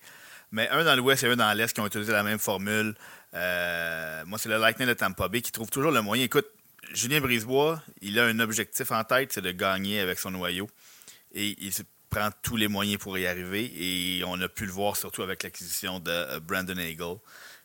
Mais 0.52 0.70
un 0.70 0.84
dans 0.84 0.96
l'Ouest 0.96 1.24
et 1.24 1.28
un 1.28 1.36
dans 1.36 1.54
l'Est 1.54 1.74
qui 1.74 1.82
ont 1.82 1.88
utilisé 1.88 2.12
la 2.12 2.24
même 2.24 2.40
formule. 2.40 2.96
moi, 3.34 4.38
c'est 4.38 4.50
le 4.50 4.58
Lightning 4.58 4.88
de 4.88 4.94
Tampa 4.94 5.28
Bay 5.28 5.42
qui 5.42 5.52
trouve 5.52 5.70
toujours 5.70 5.92
le 5.92 6.02
moyen. 6.02 6.24
Écoute, 6.24 6.48
Julien 6.94 7.20
Brisebois, 7.20 7.82
il 8.02 8.18
a 8.20 8.26
un 8.26 8.40
objectif 8.40 8.92
en 8.92 9.04
tête, 9.04 9.34
c'est 9.34 9.42
de 9.42 9.52
gagner 9.52 10.00
avec 10.00 10.20
son 10.20 10.32
noyau. 10.32 10.70
Et 11.34 11.56
il 11.60 11.74
prend 12.10 12.30
tous 12.42 12.56
les 12.56 12.68
moyens 12.68 13.00
pour 13.00 13.18
y 13.18 13.28
arriver 13.28 13.72
et 13.76 14.24
on 14.24 14.40
a 14.42 14.48
pu 14.48 14.66
le 14.66 14.72
voir 14.72 14.96
surtout 14.96 15.24
avec 15.24 15.44
l'acquisition 15.44 16.00
de 16.00 16.12
euh, 16.12 16.40
Brandon 16.40 16.78
Hagel. 16.78 17.18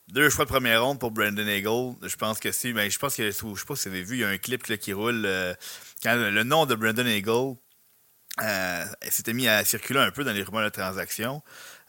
Deux 0.09 0.29
choix 0.31 0.45
de 0.45 0.51
première 0.51 0.85
ronde 0.85 0.99
pour 0.99 1.13
Brandon 1.13 1.47
Hagel. 1.47 1.95
Je 2.03 2.17
pense 2.17 2.41
que 2.41 2.51
si, 2.51 2.69
mais 2.69 2.85
ben, 2.85 2.91
je 2.91 2.99
pense 2.99 3.15
que 3.15 3.25
je 3.25 3.31
sais 3.31 3.65
pas 3.67 3.77
si 3.77 3.89
vous 3.89 3.95
avez 3.95 4.03
vu, 4.03 4.17
il 4.17 4.21
y 4.21 4.25
a 4.25 4.29
un 4.29 4.39
clip 4.39 4.63
qui 4.79 4.93
roule 4.93 5.23
euh, 5.25 5.55
quand 6.03 6.17
le 6.17 6.43
nom 6.43 6.67
de 6.67 6.75
Brandon 6.75 7.07
Hagel 7.07 7.55
euh, 8.41 8.85
s'était 9.11 9.35
mis 9.35 9.47
à 9.47 9.65
circuler 9.65 10.01
un 10.01 10.11
peu 10.11 10.25
dans 10.25 10.33
les 10.33 10.43
rumeurs 10.43 10.65
de 10.65 10.71
transaction. 10.71 11.43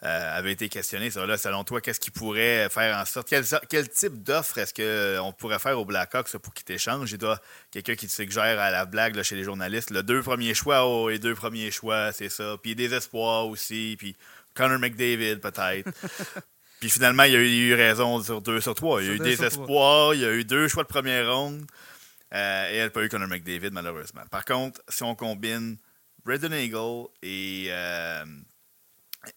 Euh, 0.03 0.37
avait 0.37 0.51
été 0.51 0.67
questionné 0.67 1.09
sur 1.09 1.25
là, 1.25 1.37
selon 1.37 1.63
toi, 1.63 1.79
qu'est-ce 1.79 2.01
qui 2.01 2.11
pourrait 2.11 2.67
faire 2.69 2.97
en 2.97 3.05
sorte, 3.05 3.29
quel, 3.29 3.89
type 3.89 4.21
d'offre 4.21 4.57
est-ce 4.57 4.73
qu'on 4.73 4.81
euh, 4.81 5.31
pourrait 5.31 5.59
faire 5.59 5.79
aux 5.79 5.85
Blackhawks 5.85 6.35
pour 6.39 6.53
qu'ils 6.53 6.65
t'échangent? 6.65 7.13
Il 7.13 7.17
doit 7.17 7.39
quelqu'un 7.71 7.95
qui 7.95 8.07
te 8.07 8.11
suggère 8.11 8.59
à 8.59 8.69
la 8.69 8.85
blague 8.85 9.21
chez 9.23 9.37
les 9.37 9.45
journalistes, 9.45 9.91
le 9.91 10.03
deux 10.03 10.21
premiers 10.21 10.53
choix, 10.53 10.85
oh, 10.85 11.07
les 11.07 11.19
deux 11.19 11.35
premiers 11.35 11.71
choix, 11.71 12.11
c'est 12.11 12.27
ça. 12.27 12.57
Puis 12.61 12.75
des 12.75 12.93
espoirs 12.93 13.47
aussi, 13.47 13.95
puis 13.97 14.17
Connor 14.55 14.77
McDavid 14.77 15.37
peut-être. 15.37 15.89
puis 16.81 16.89
finalement, 16.89 17.23
il 17.23 17.31
y 17.31 17.37
a 17.37 17.39
eu 17.39 17.73
raison 17.73 18.21
sur 18.21 18.41
deux 18.41 18.59
sur 18.59 18.75
trois. 18.75 19.01
Il 19.01 19.07
y 19.07 19.11
a 19.11 19.13
eu 19.13 19.19
des 19.19 19.41
espoirs, 19.41 20.15
il 20.15 20.19
y 20.19 20.25
a 20.25 20.33
eu 20.33 20.43
deux 20.43 20.67
choix 20.67 20.83
de 20.83 20.89
première 20.89 21.33
ronde. 21.33 21.65
Euh, 22.33 22.71
et 22.71 22.75
elle 22.75 22.85
n'a 22.85 22.89
pas 22.89 23.03
eu 23.03 23.09
Connor 23.09 23.29
McDavid, 23.29 23.69
malheureusement. 23.71 24.23
Par 24.31 24.43
contre, 24.43 24.81
si 24.89 25.03
on 25.03 25.15
combine 25.15 25.77
Redden 26.25 26.53
Eagle 26.53 27.07
et 27.21 27.69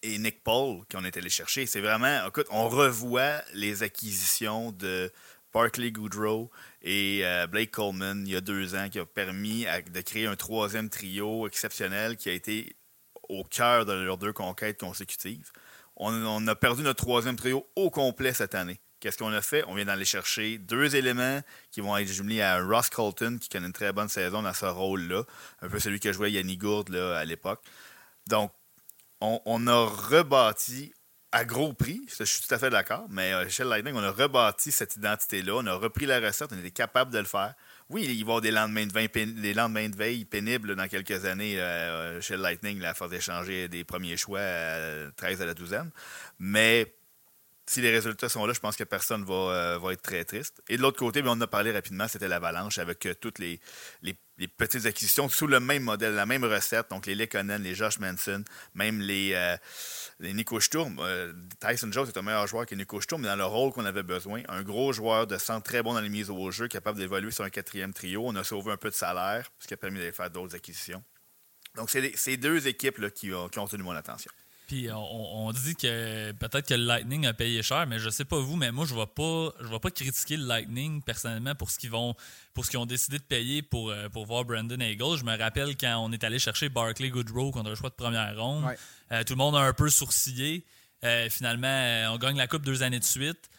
et 0.02 0.18
Nick 0.18 0.42
Paul 0.42 0.84
qu'on 0.90 1.04
est 1.04 1.16
allé 1.16 1.28
chercher. 1.28 1.66
C'est 1.66 1.80
vraiment, 1.80 2.26
écoute, 2.26 2.46
on 2.50 2.68
revoit 2.68 3.42
les 3.54 3.82
acquisitions 3.82 4.72
de 4.72 5.12
Barkley 5.52 5.90
Goodrow 5.90 6.50
et 6.82 7.20
euh, 7.24 7.46
Blake 7.46 7.70
Coleman 7.70 8.26
il 8.26 8.32
y 8.32 8.36
a 8.36 8.40
deux 8.40 8.74
ans 8.74 8.88
qui 8.90 8.98
a 8.98 9.06
permis 9.06 9.64
de 9.90 10.00
créer 10.02 10.26
un 10.26 10.36
troisième 10.36 10.90
trio 10.90 11.46
exceptionnel 11.46 12.16
qui 12.16 12.28
a 12.28 12.32
été 12.32 12.76
au 13.28 13.42
cœur 13.42 13.86
de 13.86 13.92
leurs 13.92 14.18
deux 14.18 14.32
conquêtes 14.32 14.78
consécutives. 14.78 15.50
On, 15.96 16.46
a 16.46 16.54
perdu 16.54 16.82
notre 16.82 17.02
troisième 17.02 17.36
trio 17.36 17.66
au 17.74 17.90
complet 17.90 18.34
cette 18.34 18.54
année. 18.54 18.80
Qu'est-ce 19.00 19.18
qu'on 19.18 19.32
a 19.32 19.42
fait? 19.42 19.62
On 19.68 19.74
vient 19.74 19.84
d'aller 19.84 20.04
chercher 20.04 20.58
deux 20.58 20.96
éléments 20.96 21.40
qui 21.70 21.80
vont 21.80 21.96
être 21.96 22.08
jumelés 22.08 22.40
à 22.40 22.62
Ross 22.62 22.88
Colton, 22.88 23.38
qui 23.40 23.48
connaît 23.48 23.66
une 23.66 23.72
très 23.72 23.92
bonne 23.92 24.08
saison 24.08 24.42
dans 24.42 24.54
ce 24.54 24.66
rôle-là. 24.66 25.22
Un 25.60 25.68
peu 25.68 25.78
celui 25.78 26.00
que 26.00 26.12
jouait 26.12 26.32
Yannick 26.32 26.60
Gourde 26.60 26.94
à 26.94 27.24
l'époque. 27.24 27.62
Donc, 28.26 28.52
on, 29.20 29.66
a 29.66 29.84
rebâti 29.86 30.92
à 31.32 31.44
gros 31.44 31.72
prix, 31.72 32.00
je 32.18 32.24
suis 32.24 32.46
tout 32.46 32.54
à 32.54 32.58
fait 32.58 32.70
d'accord, 32.70 33.06
mais 33.10 33.32
euh, 33.32 33.48
chez 33.48 33.64
Lightning, 33.64 33.94
on 33.94 34.02
a 34.02 34.10
rebâti 34.10 34.72
cette 34.72 34.96
identité-là, 34.96 35.54
on 35.56 35.66
a 35.66 35.74
repris 35.74 36.06
la 36.06 36.20
recette, 36.20 36.50
on 36.52 36.58
était 36.58 36.70
capable 36.70 37.12
de 37.12 37.18
le 37.18 37.24
faire. 37.24 37.54
Oui, 37.90 38.02
il 38.04 38.08
va 38.08 38.14
y 38.14 38.20
avoir 38.22 38.40
des 38.40 38.50
lendemains 38.50 38.86
de, 38.86 39.54
lendemains 39.54 39.88
de 39.88 39.96
veille 39.96 40.24
pénibles 40.24 40.74
dans 40.74 40.88
quelques 40.88 41.24
années 41.24 41.60
euh, 41.60 42.20
chez 42.20 42.36
Lightning, 42.36 42.80
la 42.80 42.94
force 42.94 43.10
d'échanger 43.10 43.68
des 43.68 43.84
premiers 43.84 44.16
choix 44.16 44.40
à 44.40 45.10
13 45.16 45.42
à 45.42 45.46
la 45.46 45.54
douzaine. 45.54 45.90
Mais 46.38 46.94
si 47.66 47.80
les 47.80 47.90
résultats 47.90 48.28
sont 48.28 48.46
là, 48.46 48.52
je 48.52 48.60
pense 48.60 48.76
que 48.76 48.84
personne 48.84 49.24
va, 49.24 49.34
euh, 49.34 49.78
va 49.78 49.92
être 49.92 50.02
très 50.02 50.24
triste. 50.24 50.62
Et 50.68 50.76
de 50.76 50.82
l'autre 50.82 50.98
côté, 50.98 51.22
on 51.24 51.28
en 51.28 51.40
a 51.40 51.46
parlé 51.46 51.72
rapidement, 51.72 52.06
c'était 52.08 52.28
l'avalanche 52.28 52.78
avec 52.78 53.08
toutes 53.20 53.38
les, 53.38 53.60
les 54.38 54.48
petites 54.48 54.86
acquisitions 54.86 55.28
sous 55.28 55.46
le 55.46 55.60
même 55.60 55.82
modèle, 55.82 56.14
la 56.14 56.26
même 56.26 56.44
recette. 56.44 56.90
Donc, 56.90 57.06
les 57.06 57.14
Lekonen, 57.14 57.62
les 57.62 57.74
Josh 57.74 57.98
Manson, 57.98 58.44
même 58.74 59.00
les, 59.00 59.32
euh, 59.34 59.56
les 60.20 60.34
Nico 60.34 60.60
Sturm. 60.60 60.98
Euh, 61.00 61.32
Tyson 61.60 61.90
Jones 61.90 62.08
est 62.08 62.18
un 62.18 62.22
meilleur 62.22 62.46
joueur 62.46 62.66
que 62.66 62.74
Nico 62.74 63.00
Sturm, 63.00 63.22
mais 63.22 63.28
dans 63.28 63.36
le 63.36 63.44
rôle 63.44 63.72
qu'on 63.72 63.84
avait 63.84 64.02
besoin. 64.02 64.42
Un 64.48 64.62
gros 64.62 64.92
joueur 64.92 65.26
de 65.26 65.38
centre 65.38 65.64
très 65.64 65.82
bon 65.82 65.94
dans 65.94 66.00
les 66.00 66.08
mises 66.08 66.30
au 66.30 66.50
jeu, 66.50 66.68
capable 66.68 66.98
d'évoluer 66.98 67.30
sur 67.30 67.44
un 67.44 67.50
quatrième 67.50 67.92
trio. 67.92 68.22
On 68.26 68.36
a 68.36 68.44
sauvé 68.44 68.72
un 68.72 68.76
peu 68.76 68.90
de 68.90 68.94
salaire, 68.94 69.50
ce 69.58 69.66
qui 69.66 69.74
a 69.74 69.76
permis 69.76 70.00
de 70.00 70.10
faire 70.10 70.30
d'autres 70.30 70.54
acquisitions. 70.54 71.02
Donc, 71.74 71.90
c'est 71.90 72.16
ces 72.16 72.36
deux 72.36 72.66
équipes 72.68 72.98
là, 72.98 73.10
qui, 73.10 73.32
ont, 73.32 73.48
qui 73.48 73.58
ont 73.58 73.66
tenu 73.66 73.82
mon 73.82 73.92
attention. 73.92 74.30
Puis 74.66 74.88
on, 74.92 75.52
dit 75.52 75.76
que 75.76 76.32
peut-être 76.32 76.66
que 76.66 76.74
le 76.74 76.84
Lightning 76.84 77.26
a 77.26 77.32
payé 77.32 77.62
cher, 77.62 77.86
mais 77.86 78.00
je 78.00 78.10
sais 78.10 78.24
pas 78.24 78.40
vous, 78.40 78.56
mais 78.56 78.72
moi 78.72 78.84
je 78.84 78.94
vais 78.94 79.06
pas 79.06 79.52
je 79.60 79.68
vais 79.68 79.78
pas 79.78 79.90
critiquer 79.90 80.36
le 80.36 80.44
Lightning 80.44 81.02
personnellement 81.02 81.54
pour 81.54 81.70
ce 81.70 81.78
qu'ils 81.78 81.90
vont 81.90 82.16
pour 82.52 82.64
ce 82.64 82.70
qu'ils 82.70 82.78
ont 82.78 82.86
décidé 82.86 83.18
de 83.18 83.22
payer 83.22 83.62
pour, 83.62 83.90
euh, 83.90 84.08
pour 84.08 84.24
voir 84.24 84.44
Brandon 84.44 84.80
Hagel. 84.80 85.18
Je 85.18 85.24
me 85.24 85.38
rappelle 85.38 85.76
quand 85.76 85.98
on 85.98 86.10
est 86.10 86.24
allé 86.24 86.38
chercher 86.38 86.68
Barclay 86.70 87.10
Goodrow 87.10 87.52
contre 87.52 87.70
un 87.70 87.74
choix 87.74 87.90
de 87.90 87.94
première 87.94 88.36
ronde. 88.36 88.64
Euh, 89.12 89.22
tout 89.24 89.34
le 89.34 89.38
monde 89.38 89.54
a 89.54 89.60
un 89.60 89.72
peu 89.74 89.90
sourcillé. 89.90 90.64
Euh, 91.04 91.28
finalement, 91.28 92.12
on 92.14 92.16
gagne 92.16 92.38
la 92.38 92.46
coupe 92.46 92.64
deux 92.64 92.82
années 92.82 92.98
de 92.98 93.04
suite. 93.04 93.50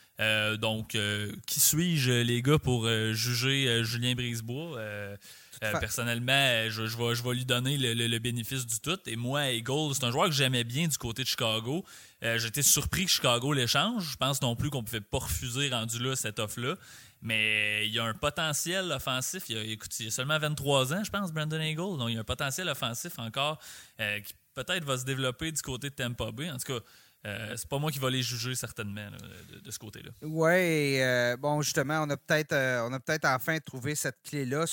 donc, 0.59 0.97
qui 1.45 1.59
suis-je, 1.59 2.23
les 2.23 2.41
gars, 2.41 2.57
pour 2.57 2.89
juger 3.13 3.83
Julien 3.83 4.15
Brisebois? 4.15 4.79
Euh, 5.63 5.79
personnellement, 5.79 6.31
euh, 6.33 6.69
je, 6.69 6.85
je, 6.85 6.97
vais, 6.97 7.15
je 7.15 7.23
vais 7.23 7.33
lui 7.33 7.45
donner 7.45 7.77
le, 7.77 8.19
bénéfice 8.19 8.65
du 8.65 8.79
tout. 8.79 8.99
Et 9.05 9.15
moi, 9.15 9.51
Eagle, 9.51 9.93
c'est 9.93 10.03
un 10.03 10.12
joueur 10.12 10.25
que 10.25 10.31
j'aimais 10.31 10.63
bien 10.63 10.87
du 10.87 10.97
côté 10.97 11.23
de 11.23 11.27
Chicago. 11.27 11.83
Euh, 12.23 12.37
j'étais 12.37 12.63
surpris 12.63 13.05
que 13.05 13.12
Chicago 13.12 13.53
l'échange. 13.53 14.12
Je 14.12 14.17
pense 14.17 14.41
non 14.41 14.55
plus 14.55 14.69
qu'on 14.69 14.81
ne 14.81 14.85
pouvait 14.85 15.01
pas 15.01 15.19
refuser 15.19 15.69
rendu 15.69 15.99
là 15.99 16.15
cette 16.15 16.39
offre-là. 16.39 16.75
Mais 17.21 17.87
il 17.87 17.93
y 17.93 17.99
a 17.99 18.03
un 18.03 18.13
potentiel 18.13 18.91
offensif. 18.91 19.43
Il 19.49 19.55
y 19.55 19.60
a, 19.60 19.63
écoute, 19.63 19.99
il 19.99 20.05
y 20.05 20.08
a 20.10 20.12
seulement 20.12 20.37
23 20.37 20.93
ans, 20.93 21.03
je 21.03 21.10
pense, 21.10 21.31
Brandon 21.31 21.60
Eagle. 21.60 21.97
Donc, 21.97 22.10
il 22.10 22.13
y 22.13 22.17
a 22.17 22.21
un 22.21 22.23
potentiel 22.23 22.69
offensif 22.69 23.17
encore 23.17 23.60
qui 23.97 24.33
peut-être 24.53 24.83
va 24.83 24.97
se 24.97 25.05
développer 25.05 25.51
du 25.51 25.62
côté 25.62 25.89
de 25.89 25.95
Tampa 25.95 26.31
Bay. 26.31 26.51
En 26.51 26.58
tout 26.58 26.73
cas, 26.73 26.79
euh, 27.28 27.54
c'est 27.58 27.67
pas 27.67 27.78
moi 27.78 27.92
qui 27.92 28.00
vais 28.00 28.10
les 28.10 28.23
juger 28.23 28.56
certainement 28.56 29.10
de, 29.63 29.71
ce 29.71 29.78
côté-là. 29.78 30.12
Oui, 30.21 31.02
euh, 31.02 31.36
bon, 31.36 31.62
justement, 31.62 32.04
on 32.04 32.10
a 32.10 32.15
peut-être 32.15 32.54
euh, 32.54 33.00
peut-être 33.06 33.25
enfin 33.25 33.58
trouvé 33.60 33.96
cette 33.96 34.21
clé-là, 34.23 34.65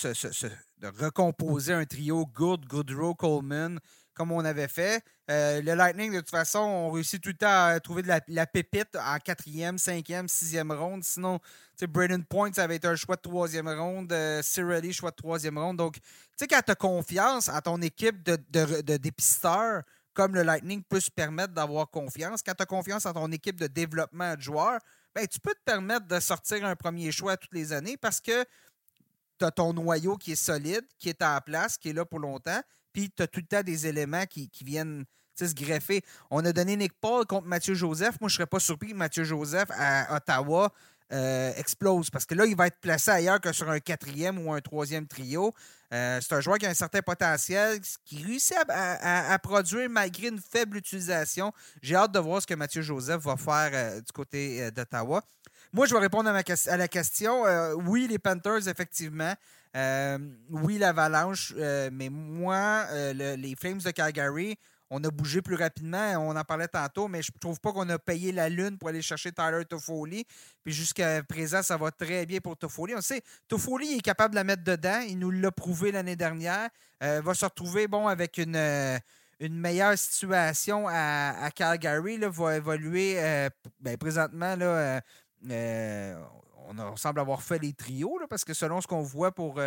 de 0.79 1.05
recomposer 1.05 1.73
un 1.73 1.85
trio 1.85 2.27
Good, 2.27 2.67
Goodrow, 2.67 3.15
Coleman, 3.15 3.81
comme 4.15 4.31
on 4.31 4.45
avait 4.45 4.69
fait. 4.69 5.03
Euh, 5.31 5.61
le 5.63 5.75
Lightning, 5.75 6.13
de 6.13 6.19
toute 6.19 6.31
façon, 6.31 6.59
on 6.59 6.91
réussit 6.91 7.21
tout 7.21 7.31
le 7.31 7.37
temps 7.37 7.67
à 7.67 7.81
trouver 7.81 8.03
de 8.03 8.09
la, 8.29 8.47
pépite 8.47 8.95
en 8.97 9.19
quatrième, 9.19 9.79
cinquième, 9.79 10.29
sixième 10.29 10.71
ronde. 10.71 11.03
Sinon, 11.03 11.41
Braden 11.83 12.25
Point, 12.25 12.53
ça 12.53 12.65
avait 12.65 12.77
été 12.77 12.87
un 12.87 12.97
choix 12.97 13.17
de 13.17 13.23
troisième 13.23 13.69
ronde. 13.69 14.13
Euh, 14.13 14.43
choix 14.93 15.11
de 15.11 15.17
troisième 15.17 15.59
ronde. 15.59 15.79
Donc, 15.79 15.95
tu 15.95 16.01
sais, 16.37 16.47
quand 16.47 16.61
tu 16.65 16.73
as 16.73 16.75
confiance 16.75 17.49
à 17.49 17.61
ton 17.61 17.81
équipe 17.81 18.23
de, 18.23 18.39
de, 18.51 18.97
dépisteurs, 18.97 19.83
comme 20.15 20.35
le 20.35 20.43
Lightning 20.43 20.83
peut 20.83 21.01
se 21.01 21.11
permettre 21.11 21.53
d'avoir 21.53 21.91
confiance, 21.91 22.43
quand 22.43 22.55
tu 22.55 22.63
as 22.63 22.67
confiance 22.67 23.05
en 23.05 23.13
ton 23.13 23.31
équipe 23.33 23.61
de 23.61 23.67
développement 23.67 24.35
de 24.37 24.41
joueurs, 24.41 24.79
ben, 25.15 25.27
tu 25.27 25.39
peux 25.41 25.53
te 25.55 25.63
permettre 25.65 26.07
de 26.07 26.19
sortir 26.21 26.65
un 26.65 26.77
premier 26.77 27.13
choix 27.13 27.37
toutes 27.37 27.55
les 27.55 27.73
années 27.73 27.97
parce 27.97 28.21
que 28.21 28.45
tu 29.39 29.45
as 29.45 29.51
ton 29.51 29.73
noyau 29.73 30.17
qui 30.17 30.33
est 30.33 30.37
solide, 30.37 30.85
qui 30.99 31.09
est 31.09 31.23
en 31.23 31.41
place, 31.41 31.77
qui 31.77 31.91
est 31.91 31.93
là 31.93 32.05
pour 32.05 32.21
longtemps, 32.21 32.61
puis 32.93 33.11
tu 33.11 33.23
as 33.23 33.27
tout 33.27 33.41
le 33.41 33.47
temps 33.47 33.63
des 33.63 33.87
éléments 33.87 34.27
qui, 34.27 34.51
viennent 34.63 35.05
se 35.37 35.53
greffer. 35.53 36.05
On 36.31 36.45
a 36.45 36.53
donné 36.53 36.77
Nick 36.77 36.93
Paul 37.01 37.27
contre 37.27 37.49
Mathieu 37.49 37.75
Joseph. 37.75 38.21
Moi, 38.21 38.29
je 38.29 38.35
ne 38.35 38.37
serais 38.37 38.47
pas 38.47 38.61
surpris 38.61 38.91
que 38.91 38.95
Mathieu 38.95 39.25
Joseph 39.25 39.69
à 39.71 40.17
Ottawa 40.17 40.73
euh, 41.13 41.53
explose 41.57 42.09
parce 42.09 42.25
que 42.25 42.35
là, 42.35 42.47
il 42.47 42.57
va 42.57 42.67
être 42.67 42.81
placé 42.81 43.11
ailleurs 43.11 43.39
que 43.41 43.53
sur 43.53 43.69
un 43.69 43.79
quatrième 43.79 44.45
ou 44.45 44.53
un 44.53 44.61
troisième 44.61 45.07
trio. 45.07 45.53
Euh, 45.93 46.19
c'est 46.21 46.35
un 46.35 46.41
joueur 46.41 46.57
qui 46.59 46.67
a 46.67 46.71
un 46.71 46.75
certain 46.75 47.03
potentiel, 47.03 47.79
qui 48.05 48.25
réussit 48.25 48.57
à, 48.69 49.39
produire 49.39 49.89
malgré 49.91 50.29
une 50.29 50.41
faible 50.41 50.79
utilisation. 50.79 51.53
J'ai 51.83 51.95
hâte 51.95 52.13
de 52.13 52.19
voir 52.19 52.41
ce 52.41 52.47
que 52.47 52.55
Mathieu 52.55 52.81
Joseph 52.81 53.23
va 53.23 53.37
faire 53.37 53.71
euh, 53.75 54.01
du 54.01 54.13
côté 54.13 54.71
d'Ottawa. 54.71 55.23
Moi, 55.73 55.87
je 55.87 55.95
vais 55.95 56.01
répondre 56.01 56.31
à, 56.31 56.77
la 56.77 56.89
question. 56.89 57.43
oui, 57.87 58.07
les 58.09 58.19
Panthers, 58.19 58.67
effectivement. 58.67 59.35
oui, 60.51 60.79
l'Avalanche. 60.79 61.53
mais 61.93 62.09
moi, 62.09 62.87
les 63.13 63.55
Flames 63.57 63.79
de 63.79 63.91
Calgary, 63.91 64.57
on 64.91 65.03
a 65.03 65.11
bougé 65.11 65.43
plus 65.43 65.57
rapidement. 65.57 66.15
On 66.19 66.37
en 66.37 66.45
parlait 66.45 66.69
tantôt, 66.69 67.09
mais 67.09 67.23
je 67.23 67.33
ne 67.35 67.39
trouve 67.39 67.61
pas 67.61 67.73
qu'on 67.73 67.89
a 67.89 67.99
payé 67.99 68.33
la 68.33 68.49
lune 68.49 68.79
pour 68.79 68.89
aller 68.89 69.03
chercher 69.03 69.33
Tyler 69.33 69.65
Toffoli. 69.65 70.25
Puis 70.65 70.73
jusqu'à 70.73 71.23
présent, 71.23 71.63
ça 71.63 71.77
va 71.77 71.91
très 71.91 72.27
bien 72.27 72.41
pour 72.41 72.57
Toffoli. 72.57 72.95
On 72.95 73.01
sait, 73.01 73.23
Toffoli 73.49 73.99
est 73.99 74.01
capable 74.01 74.33
de 74.33 74.37
la 74.37 74.45
mettre 74.45 74.65
dedans. 74.65 75.01
Il 75.09 75.19
nous 75.19 75.31
l'a 75.31 75.51
prouvé 75.51 75.93
l'année 75.93 76.17
dernière. 76.17 76.69
Euh, 77.03 77.21
va 77.23 77.35
se 77.35 77.45
retrouver 77.45 77.89
bon 77.89 78.07
avec 78.07 78.39
une, 78.39 78.57
euh, 78.57 78.99
meilleure 79.41 79.99
situation 79.99 80.87
à, 80.89 81.51
Calgary. 81.55 82.19
Là, 82.19 82.29
va 82.29 82.57
évoluer 82.57 83.17
euh, 83.19 83.49
ben, 83.81 83.97
présentement. 83.97 84.57
Là, 84.57 85.01
on, 86.69 86.97
semble 86.97 87.21
avoir 87.21 87.43
fait 87.43 87.59
les 87.59 87.73
trios, 87.73 88.19
parce 88.29 88.45
que 88.45 88.55
selon 88.55 88.81
ce 88.81 88.87
qu'on 88.87 89.03
voit 89.03 89.33
pour 89.33 89.61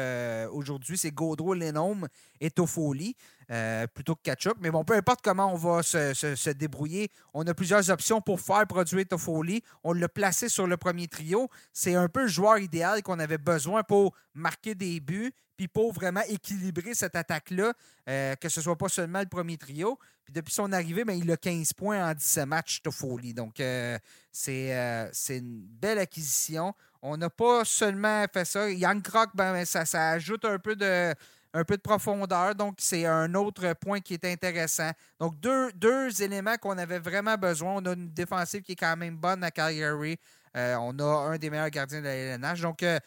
aujourd'hui, 0.51 0.97
c'est 0.97 1.11
Gaudreau, 1.11 1.53
Lenome 1.53 2.07
et 2.39 2.51
Toffoli. 2.51 3.15
Euh, 3.49 3.87
plutôt 3.87 4.15
que 4.15 4.23
Ketchup. 4.23 4.57
Mais 4.59 4.71
bon, 4.71 4.83
peu 4.83 4.93
importe 4.93 5.21
comment 5.23 5.53
on 5.53 5.55
va 5.55 5.81
se, 5.81 6.49
débrouiller, 6.51 7.09
on 7.33 7.47
a 7.47 7.53
plusieurs 7.53 7.89
options 7.89 8.19
pour 8.19 8.41
faire 8.41 8.67
produire 8.67 9.05
Toffoli. 9.07 9.63
On 9.85 9.93
l'a 9.93 10.09
placé 10.09 10.49
sur 10.49 10.67
le 10.67 10.75
premier 10.75 11.07
trio. 11.07 11.49
C'est 11.71 11.95
un 11.95 12.09
peu 12.09 12.23
le 12.23 12.27
joueur 12.27 12.57
idéal 12.57 13.03
qu'on 13.03 13.19
avait 13.19 13.37
besoin 13.37 13.83
pour 13.83 14.13
marquer 14.33 14.75
des 14.75 14.99
buts, 14.99 15.33
puis 15.57 15.67
pour 15.67 15.91
vraiment 15.91 16.21
équilibrer 16.29 16.93
cette 16.93 17.15
attaque-là, 17.15 17.73
euh, 18.07 18.35
que 18.35 18.47
ce 18.47 18.61
soit 18.61 18.77
pas 18.77 18.89
seulement 18.89 19.19
le 19.19 19.25
premier 19.25 19.57
trio. 19.57 19.97
Puis 20.23 20.33
depuis 20.33 20.53
son 20.53 20.71
arrivée, 20.71 21.03
ben, 21.03 21.17
il 21.17 21.29
a 21.31 21.37
15 21.37 21.73
points 21.73 22.11
en 22.11 22.13
17 22.13 22.45
matchs, 22.45 22.81
Toffoli. 22.81 23.33
Donc, 23.33 23.59
euh, 23.59 23.97
c'est 24.31 25.07
une 25.29 25.65
belle 25.67 25.99
acquisition. 25.99 26.73
On 27.01 27.17
n'a 27.17 27.29
pas 27.29 27.65
seulement 27.65 28.25
fait 28.31 28.45
ça. 28.45 28.69
Young 28.69 29.01
Croc, 29.01 29.31
ben, 29.33 29.65
ça, 29.65 29.85
ça 29.85 30.11
ajoute 30.11 30.45
un 30.45 30.59
peu 30.59 30.75
de 30.75 31.13
un 31.53 31.63
peu 31.63 31.75
de 31.75 31.81
profondeur. 31.81 32.53
Donc, 32.55 32.75
c'est 32.77 33.05
un 33.05 33.33
autre 33.33 33.73
point 33.73 33.99
qui 33.99 34.13
est 34.13 34.25
intéressant. 34.25 34.91
Donc, 35.19 35.39
deux, 35.39 35.71
deux 35.73 36.21
éléments 36.21 36.57
qu'on 36.57 36.77
avait 36.77 36.99
vraiment 36.99 37.35
besoin. 37.35 37.75
On 37.75 37.85
a 37.85 37.93
une 37.93 38.11
défensive 38.11 38.61
qui 38.61 38.73
est 38.73 38.75
quand 38.75 38.95
même 38.95 39.17
bonne 39.17 39.43
à 39.43 39.49
Calgary. 39.49 40.19
Euh, 40.55 40.75
on 40.79 40.97
a 40.99 41.03
un 41.03 41.37
des 41.37 41.49
meilleurs 41.49 41.69
gardiens 41.69 41.99
de 41.99 42.05
la 42.05 42.15
LNH. 42.15 42.61
Donc, 42.61 42.83
euh, 42.83 42.99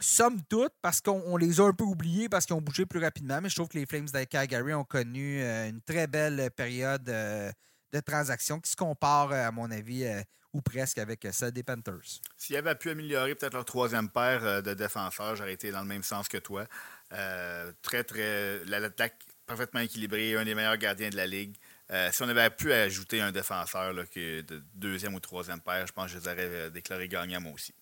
somme 0.00 0.42
toute, 0.48 0.72
parce 0.82 1.00
qu'on 1.00 1.36
les 1.36 1.60
a 1.60 1.64
un 1.64 1.72
peu 1.72 1.84
oubliés 1.84 2.28
parce 2.28 2.46
qu'ils 2.46 2.56
ont 2.56 2.60
bougé 2.60 2.86
plus 2.86 3.00
rapidement, 3.00 3.40
mais 3.40 3.48
je 3.48 3.54
trouve 3.54 3.68
que 3.68 3.78
les 3.78 3.86
Flames 3.86 4.06
de 4.06 4.24
Calgary 4.24 4.74
ont 4.74 4.84
connu 4.84 5.40
euh, 5.40 5.68
une 5.68 5.80
très 5.82 6.06
belle 6.06 6.50
période 6.56 7.04
de 7.04 8.00
transaction 8.00 8.60
qui 8.60 8.70
se 8.70 8.76
compare, 8.76 9.32
à 9.32 9.50
mon 9.50 9.70
avis, 9.70 10.04
ou 10.52 10.60
presque 10.60 10.98
avec 10.98 11.26
celle 11.32 11.52
des 11.52 11.62
Panthers. 11.62 12.20
S'ils 12.36 12.56
avaient 12.56 12.74
pu 12.74 12.90
améliorer 12.90 13.34
peut-être 13.34 13.54
leur 13.54 13.64
troisième 13.64 14.08
paire 14.08 14.62
de 14.62 14.74
défenseurs, 14.74 15.36
j'aurais 15.36 15.54
été 15.54 15.70
dans 15.70 15.80
le 15.80 15.88
même 15.88 16.02
sens 16.02 16.28
que 16.28 16.38
toi. 16.38 16.66
Euh, 17.12 17.72
très, 17.82 18.04
très. 18.04 18.64
L'attaque 18.64 19.16
parfaitement 19.46 19.80
équilibrée, 19.80 20.34
un 20.36 20.44
des 20.44 20.54
meilleurs 20.54 20.76
gardiens 20.76 21.08
de 21.08 21.16
la 21.16 21.26
ligue. 21.26 21.56
Euh, 21.92 22.10
si 22.10 22.22
on 22.22 22.28
avait 22.28 22.50
pu 22.50 22.72
ajouter 22.72 23.20
un 23.20 23.30
défenseur 23.30 23.92
là, 23.92 24.02
de 24.14 24.62
deuxième 24.74 25.14
ou 25.14 25.20
troisième 25.20 25.60
paire, 25.60 25.86
je 25.86 25.92
pense 25.92 26.06
que 26.06 26.18
je 26.18 26.18
les 26.18 26.26
aurais 26.26 26.36
euh, 26.38 26.70
déclarés 26.70 27.08
gagnants 27.08 27.40
moi 27.40 27.52
aussi. 27.52 27.72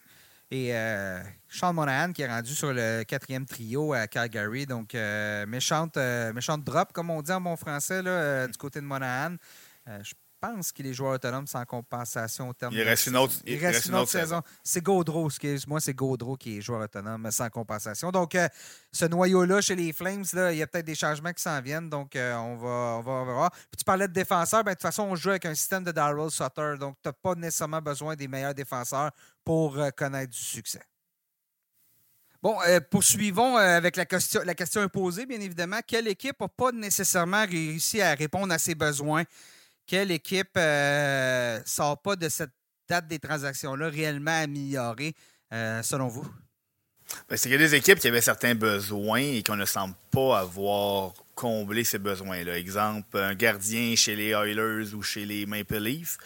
Et 0.55 0.73
Sean 1.49 1.73
Monahan 1.73 2.13
qui 2.13 2.23
est 2.23 2.29
rendu 2.29 2.55
sur 2.55 2.73
le 2.73 3.03
quatrième 3.03 3.45
trio 3.45 3.93
à 3.93 4.07
Calgary. 4.07 4.67
Donc, 4.67 4.95
méchante, 5.47 5.97
méchante 6.35 6.63
drop, 6.65 6.93
comme 6.93 7.11
on 7.11 7.23
dit 7.23 7.33
en 7.33 7.41
bon 7.41 7.57
français, 7.57 8.03
là, 8.03 8.47
du 8.47 8.57
côté 8.57 8.81
de 8.81 8.87
Monahan. 8.87 9.37
je 9.87 10.13
pense 10.45 10.73
qu'il 10.73 10.87
est 10.87 10.95
joueur 10.95 11.15
autonome 11.15 11.47
sans 11.47 11.65
compensation 11.65 12.49
au 12.49 12.53
terme 12.53 12.75
Il 12.75 12.83
reste 12.83 13.07
une 13.07 13.17
autre, 13.17 13.35
il 13.47 13.59
reste 13.59 13.87
une 13.87 13.95
autre 13.95 14.11
saison. 14.11 14.43
C'est 14.63 14.83
Gaudreau, 14.83 15.27
excuse-moi, 15.27 15.81
c'est 15.81 15.95
Gaudreau 15.95 16.37
qui 16.37 16.59
est 16.59 16.61
joueur 16.61 16.83
autonome 16.83 17.31
sans 17.31 17.49
compensation. 17.49 18.11
Donc, 18.11 18.35
euh, 18.35 18.49
ce 18.93 19.07
noyau-là 19.07 19.61
chez 19.61 19.75
les 19.75 19.93
Flames, 19.93 20.25
là, 20.33 20.53
il 20.53 20.59
y 20.59 20.63
a 20.63 20.67
peut-être 20.67 20.87
des 20.87 20.95
changements 20.95 21.33
qui 21.33 21.43
s'en 21.43 21.61
viennent. 21.61 21.89
Donc, 21.89 22.17
euh, 22.17 22.35
on, 22.37 22.57
va, 22.57 22.99
on, 22.99 23.03
va, 23.03 23.33
voir. 23.33 23.51
Puis 23.51 23.79
tu 23.79 23.85
parlais 23.85 24.09
de 24.09 24.13
défenseurs. 24.13 24.65
Ben, 24.65 24.73
de 24.73 24.75
toute 24.75 24.83
façon, 24.83 25.05
on 25.05 25.17
joue 25.17 25.31
avec 25.31 25.47
un 25.47 25.55
système 25.55 25.85
de 25.85 25.93
Daryl 25.93 26.31
Sutter. 26.31 26.75
Donc, 26.79 26.97
tu 27.03 27.09
n'as 27.09 27.13
pas 27.13 27.35
nécessairement 27.35 27.81
besoin 27.81 28.17
des 28.17 28.29
meilleurs 28.29 28.55
défenseurs 28.55 29.11
pour 29.45 29.79
euh, 29.79 29.91
connaître 29.91 30.31
du 30.31 30.39
succès. 30.39 30.83
Bon, 32.43 32.59
poursuivons 32.91 33.57
avec 33.57 33.97
la 33.97 34.05
question, 34.05 34.43
la 34.45 34.55
question 34.55 34.83
imposée, 34.83 35.25
bien 35.25 35.41
évidemment. 35.41 35.79
Quelle 35.87 36.09
équipe 36.09 36.39
n'a 36.39 36.49
pas 36.49 36.73
nécessairement 36.73 37.47
réussi 37.47 38.03
à 38.03 38.15
répondre 38.15 38.53
à 38.53 38.59
ses 38.59 38.75
besoins? 38.75 39.25
Quelle 39.87 40.11
équipe 40.11 40.57
ne 40.57 40.61
euh, 40.61 41.65
sort 41.65 42.01
pas 42.01 42.17
de 42.17 42.29
cette 42.29 42.53
date 42.89 43.07
des 43.09 43.19
transactions-là 43.19 43.89
réellement 43.89 44.43
améliorée, 44.43 45.15
euh, 45.53 45.83
selon 45.83 46.09
vous? 46.09 46.27
Ben, 47.29 47.37
c'est 47.37 47.49
qu'il 47.49 47.53
y 47.53 47.55
a 47.55 47.59
des 47.59 47.75
équipes 47.75 47.99
qui 47.99 48.09
avaient 48.09 48.21
certains 48.21 48.55
besoins 48.55 49.21
et 49.21 49.43
qu'on 49.43 49.57
ne 49.57 49.65
semble 49.65 49.95
pas 50.11 50.41
avoir 50.41 51.13
comblé 51.35 51.85
ces 51.85 51.99
besoins-là. 51.99 52.59
Exemple, 52.59 53.19
un 53.19 53.35
gardien 53.35 53.95
chez 53.97 54.17
les 54.17 54.31
Oilers 54.31 54.95
ou 54.95 55.03
chez 55.03 55.27
les 55.27 55.47
Maple 55.47 55.79
Leafs. 55.79 56.17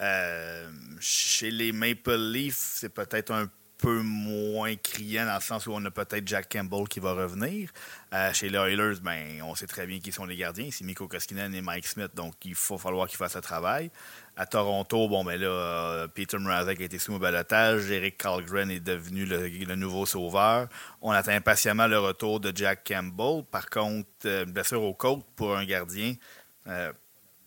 Euh, 0.00 0.68
chez 0.98 1.50
les 1.50 1.72
Maple 1.72 2.16
Leafs, 2.16 2.76
c'est 2.76 2.88
peut-être 2.88 3.32
un 3.32 3.48
peu 3.84 4.00
moins 4.00 4.74
criant 4.76 5.26
dans 5.26 5.34
le 5.34 5.40
sens 5.42 5.66
où 5.66 5.72
on 5.74 5.84
a 5.84 5.90
peut-être 5.90 6.26
Jack 6.26 6.50
Campbell 6.50 6.88
qui 6.88 7.00
va 7.00 7.12
revenir. 7.12 7.70
Euh, 8.14 8.32
chez 8.32 8.48
les 8.48 8.56
Oilers, 8.56 8.98
ben, 9.02 9.42
on 9.42 9.54
sait 9.54 9.66
très 9.66 9.86
bien 9.86 10.00
qui 10.00 10.10
sont 10.10 10.24
les 10.24 10.36
gardiens. 10.36 10.70
C'est 10.72 10.84
Mikko 10.84 11.06
Koskinen 11.06 11.54
et 11.54 11.60
Mike 11.60 11.86
Smith, 11.86 12.10
donc 12.14 12.32
il 12.44 12.54
faut 12.54 12.78
falloir 12.78 13.06
qu'ils 13.06 13.18
fassent 13.18 13.36
le 13.36 13.42
travail. 13.42 13.90
À 14.36 14.46
Toronto, 14.46 15.06
bon, 15.08 15.22
ben 15.22 15.38
là, 15.38 15.48
euh, 15.48 16.08
Peter 16.08 16.38
Mrazek 16.38 16.80
a 16.80 16.84
été 16.84 16.98
sous 16.98 17.12
au 17.12 17.18
balotage. 17.18 17.90
Eric 17.90 18.16
Carlgren 18.16 18.70
est 18.70 18.80
devenu 18.80 19.26
le, 19.26 19.76
nouveau 19.76 20.06
sauveur. 20.06 20.68
On 21.02 21.10
attend 21.10 21.32
impatiemment 21.32 21.86
le 21.86 21.98
retour 21.98 22.40
de 22.40 22.56
Jack 22.56 22.84
Campbell. 22.88 23.44
Par 23.50 23.68
contre, 23.68 24.08
euh, 24.24 24.46
blessure 24.46 24.82
au 24.82 24.94
côte 24.94 25.26
pour 25.36 25.54
un 25.54 25.66
gardien, 25.66 26.14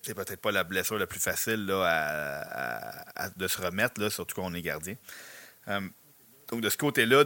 c'est 0.03 0.13
peut-être 0.13 0.39
pas 0.39 0.51
la 0.51 0.63
blessure 0.63 0.99
la 0.99 1.07
plus 1.07 1.19
facile 1.19 1.65
là, 1.65 2.93
de 3.35 3.47
se 3.47 3.59
remettre, 3.59 3.99
là, 3.99 4.11
surtout 4.11 4.35
quand 4.35 4.45
on 4.45 4.53
est 4.53 4.61
gardien. 4.61 4.93
Donc, 6.49 6.61
de 6.61 6.69
ce 6.69 6.77
côté-là, 6.77 7.23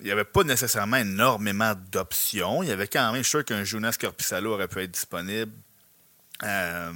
il 0.00 0.04
n'y 0.04 0.10
avait 0.10 0.24
pas 0.24 0.44
nécessairement 0.44 0.96
énormément 0.96 1.74
d'options. 1.92 2.62
Il 2.62 2.68
y 2.68 2.72
avait 2.72 2.88
quand 2.88 3.12
même, 3.12 3.22
sûr 3.22 3.44
qu'un 3.44 3.64
Jonas 3.64 3.96
Corpissalo 4.00 4.54
aurait 4.54 4.68
pu 4.68 4.80
être 4.80 4.90
disponible. 4.90 5.52
Euh, 6.42 6.92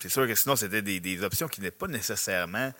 c'est 0.00 0.08
sûr 0.08 0.26
que 0.26 0.34
sinon, 0.34 0.56
c'était 0.56 0.82
des, 0.82 1.22
options 1.22 1.48
qui 1.48 1.60
n'étaient 1.60 1.76
pas 1.76 1.88
nécessairement 1.88 2.72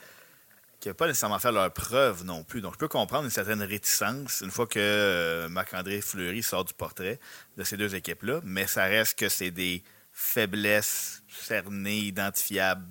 qui 0.78 0.88
n'avaient 0.88 0.96
pas 0.96 1.06
nécessairement 1.06 1.38
fait 1.38 1.52
leur 1.52 1.72
preuve 1.72 2.24
non 2.24 2.44
plus. 2.44 2.60
Donc, 2.60 2.74
je 2.74 2.78
peux 2.78 2.88
comprendre 2.88 3.24
une 3.24 3.30
certaine 3.30 3.62
réticence 3.62 4.42
une 4.42 4.50
fois 4.50 4.66
que 4.66 4.78
euh, 4.78 5.48
Marc-André 5.48 6.02
Fleury 6.02 6.42
sort 6.42 6.66
du 6.66 6.74
portrait 6.74 7.18
de 7.56 7.64
ces 7.64 7.78
deux 7.78 7.94
équipes-là, 7.94 8.40
mais 8.44 8.66
ça 8.66 8.84
reste 8.84 9.18
que 9.18 9.30
c'est 9.30 9.50
des 9.50 9.82
faiblesses 10.12 11.22
cernées, 11.28 11.98
identifiables, 11.98 12.86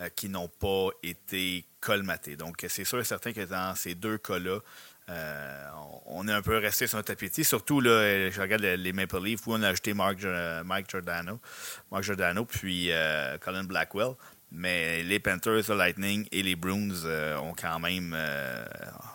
euh, 0.00 0.10
qui 0.10 0.28
n'ont 0.28 0.48
pas 0.48 0.88
été 1.02 1.64
colmatés. 1.80 2.36
Donc, 2.36 2.64
c'est 2.68 2.84
sûr 2.84 3.00
et 3.00 3.04
certain 3.04 3.32
que 3.32 3.44
dans 3.44 3.74
ces 3.74 3.94
deux 3.94 4.18
cas-là, 4.18 4.60
euh, 5.08 5.66
on 6.06 6.28
est 6.28 6.32
un 6.32 6.42
peu 6.42 6.56
resté 6.58 6.86
sur 6.86 6.98
un 6.98 7.02
tapis. 7.02 7.42
Surtout, 7.42 7.80
là, 7.80 8.30
je 8.30 8.40
regarde 8.40 8.62
les 8.62 8.92
Maple 8.92 9.22
Leafs 9.22 9.46
où 9.46 9.54
on 9.54 9.62
a 9.62 9.68
ajouté 9.68 9.92
Mark, 9.92 10.18
Mike 10.64 10.88
Giordano, 10.88 11.40
Mark 11.90 12.04
Giordano 12.04 12.44
puis 12.44 12.92
euh, 12.92 13.36
Colin 13.38 13.64
Blackwell. 13.64 14.12
Mais 14.52 15.04
les 15.04 15.20
Panthers, 15.20 15.62
le 15.68 15.76
Lightning 15.76 16.26
et 16.32 16.42
les 16.42 16.56
Bruins 16.56 17.04
ont 17.40 17.54
quand 17.56 17.78
même 17.78 18.16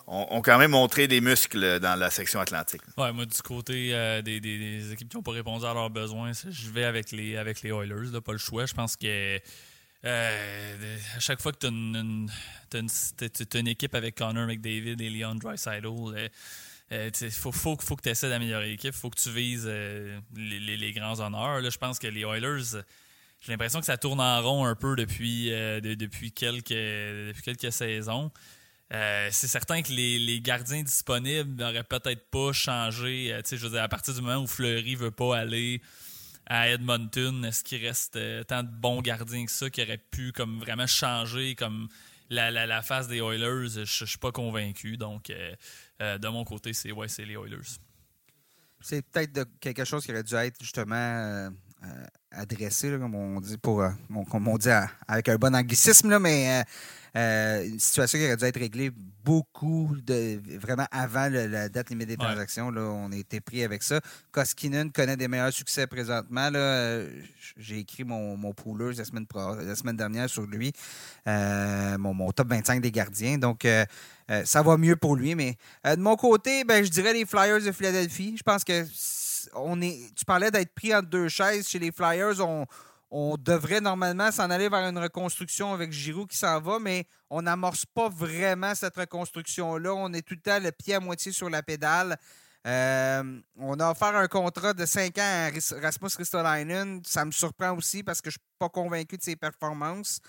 ont, 0.07 0.41
quand 0.41 0.57
même 0.57 0.71
montré 0.71 1.09
des 1.09 1.19
muscles 1.19 1.81
dans 1.81 1.99
la 1.99 2.09
section 2.09 2.39
atlantique. 2.39 2.81
Ouais, 2.97 3.11
moi, 3.11 3.25
du 3.25 3.41
côté 3.41 4.21
des, 4.23 4.93
équipes 4.93 5.09
qui 5.09 5.17
n'ont 5.17 5.23
pas 5.23 5.33
répondu 5.33 5.65
à 5.65 5.73
leurs 5.73 5.89
besoins, 5.89 6.31
je 6.31 6.69
vais 6.69 6.85
avec 6.85 7.11
les, 7.11 7.35
avec 7.35 7.63
les 7.63 7.71
Oilers, 7.71 8.21
pas 8.21 8.31
le 8.31 8.37
choix. 8.37 8.65
Je 8.65 8.73
pense 8.73 8.95
que 8.95 9.41
à 10.03 11.19
chaque 11.19 11.41
fois 11.41 11.51
que 11.51 11.59
tu 11.59 11.65
as 11.67 13.59
une, 13.59 13.67
équipe 13.67 13.95
avec 13.95 14.15
Connor 14.15 14.47
McDavid 14.47 15.01
et 15.01 15.09
Leon 15.09 15.35
Dreisaitl, 15.35 15.87
il 16.91 16.97
euh, 16.97 17.31
faut, 17.31 17.51
faut, 17.51 17.75
que 17.75 18.01
tu 18.03 18.09
essaies 18.09 18.29
d'améliorer 18.29 18.69
l'équipe. 18.69 18.93
Il 18.93 18.97
faut 18.97 19.09
que 19.09 19.19
tu 19.19 19.31
vises 19.31 19.65
euh, 19.67 20.19
les, 20.35 20.93
grands 20.93 21.19
honneurs. 21.19 21.69
Je 21.69 21.77
pense 21.77 21.97
que 21.97 22.07
les 22.07 22.21
Oilers, 22.21 22.81
j'ai 23.41 23.51
l'impression 23.51 23.79
que 23.79 23.87
ça 23.87 23.97
tourne 23.97 24.21
en 24.21 24.41
rond 24.41 24.65
un 24.65 24.75
peu 24.75 24.95
depuis, 24.95 25.51
euh, 25.51 25.81
depuis, 25.81 26.31
quelques, 26.31 26.69
depuis 26.69 27.41
quelques 27.41 27.71
saisons. 27.71 28.31
c'est 28.91 29.47
certain 29.47 29.81
que 29.81 29.91
les, 29.91 30.41
gardiens 30.41 30.83
disponibles 30.83 31.55
n'auraient 31.55 31.83
peut-être 31.83 32.29
pas 32.29 32.53
changé. 32.53 33.35
je 33.49 33.75
à 33.77 33.87
partir 33.87 34.13
du 34.13 34.21
moment 34.21 34.43
où 34.43 34.47
Fleury 34.47 34.95
veut 34.95 35.11
pas 35.11 35.39
aller 35.39 35.81
à 36.47 36.69
Edmonton, 36.69 37.43
est-ce 37.45 37.63
qu'il 37.63 37.85
reste 37.85 38.19
tant 38.47 38.63
de 38.63 38.69
bons 38.69 39.01
gardiens 39.01 39.45
que 39.45 39.51
ça 39.51 39.69
qui 39.69 39.81
auraient 39.81 39.97
pu 39.97 40.31
comme 40.31 40.59
vraiment 40.59 40.87
changer 40.87 41.55
comme 41.55 41.87
la, 42.29 42.51
la, 42.51 42.81
face 42.81 43.07
des 43.07 43.17
Oilers? 43.17 43.69
Je, 43.69 43.79
ne 43.81 43.85
suis 43.85 44.17
pas 44.17 44.31
convaincu. 44.31 44.97
Donc, 44.97 45.31
euh, 45.31 46.17
de 46.17 46.27
mon 46.27 46.43
côté, 46.43 46.73
c'est 46.73 46.91
ouais, 46.91 47.07
les 47.19 47.33
Oilers. 47.33 47.79
C'est 48.81 49.01
peut-être 49.01 49.47
quelque 49.59 49.85
chose 49.85 50.05
qui 50.05 50.11
aurait 50.11 50.23
dû 50.23 50.35
être 50.35 50.61
justement 50.61 51.49
euh, 51.83 51.87
euh, 51.87 52.05
adressé, 52.31 52.89
comme 52.99 53.15
on 53.15 53.39
dit, 53.39 53.57
pour, 53.57 53.83
comme 54.29 54.47
on 54.47 54.57
dit 54.57 54.69
avec 55.07 55.29
un 55.29 55.35
bon 55.37 55.55
anglicisme, 55.55 56.09
là, 56.09 56.19
mais 56.19 56.63
une 57.15 57.79
situation 57.79 58.17
qui 58.19 58.25
aurait 58.25 58.37
dû 58.37 58.45
être 58.45 58.59
réglée 58.59 58.91
beaucoup, 59.23 59.95
de, 60.05 60.39
vraiment 60.59 60.85
avant 60.91 61.29
la 61.29 61.69
date 61.69 61.89
limite 61.89 62.09
des 62.09 62.17
transactions. 62.17 62.71
Là, 62.71 62.81
on 62.81 63.11
a 63.11 63.15
été 63.15 63.39
pris 63.39 63.63
avec 63.63 63.83
ça. 63.83 64.01
Koskinen 64.31 64.91
connaît 64.91 65.15
des 65.15 65.27
meilleurs 65.27 65.53
succès 65.53 65.87
présentement. 65.87 66.49
J'ai 67.57 67.79
écrit 67.79 68.03
mon, 68.03 68.35
mon 68.35 68.53
pooler 68.53 68.93
la 68.95 69.05
semaine, 69.05 69.25
la 69.33 69.75
semaine 69.75 69.95
dernière 69.95 70.29
sur 70.29 70.45
lui, 70.45 70.73
mon, 71.25 72.13
mon, 72.13 72.31
top 72.31 72.49
25 72.49 72.81
des 72.81 72.91
gardiens. 72.91 73.37
Donc, 73.37 73.65
euh, 74.31 74.43
ça 74.45 74.61
va 74.61 74.77
mieux 74.77 74.95
pour 74.95 75.15
lui. 75.15 75.35
Mais 75.35 75.57
euh, 75.85 75.95
de 75.95 76.01
mon 76.01 76.15
côté, 76.15 76.63
ben, 76.63 76.83
je 76.83 76.89
dirais 76.89 77.13
les 77.13 77.25
Flyers 77.25 77.61
de 77.61 77.71
Philadelphie. 77.71 78.35
Je 78.37 78.43
pense 78.43 78.63
que 78.63 78.83
on 79.53 79.81
est. 79.81 80.13
Tu 80.15 80.25
parlais 80.25 80.51
d'être 80.51 80.73
pris 80.73 80.95
entre 80.95 81.09
deux 81.09 81.29
chaises 81.29 81.67
chez 81.67 81.79
les 81.79 81.91
Flyers. 81.91 82.39
On, 83.11 83.37
devrait 83.37 83.79
normalement 83.79 84.29
s'en 84.31 84.49
aller 84.49 84.67
vers 84.67 84.89
une 84.89 84.97
reconstruction 84.97 85.73
avec 85.73 85.91
Giroud 85.93 86.27
qui 86.27 86.37
s'en 86.37 86.59
va, 86.59 86.79
mais 86.79 87.05
on 87.29 87.43
n'amorce 87.43 87.85
pas 87.85 88.09
vraiment 88.09 88.75
cette 88.75 88.97
reconstruction-là. 88.97 89.93
On 89.93 90.11
est 90.11 90.21
tout 90.21 90.33
le 90.33 90.41
temps 90.41 90.59
le 90.59 90.71
pied 90.71 90.95
à 90.95 90.99
moitié 90.99 91.31
sur 91.31 91.49
la 91.49 91.63
pédale. 91.63 92.17
Euh, 92.67 93.39
on 93.57 93.79
a 93.79 93.91
offert 93.91 94.15
un 94.15 94.27
contrat 94.27 94.73
de 94.73 94.85
5 94.85 95.17
ans 95.19 95.21
à 95.21 95.79
Rasmus 95.81 96.09
Ristolainen. 96.17 97.01
Ça 97.05 97.23
me 97.23 97.31
surprend 97.31 97.71
aussi 97.77 98.03
parce 98.03 98.21
que 98.21 98.29
je 98.29 98.37
ne 98.37 98.41
suis 98.41 98.57
pas 98.59 98.69
convaincu 98.69 99.17
de 99.17 99.23
ses 99.23 99.35
performances. 99.35 100.19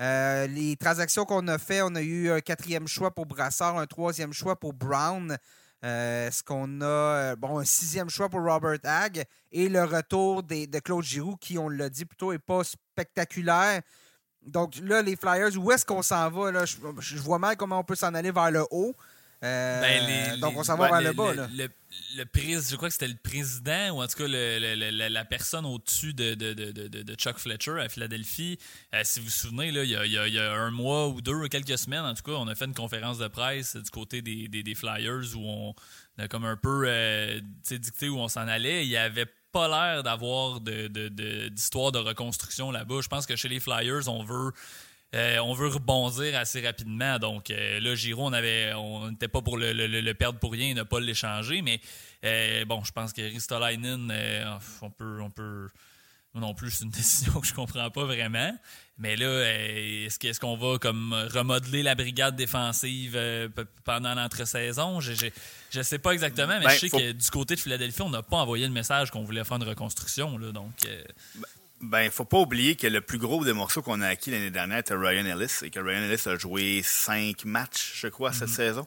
Euh, 0.00 0.46
les 0.46 0.74
transactions 0.76 1.24
qu'on 1.24 1.46
a 1.48 1.58
fait, 1.58 1.82
on 1.82 1.94
a 1.94 2.02
eu 2.02 2.30
un 2.30 2.40
quatrième 2.40 2.88
choix 2.88 3.14
pour 3.14 3.26
Brassard, 3.26 3.78
un 3.78 3.86
troisième 3.86 4.32
choix 4.32 4.58
pour 4.58 4.72
Brown. 4.72 5.36
Euh, 5.84 6.28
est-ce 6.28 6.44
qu'on 6.44 6.80
a 6.80 6.84
euh, 6.84 7.36
bon, 7.36 7.58
un 7.58 7.64
sixième 7.64 8.08
choix 8.08 8.28
pour 8.28 8.40
Robert 8.40 8.78
Hagg 8.84 9.24
et 9.50 9.68
le 9.68 9.82
retour 9.82 10.42
de 10.44 10.78
Claude 10.78 11.04
Giroux, 11.04 11.36
qui, 11.36 11.58
on 11.58 11.68
l'a 11.68 11.88
dit 11.88 12.04
plutôt, 12.04 12.32
n'est 12.32 12.38
pas 12.38 12.62
spectaculaire. 12.62 13.82
Donc 14.42 14.76
là, 14.82 15.02
les 15.02 15.16
Flyers, 15.16 15.56
où 15.56 15.72
est-ce 15.72 15.84
qu'on 15.84 16.02
s'en 16.02 16.30
va? 16.30 16.52
Là? 16.52 16.64
je, 16.64 17.16
vois 17.18 17.38
mal 17.38 17.56
comment 17.56 17.80
on 17.80 17.84
peut 17.84 17.94
s'en 17.94 18.14
aller 18.14 18.30
vers 18.30 18.50
le 18.50 18.64
haut. 18.70 18.94
Euh, 19.44 19.80
ben, 19.80 20.38
donc, 20.38 20.56
on 20.56 20.62
s'en 20.62 20.76
va 20.76 20.88
vers 20.88 21.00
le, 21.00 21.12
bas. 21.12 21.32
Le, 21.34 21.68
je 22.16 22.76
crois 22.76 22.88
que 22.88 22.92
c'était 22.92 23.08
le 23.08 23.16
président, 23.16 23.90
ou 23.90 24.02
en 24.02 24.06
tout 24.06 24.16
cas 24.16 24.28
la 24.28 25.24
personne 25.24 25.66
au-dessus 25.66 26.14
de, 26.14 26.34
de, 26.34 27.14
Chuck 27.14 27.38
Fletcher 27.38 27.80
à 27.80 27.88
Philadelphie. 27.88 28.58
Euh, 28.94 29.00
si 29.04 29.18
vous 29.18 29.26
vous 29.26 29.32
souvenez, 29.32 29.72
là, 29.72 29.82
il, 29.82 29.90
y 29.90 30.38
a, 30.38 30.52
un 30.52 30.70
mois 30.70 31.08
ou 31.08 31.20
deux, 31.20 31.48
quelques 31.48 31.76
semaines, 31.76 32.04
en 32.04 32.14
tout 32.14 32.22
cas, 32.22 32.32
on 32.32 32.46
a 32.46 32.54
fait 32.54 32.66
une 32.66 32.74
conférence 32.74 33.18
de 33.18 33.26
presse 33.26 33.74
du 33.76 33.90
côté 33.90 34.22
des, 34.22 34.74
Flyers 34.74 35.36
où 35.36 35.44
on 35.44 35.74
a 36.18 36.28
comme 36.28 36.44
un 36.44 36.56
peu 36.56 36.84
euh, 36.86 37.40
dicté 37.68 38.08
où 38.08 38.18
on 38.18 38.28
s'en 38.28 38.46
allait. 38.46 38.84
Il 38.84 38.90
y 38.90 38.96
avait 38.96 39.26
pas 39.50 39.68
l'air 39.68 40.02
d'avoir 40.02 40.60
d'histoire 40.60 41.92
de, 41.92 41.98
reconstruction 41.98 42.70
là-bas. 42.70 43.00
Je 43.02 43.08
pense 43.08 43.26
que 43.26 43.36
chez 43.36 43.48
les 43.48 43.60
Flyers, 43.60 44.08
on 44.08 44.22
veut 44.22 44.52
euh, 45.14 45.38
on 45.40 45.52
veut 45.52 45.68
rebondir 45.68 46.36
assez 46.38 46.64
rapidement. 46.64 47.18
Donc 47.18 47.50
euh, 47.50 47.80
là, 47.80 47.94
Giro, 47.94 48.26
on 48.26 48.32
avait, 48.32 48.72
on 48.74 49.10
n'était 49.10 49.28
pas 49.28 49.42
pour 49.42 49.58
le, 49.58 50.12
perdre 50.14 50.38
pour 50.38 50.52
rien 50.52 50.70
et 50.70 50.74
ne 50.74 50.84
pas 50.84 51.00
l'échanger. 51.00 51.60
Mais 51.60 51.80
euh, 52.24 52.64
bon, 52.64 52.82
je 52.82 52.92
pense 52.92 53.12
que 53.12 53.20
Ristolainen, 53.20 54.12
on 54.80 54.90
peut, 54.90 55.20
on 55.20 55.30
peut. 55.30 55.68
Non 56.34 56.54
plus, 56.54 56.70
c'est 56.70 56.84
une 56.84 56.90
décision 56.90 57.40
que 57.40 57.46
je 57.46 57.52
comprends 57.52 57.90
pas 57.90 58.04
vraiment. 58.04 58.56
Mais 58.96 59.16
là, 59.16 59.44
est-ce 60.06 60.40
qu'on 60.40 60.56
va 60.56 60.78
comme 60.78 61.12
remodeler 61.12 61.82
la 61.82 61.94
brigade 61.94 62.36
défensive 62.36 63.18
pendant 63.84 64.14
l'entre-saison? 64.14 65.00
Je, 65.00 65.12
ne 65.76 65.82
sais 65.82 65.98
pas 65.98 66.12
exactement, 66.12 66.58
mais 66.58 66.64
ben, 66.64 66.70
je 66.70 66.78
sais 66.78 66.88
que 66.88 67.12
du 67.12 67.30
côté 67.30 67.54
de 67.54 67.60
Philadelphie, 67.60 68.00
on 68.00 68.10
n'a 68.10 68.22
pas 68.22 68.38
envoyé 68.38 68.66
le 68.66 68.72
message 68.72 69.10
qu'on 69.10 69.24
voulait 69.24 69.44
faire 69.44 69.58
une 69.58 69.68
reconstruction. 69.68 70.38
Là, 70.38 70.52
donc, 70.52 70.72
ben, 71.34 71.44
ben, 71.82 72.10
faut 72.10 72.24
pas 72.24 72.38
oublier 72.38 72.76
que 72.76 72.86
le 72.86 73.00
plus 73.00 73.18
gros 73.18 73.44
des 73.44 73.52
morceaux 73.52 73.82
qu'on 73.82 74.00
a 74.00 74.08
acquis 74.08 74.30
l'année 74.30 74.50
dernière 74.50 74.78
était 74.78 74.94
Ryan 74.94 75.26
Ellis 75.26 75.58
et 75.62 75.70
que 75.70 75.80
Ryan 75.80 76.02
Ellis 76.02 76.22
a 76.26 76.36
joué 76.36 76.80
cinq 76.84 77.44
matchs, 77.44 77.92
je 77.96 78.06
crois, 78.06 78.32
cette 78.32 78.48
mhm. 78.48 78.54
saison. 78.54 78.86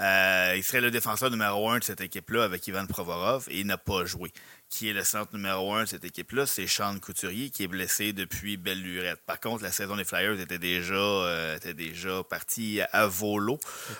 Euh, 0.00 0.54
il 0.56 0.64
serait 0.64 0.80
le 0.80 0.90
défenseur 0.90 1.30
numéro 1.30 1.68
un 1.68 1.78
de 1.78 1.84
cette 1.84 2.00
équipe-là 2.00 2.44
avec 2.44 2.66
Ivan 2.66 2.86
Provorov 2.86 3.44
et 3.50 3.60
il 3.60 3.66
n'a 3.66 3.76
pas 3.76 4.06
joué. 4.06 4.32
Qui 4.70 4.88
est 4.88 4.94
le 4.94 5.04
centre 5.04 5.34
numéro 5.34 5.74
un 5.74 5.82
de 5.82 5.88
cette 5.88 6.04
équipe-là? 6.04 6.46
C'est 6.46 6.66
Sean 6.66 6.98
Couturier 6.98 7.50
qui 7.50 7.64
est 7.64 7.68
blessé 7.68 8.14
depuis 8.14 8.56
belle 8.56 8.80
lurette. 8.80 9.20
Par 9.26 9.38
contre, 9.38 9.62
la 9.62 9.72
saison 9.72 9.96
des 9.96 10.04
Flyers 10.04 10.40
était 10.40 10.58
déjà, 10.58 10.94
euh, 10.94 11.56
était 11.56 11.74
déjà 11.74 12.22
partie 12.22 12.80
à 12.92 13.06
volo 13.06 13.58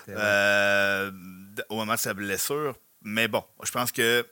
euh, 0.09 1.11
au 1.69 1.75
moment 1.75 1.93
de 1.93 1.99
sa 1.99 2.15
blessure. 2.15 2.75
Mais 3.03 3.27
bon, 3.27 3.43
je 3.63 3.71
pense 3.71 3.91
que 3.91 4.25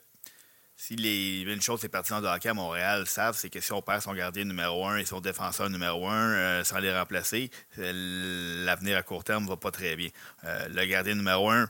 si 0.79 0.95
les, 0.95 1.41
une 1.41 1.61
chose 1.61 1.83
les 1.83 1.89
partisans 1.89 2.21
de 2.21 2.27
hockey 2.27 2.47
à 2.47 2.53
Montréal 2.53 3.05
savent, 3.05 3.35
c'est 3.35 3.49
que 3.49 3.59
si 3.59 3.73
on 3.73 3.81
perd 3.81 4.01
son 4.01 4.13
gardien 4.13 4.45
numéro 4.45 4.87
un 4.87 4.95
et 4.95 5.03
son 5.03 5.19
défenseur 5.19 5.69
numéro 5.69 6.07
un 6.07 6.31
euh, 6.31 6.63
sans 6.63 6.79
les 6.79 6.97
remplacer, 6.97 7.51
euh, 7.79 8.63
l'avenir 8.65 8.97
à 8.97 9.03
court 9.03 9.25
terme 9.25 9.45
va 9.45 9.57
pas 9.57 9.71
très 9.71 9.97
bien. 9.97 10.07
Euh, 10.45 10.69
le 10.69 10.85
gardien 10.85 11.15
numéro 11.15 11.49
un, 11.49 11.69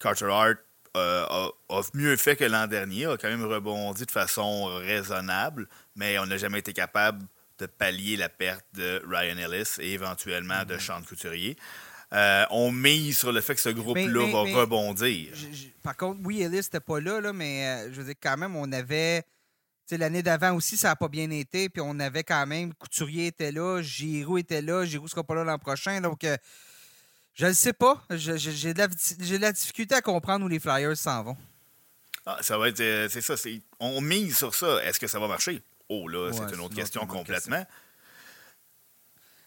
Carter 0.00 0.26
Hart, 0.26 0.56
a, 0.94 1.50
mieux 1.94 2.16
fait 2.16 2.34
que 2.34 2.44
l'an 2.44 2.66
dernier, 2.66 3.06
a 3.06 3.16
quand 3.16 3.28
même 3.28 3.44
rebondi 3.44 4.04
de 4.04 4.10
façon 4.10 4.64
raisonnable, 4.64 5.68
mais 5.94 6.18
on 6.18 6.26
n'a 6.26 6.36
jamais 6.36 6.58
été 6.58 6.72
capable 6.72 7.24
de 7.60 7.66
pallier 7.66 8.16
la 8.16 8.28
perte 8.28 8.66
de 8.74 9.00
Ryan 9.06 9.38
Ellis 9.38 9.76
et 9.78 9.92
éventuellement 9.92 10.64
de 10.64 10.74
mm-hmm. 10.74 10.80
Sean 10.80 11.02
Couturier. 11.02 11.56
Euh, 12.14 12.46
on 12.50 12.72
mise 12.72 13.18
sur 13.18 13.32
le 13.32 13.40
fait 13.42 13.54
que 13.54 13.60
ce 13.60 13.68
groupe-là 13.68 14.32
va 14.32 14.60
rebondir. 14.60 15.32
par 15.82 15.96
contre, 15.96 16.20
oui, 16.24 16.40
Ellis 16.40 16.56
n'était 16.56 16.80
pas 16.80 17.00
là, 17.00 17.20
là, 17.20 17.34
mais 17.34 17.66
euh, 17.66 17.92
je 17.92 18.00
veux 18.00 18.04
dire, 18.04 18.14
quand 18.20 18.36
même, 18.36 18.56
on 18.56 18.70
avait. 18.72 19.24
L'année 19.90 20.22
d'avant 20.22 20.54
aussi, 20.54 20.76
ça 20.76 20.88
n'a 20.88 20.96
pas 20.96 21.08
bien 21.08 21.30
été. 21.30 21.70
Puis 21.70 21.80
on 21.82 21.98
avait 21.98 22.24
quand 22.24 22.46
même. 22.46 22.74
Couturier 22.74 23.28
était 23.28 23.52
là, 23.52 23.80
Giroud 23.80 24.40
était 24.40 24.60
là, 24.60 24.84
Giroud 24.84 25.06
ne 25.06 25.10
sera 25.10 25.24
pas 25.24 25.34
là 25.34 25.44
l'an 25.44 25.58
prochain. 25.58 26.02
Donc, 26.02 26.24
euh, 26.24 26.36
je 27.32 27.46
ne 27.46 27.52
sais 27.54 27.72
pas. 27.72 28.02
J'ai 28.10 28.74
de, 28.74 29.36
la 29.38 29.52
difficulté 29.52 29.94
à 29.94 30.02
comprendre 30.02 30.44
où 30.44 30.48
les 30.48 30.60
Flyers 30.60 30.96
s'en 30.96 31.22
vont. 31.22 31.36
Ah, 32.26 32.36
ça 32.42 32.58
va 32.58 32.68
être. 32.68 33.08
C'est 33.10 33.22
ça. 33.22 33.34
On 33.80 34.02
mise 34.02 34.36
sur 34.36 34.54
ça. 34.54 34.84
Est-ce 34.84 35.00
que 35.00 35.06
ça 35.06 35.18
va 35.18 35.26
marcher? 35.26 35.62
Oh, 35.88 36.06
là, 36.06 36.32
c'est 36.32 36.54
une 36.54 36.60
autre 36.60 36.74
question 36.74 37.06
complètement. 37.06 37.64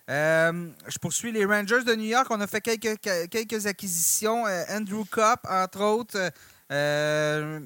Euh, 0.09 0.69
je 0.87 0.97
poursuis 0.97 1.31
les 1.31 1.45
Rangers 1.45 1.83
de 1.83 1.95
New 1.95 2.05
York. 2.05 2.27
On 2.29 2.41
a 2.41 2.47
fait 2.47 2.61
quelques, 2.61 2.99
quelques 3.29 3.65
acquisitions. 3.65 4.45
Euh, 4.47 4.63
Andrew 4.69 5.03
Cup, 5.05 5.39
entre 5.47 5.81
autres. 5.81 6.31
Euh, 6.71 7.59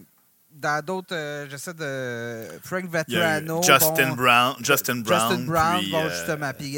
dans 0.52 0.86
d'autres, 0.86 1.48
j'essaie 1.50 1.74
de. 1.74 2.48
Frank 2.64 2.86
Vetrano. 2.86 3.62
Justin 3.64 4.14
Brown. 4.16 4.56
Justin 4.62 4.96
Brown. 4.98 5.30
Justin 5.30 5.46
Brown, 5.46 5.84
bon, 5.92 6.10
justement. 6.10 6.52
Puis 6.58 6.78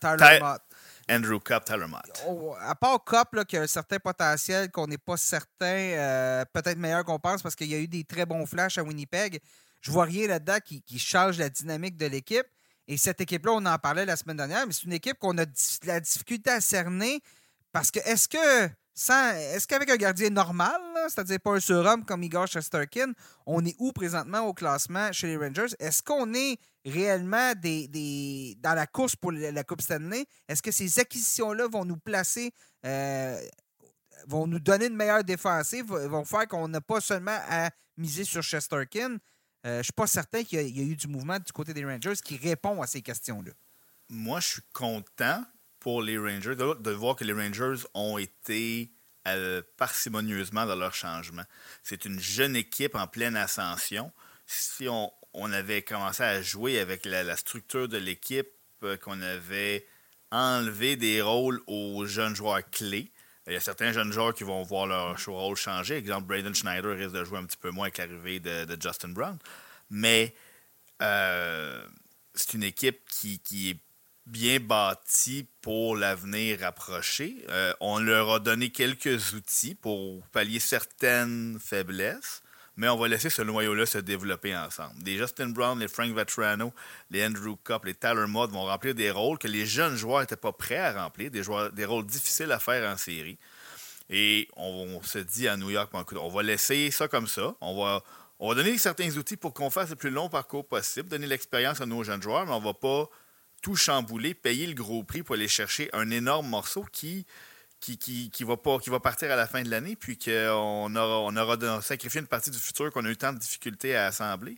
Tyler 0.00 0.40
Mott. 0.40 0.62
Andrew 1.10 1.40
Cup, 1.40 1.64
Tyler 1.64 1.86
Mott. 1.86 2.22
Oh, 2.26 2.54
à 2.60 2.74
part 2.74 3.02
Cup, 3.02 3.28
là, 3.32 3.44
qui 3.44 3.56
a 3.56 3.62
un 3.62 3.66
certain 3.66 3.98
potentiel, 3.98 4.70
qu'on 4.70 4.86
n'est 4.86 4.98
pas 4.98 5.16
certain, 5.16 6.44
peut-être 6.52 6.76
meilleur 6.76 7.02
qu'on 7.04 7.18
pense, 7.18 7.42
parce 7.42 7.54
qu'il 7.54 7.68
y 7.68 7.74
a 7.74 7.78
eu 7.78 7.88
des 7.88 8.04
très 8.04 8.26
bons 8.26 8.44
flashs 8.44 8.76
à 8.76 8.82
Winnipeg. 8.82 9.40
Je 9.80 9.90
vois 9.90 10.04
rien 10.04 10.28
là-dedans 10.28 10.58
qui, 10.62 10.82
qui 10.82 10.98
change 10.98 11.38
la 11.38 11.48
dynamique 11.48 11.96
de 11.96 12.06
l'équipe. 12.06 12.46
Et 12.88 12.96
cette 12.96 13.20
équipe-là, 13.20 13.52
on 13.52 13.66
en 13.66 13.78
parlait 13.78 14.06
la 14.06 14.16
semaine 14.16 14.38
dernière, 14.38 14.66
mais 14.66 14.72
c'est 14.72 14.84
une 14.84 14.94
équipe 14.94 15.18
qu'on 15.18 15.36
a 15.38 15.44
la 15.84 16.00
difficulté 16.00 16.50
à 16.50 16.60
cerner 16.60 17.20
parce 17.70 17.90
que 17.90 18.00
est-ce 18.00 18.26
que 18.26 18.70
est-ce 19.00 19.68
qu'avec 19.68 19.88
un 19.90 19.96
gardien 19.96 20.30
normal, 20.30 20.80
c'est-à-dire 21.06 21.38
pas 21.38 21.52
un 21.52 21.60
surhomme 21.60 22.04
comme 22.04 22.24
Igor 22.24 22.48
Shesterkin, 22.48 23.12
on 23.46 23.64
est 23.64 23.76
où 23.78 23.92
présentement 23.92 24.40
au 24.40 24.54
classement 24.54 25.12
chez 25.12 25.28
les 25.28 25.36
Rangers? 25.36 25.72
Est-ce 25.78 26.02
qu'on 26.02 26.34
est 26.34 26.56
réellement 26.84 27.52
dans 27.54 28.74
la 28.74 28.86
course 28.88 29.14
pour 29.14 29.30
la 29.30 29.62
Coupe 29.62 29.82
Stanley? 29.82 30.26
Est-ce 30.48 30.62
que 30.62 30.72
ces 30.72 30.98
acquisitions-là 30.98 31.68
vont 31.68 31.84
nous 31.84 31.98
placer 31.98 32.52
euh, 32.86 33.40
vont 34.26 34.48
nous 34.48 34.58
donner 34.58 34.86
une 34.86 34.96
meilleure 34.96 35.22
défensive, 35.22 35.86
vont 35.86 36.24
faire 36.24 36.48
qu'on 36.48 36.66
n'a 36.66 36.80
pas 36.80 37.00
seulement 37.00 37.38
à 37.48 37.70
miser 37.96 38.24
sur 38.24 38.42
Chesterkin. 38.42 39.18
Euh, 39.66 39.74
je 39.74 39.78
ne 39.78 39.82
suis 39.82 39.92
pas 39.92 40.06
certain 40.06 40.44
qu'il 40.44 40.60
y, 40.60 40.80
a 40.80 40.84
eu 40.84 40.94
du 40.94 41.08
mouvement 41.08 41.38
du 41.38 41.52
côté 41.52 41.74
des 41.74 41.84
Rangers 41.84 42.14
qui 42.24 42.36
répond 42.36 42.80
à 42.80 42.86
ces 42.86 43.02
questions-là. 43.02 43.52
Moi, 44.08 44.40
je 44.40 44.46
suis 44.46 44.62
content 44.72 45.44
pour 45.80 46.02
les 46.02 46.16
Rangers 46.16 46.56
de, 46.56 46.90
voir 46.90 47.16
que 47.16 47.24
les 47.24 47.32
Rangers 47.32 47.84
ont 47.94 48.18
été 48.18 48.90
euh, 49.26 49.62
parcimonieusement 49.76 50.64
dans 50.64 50.76
leur 50.76 50.94
changement. 50.94 51.42
C'est 51.82 52.04
une 52.04 52.20
jeune 52.20 52.56
équipe 52.56 52.94
en 52.94 53.06
pleine 53.06 53.36
ascension. 53.36 54.12
Si 54.46 54.88
on, 54.88 55.12
avait 55.34 55.82
commencé 55.82 56.22
à 56.22 56.40
jouer 56.40 56.78
avec 56.78 57.04
la, 57.04 57.36
structure 57.36 57.88
de 57.88 57.98
l'équipe, 57.98 58.48
euh, 58.84 58.96
qu'on 58.96 59.20
avait 59.20 59.86
enlevé 60.30 60.96
des 60.96 61.20
rôles 61.20 61.60
aux 61.66 62.06
jeunes 62.06 62.34
joueurs 62.34 62.68
clés, 62.70 63.10
il 63.48 63.54
y 63.54 63.56
a 63.56 63.60
certains 63.60 63.92
jeunes 63.92 64.12
joueurs 64.12 64.34
qui 64.34 64.44
vont 64.44 64.62
voir 64.62 64.86
leur 64.86 65.16
rôle 65.26 65.56
changer. 65.56 65.96
Exemple, 65.96 66.26
Braden 66.26 66.54
Schneider 66.54 66.96
risque 66.96 67.14
de 67.14 67.24
jouer 67.24 67.38
un 67.38 67.44
petit 67.44 67.56
peu 67.56 67.70
moins 67.70 67.86
avec 67.86 67.98
l'arrivée 67.98 68.40
de, 68.40 68.76
Justin 68.80 69.08
Brown. 69.08 69.38
Mais 69.90 70.34
euh, 71.02 71.82
c'est 72.34 72.54
une 72.54 72.62
équipe 72.62 73.00
qui, 73.08 73.40
est 73.70 73.76
bien 74.26 74.60
bâtie 74.60 75.46
pour 75.62 75.96
l'avenir 75.96 76.60
rapproché. 76.60 77.44
Euh, 77.48 77.72
on 77.80 77.98
leur 77.98 78.34
a 78.34 78.38
donné 78.38 78.70
quelques 78.70 79.32
outils 79.32 79.74
pour 79.74 80.26
pallier 80.28 80.60
certaines 80.60 81.58
faiblesses 81.58 82.42
mais 82.78 82.88
on 82.88 82.96
va 82.96 83.08
laisser 83.08 83.28
ce 83.28 83.42
noyau-là 83.42 83.86
se 83.86 83.98
développer 83.98 84.56
ensemble. 84.56 85.02
Des 85.02 85.18
Justin 85.18 85.48
Brown, 85.48 85.78
les 85.78 85.88
Frank 85.88 86.14
Vetrano, 86.14 86.72
les 87.10 87.26
Andrew 87.26 87.56
Cup, 87.62 87.84
les 87.84 87.94
Tyler 87.94 88.26
Mott 88.28 88.52
vont 88.52 88.64
remplir 88.64 88.94
des 88.94 89.10
rôles 89.10 89.36
que 89.36 89.48
les 89.48 89.66
jeunes 89.66 89.96
joueurs 89.96 90.20
n'étaient 90.20 90.36
pas 90.36 90.52
prêts 90.52 90.78
à 90.78 91.02
remplir, 91.02 91.30
des 91.30 91.84
rôles 91.84 92.06
difficiles 92.06 92.52
à 92.52 92.60
faire 92.60 92.88
en 92.88 92.96
série. 92.96 93.36
Et 94.08 94.48
on, 94.56 95.02
se 95.02 95.18
dit 95.18 95.48
à 95.48 95.56
New 95.56 95.70
York, 95.70 95.90
on 95.92 96.28
va 96.28 96.42
laisser 96.44 96.90
ça 96.92 97.08
comme 97.08 97.26
ça. 97.26 97.54
On 97.60 97.82
va, 97.82 98.02
on 98.38 98.48
va 98.48 98.54
donner 98.54 98.78
certains 98.78 99.10
outils 99.16 99.36
pour 99.36 99.52
qu'on 99.52 99.70
fasse 99.70 99.90
le 99.90 99.96
plus 99.96 100.10
long 100.10 100.28
parcours 100.28 100.66
possible, 100.66 101.08
donner 101.08 101.26
l'expérience 101.26 101.80
à 101.80 101.86
nos 101.86 102.04
jeunes 102.04 102.22
joueurs, 102.22 102.46
mais 102.46 102.52
on 102.52 102.60
ne 102.60 102.64
va 102.64 102.74
pas 102.74 103.08
tout 103.60 103.74
chambouler, 103.74 104.34
payer 104.34 104.68
le 104.68 104.74
gros 104.74 105.02
prix 105.02 105.24
pour 105.24 105.34
aller 105.34 105.48
chercher 105.48 105.90
un 105.92 106.10
énorme 106.10 106.48
morceau 106.48 106.86
qui 106.92 107.26
qui, 107.80 107.96
qui, 108.30 108.44
va 108.44 108.56
pas, 108.56 108.78
qui 108.78 108.90
va 108.90 109.00
partir 109.00 109.30
à 109.30 109.36
la 109.36 109.46
fin 109.46 109.62
de 109.62 109.70
l'année, 109.70 109.96
puis 109.96 110.18
qu'on 110.18 110.94
aura, 110.96 111.20
on 111.20 111.36
aura 111.36 111.82
sacrifié 111.82 112.20
une 112.20 112.26
partie 112.26 112.50
du 112.50 112.58
futur 112.58 112.90
qu'on 112.92 113.04
a 113.04 113.10
eu 113.10 113.16
tant 113.16 113.32
de 113.32 113.38
difficultés 113.38 113.96
à 113.96 114.06
assembler. 114.06 114.56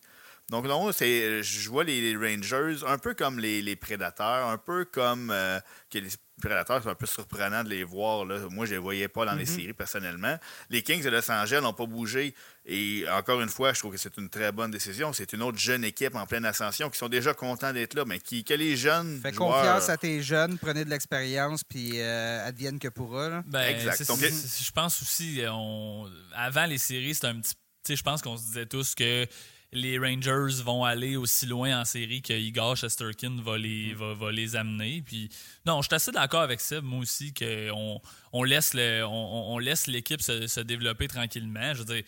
Donc, 0.50 0.66
non, 0.66 0.90
c'est, 0.90 1.44
je 1.44 1.70
vois 1.70 1.84
les, 1.84 2.16
Rangers 2.16 2.84
un 2.84 2.98
peu 2.98 3.14
comme 3.14 3.38
les, 3.38 3.62
les 3.62 3.76
Prédateurs, 3.76 4.48
un 4.48 4.58
peu 4.58 4.84
comme 4.84 5.30
euh, 5.30 5.60
les 5.94 6.08
Prédateurs, 6.42 6.80
c'est 6.82 6.88
un 6.88 6.96
peu 6.96 7.06
surprenant 7.06 7.62
de 7.62 7.68
les 7.68 7.84
voir. 7.84 8.24
Là. 8.24 8.40
Moi, 8.50 8.66
je 8.66 8.72
ne 8.72 8.76
les 8.76 8.82
voyais 8.82 9.06
pas 9.06 9.24
dans 9.24 9.34
les 9.34 9.44
mm-hmm. 9.44 9.56
séries 9.60 9.72
personnellement. 9.74 10.36
Les 10.68 10.82
Kings 10.82 11.04
de 11.04 11.08
Los 11.08 11.30
Angeles 11.30 11.60
n'ont 11.60 11.72
pas 11.72 11.86
bougé. 11.86 12.34
Et 12.66 13.04
encore 13.10 13.40
une 13.40 13.48
fois, 13.48 13.72
je 13.74 13.78
trouve 13.78 13.92
que 13.92 13.98
c'est 13.98 14.16
une 14.16 14.28
très 14.28 14.50
bonne 14.50 14.72
décision. 14.72 15.12
C'est 15.12 15.32
une 15.32 15.42
autre 15.42 15.58
jeune 15.58 15.84
équipe 15.84 16.16
en 16.16 16.26
pleine 16.26 16.44
ascension 16.44 16.90
qui 16.90 16.98
sont 16.98 17.08
déjà 17.08 17.32
contents 17.32 17.72
d'être 17.72 17.94
là, 17.94 18.04
mais 18.04 18.18
qui, 18.18 18.42
que 18.42 18.54
les 18.54 18.76
jeunes. 18.76 19.20
Fais 19.22 19.30
confiance 19.30 19.88
à 19.88 19.96
tes 19.96 20.20
jeunes, 20.20 20.58
prenez 20.58 20.84
de 20.84 20.90
l'expérience, 20.90 21.62
puis 21.62 22.00
euh, 22.00 22.44
advienne 22.44 22.80
que 22.80 22.88
pourra. 22.88 23.42
Ben, 23.46 23.68
exact. 23.68 24.02
je 24.02 24.70
pense 24.72 25.00
aussi, 25.00 25.42
on, 25.48 26.10
avant 26.34 26.66
les 26.66 26.78
séries, 26.78 27.14
c'est 27.14 27.26
un 27.26 27.38
petit. 27.38 27.54
Je 27.88 28.02
pense 28.02 28.20
qu'on 28.20 28.36
se 28.36 28.42
disait 28.42 28.66
tous 28.66 28.94
que 28.94 29.26
les 29.72 29.98
Rangers 29.98 30.62
vont 30.62 30.84
aller 30.84 31.16
aussi 31.16 31.46
loin 31.46 31.80
en 31.80 31.84
série 31.84 32.22
que 32.22 32.32
Igor 32.32 32.76
Chesterkin 32.76 33.36
va 33.42 33.56
les, 33.56 33.94
va, 33.94 34.32
les 34.32 34.56
amener. 34.56 35.02
Puis, 35.02 35.30
non, 35.64 35.80
je 35.82 35.88
suis 35.88 35.94
assez 35.94 36.12
d'accord 36.12 36.40
avec 36.40 36.60
ça, 36.60 36.80
moi 36.80 37.00
aussi, 37.00 37.32
qu'on 37.32 38.00
on 38.32 38.42
laisse, 38.42 38.74
le, 38.74 39.04
on, 39.06 39.58
laisse 39.58 39.86
l'équipe 39.86 40.20
se, 40.20 40.60
développer 40.60 41.06
tranquillement. 41.06 41.74
Je 41.74 41.78
veux 41.78 41.94
dire, 41.94 42.04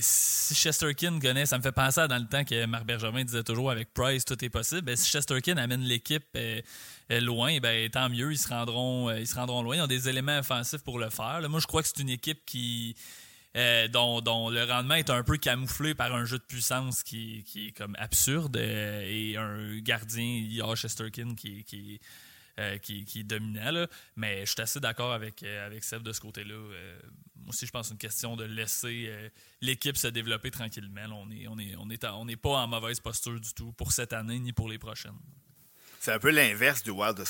si 0.00 0.54
Chesterkin 0.54 1.18
connaît, 1.18 1.44
ça 1.44 1.58
me 1.58 1.62
fait 1.62 1.72
penser 1.72 2.00
à 2.00 2.08
dans 2.08 2.18
le 2.18 2.26
temps 2.26 2.44
que 2.44 2.66
Marc 2.66 2.86
Bergevin 2.86 3.24
disait 3.24 3.42
toujours 3.42 3.70
avec 3.70 3.92
Price, 3.92 4.24
tout 4.24 4.42
est 4.44 4.48
possible. 4.48 4.82
Ben, 4.82 4.96
si 4.96 5.10
Chesterkin 5.10 5.56
amène 5.56 5.82
l'équipe 5.82 6.24
euh, 6.36 6.60
euh, 7.10 7.20
loin, 7.20 7.58
ben, 7.58 7.90
tant 7.90 8.08
mieux, 8.08 8.32
ils 8.32 8.38
se, 8.38 8.48
rendront, 8.48 9.08
euh, 9.08 9.18
ils 9.18 9.26
se 9.26 9.34
rendront 9.34 9.62
loin. 9.62 9.76
Ils 9.76 9.82
ont 9.82 9.86
des 9.86 10.08
éléments 10.08 10.38
offensifs 10.38 10.82
pour 10.82 10.98
le 10.98 11.10
faire. 11.10 11.40
moi, 11.48 11.60
je 11.60 11.66
crois 11.66 11.82
que 11.82 11.88
c'est 11.88 12.00
une 12.00 12.10
équipe 12.10 12.44
qui 12.46 12.96
euh, 13.56 13.88
dont, 13.88 14.50
le 14.50 14.64
rendement 14.64 14.94
est 14.94 15.10
un 15.10 15.22
peu 15.22 15.36
camouflé 15.36 15.94
par 15.94 16.14
un 16.14 16.24
jeu 16.24 16.38
de 16.38 16.44
puissance 16.44 17.02
qui, 17.02 17.44
est 17.54 17.76
comme 17.76 17.94
absurde 17.98 18.56
euh, 18.56 19.02
et 19.06 19.36
un 19.36 19.78
gardien, 19.78 20.24
I.A. 20.24 20.74
Chesterkin, 20.74 21.34
qui, 21.34 22.00
euh, 22.58 22.78
qui, 22.78 23.04
qui 23.04 23.20
est 23.20 23.24
dominant. 23.24 23.86
Mais 24.16 24.46
je 24.46 24.52
suis 24.52 24.60
assez 24.62 24.80
d'accord 24.80 25.12
avec, 25.12 25.42
avec 25.42 25.84
Seb 25.84 26.02
de 26.02 26.12
ce 26.12 26.20
côté-là. 26.20 26.54
moi 26.54 27.48
aussi, 27.48 27.66
je 27.66 27.70
pense 27.70 27.90
une 27.90 27.98
question 27.98 28.36
de 28.36 28.44
laisser 28.44 29.12
l'équipe 29.60 29.98
se 29.98 30.08
développer 30.08 30.50
tranquillement. 30.50 31.02
on 31.22 31.26
n'est 31.26 31.42
est, 31.42 31.76
on 31.76 31.90
est, 31.90 32.04
on 32.06 32.26
pas 32.36 32.56
en 32.56 32.68
mauvaise 32.68 33.00
posture 33.00 33.38
du 33.38 33.52
tout 33.52 33.72
pour 33.72 33.92
cette 33.92 34.14
année 34.14 34.38
ni 34.38 34.52
pour 34.52 34.68
les 34.70 34.78
prochaines. 34.78 35.18
C'est 36.00 36.12
un 36.12 36.18
peu 36.18 36.30
l'inverse 36.30 36.82
du 36.82 36.90
Wild 36.90 37.22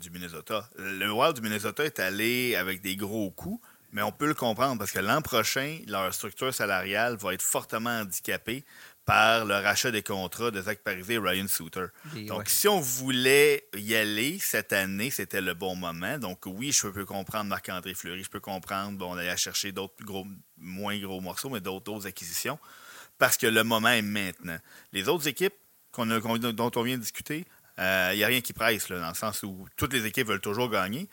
du 0.00 0.10
Minnesota. 0.10 0.68
Le 0.76 1.12
Wild 1.12 1.36
du 1.36 1.40
Minnesota 1.40 1.84
est 1.84 2.00
allé 2.00 2.56
avec 2.56 2.80
des 2.80 2.96
gros 2.96 3.30
coups, 3.30 3.64
mais 3.92 4.02
on 4.02 4.12
peut 4.12 4.26
le 4.26 4.34
comprendre 4.34 4.78
parce 4.78 4.92
que 4.92 4.98
l'an 4.98 5.22
prochain, 5.22 5.78
leur 5.86 6.12
structure 6.12 6.52
salariale 6.52 7.16
va 7.16 7.34
être 7.34 7.42
fortement 7.42 8.00
handicapée 8.00 8.64
par 9.08 9.46
le 9.46 9.54
rachat 9.54 9.90
des 9.90 10.02
contrats 10.02 10.50
de 10.50 10.60
Zach 10.60 10.80
Parisé 10.80 11.14
et 11.14 11.18
Ryan 11.18 11.48
Souter. 11.48 11.86
Donc, 12.26 12.50
si 12.50 12.68
on 12.68 12.78
voulait 12.78 13.66
y 13.74 13.94
aller 13.94 14.38
cette 14.38 14.74
année, 14.74 15.08
c'était 15.08 15.40
le 15.40 15.54
bon 15.54 15.74
moment. 15.76 16.18
Donc, 16.18 16.44
oui, 16.44 16.72
je 16.72 16.88
peux 16.88 17.06
comprendre 17.06 17.46
Marc-André 17.46 17.94
Fleury, 17.94 18.22
je 18.22 18.28
peux 18.28 18.40
comprendre, 18.40 18.98
bon, 18.98 19.14
on 19.14 19.16
allait 19.16 19.34
chercher 19.38 19.72
d'autres 19.72 20.04
gros, 20.04 20.26
moins 20.58 20.98
gros 20.98 21.22
morceaux, 21.22 21.48
mais 21.48 21.60
d'autres 21.60 22.06
acquisitions, 22.06 22.58
parce 23.16 23.38
que 23.38 23.46
le 23.46 23.64
moment 23.64 23.88
est 23.88 24.02
maintenant. 24.02 24.58
Les 24.92 25.08
autres 25.08 25.26
équipes 25.26 25.54
a, 25.96 26.04
dont 26.52 26.70
on 26.76 26.82
vient 26.82 26.96
de 26.96 27.02
discuter, 27.02 27.46
il 27.78 27.82
euh, 27.82 28.14
n'y 28.14 28.24
a 28.24 28.26
rien 28.26 28.40
qui 28.42 28.52
presse, 28.52 28.88
dans 28.88 29.08
le 29.08 29.14
sens 29.14 29.42
où 29.42 29.66
toutes 29.76 29.94
les 29.94 30.04
équipes 30.04 30.26
veulent 30.26 30.40
toujours 30.40 30.68
gagner. 30.68 31.08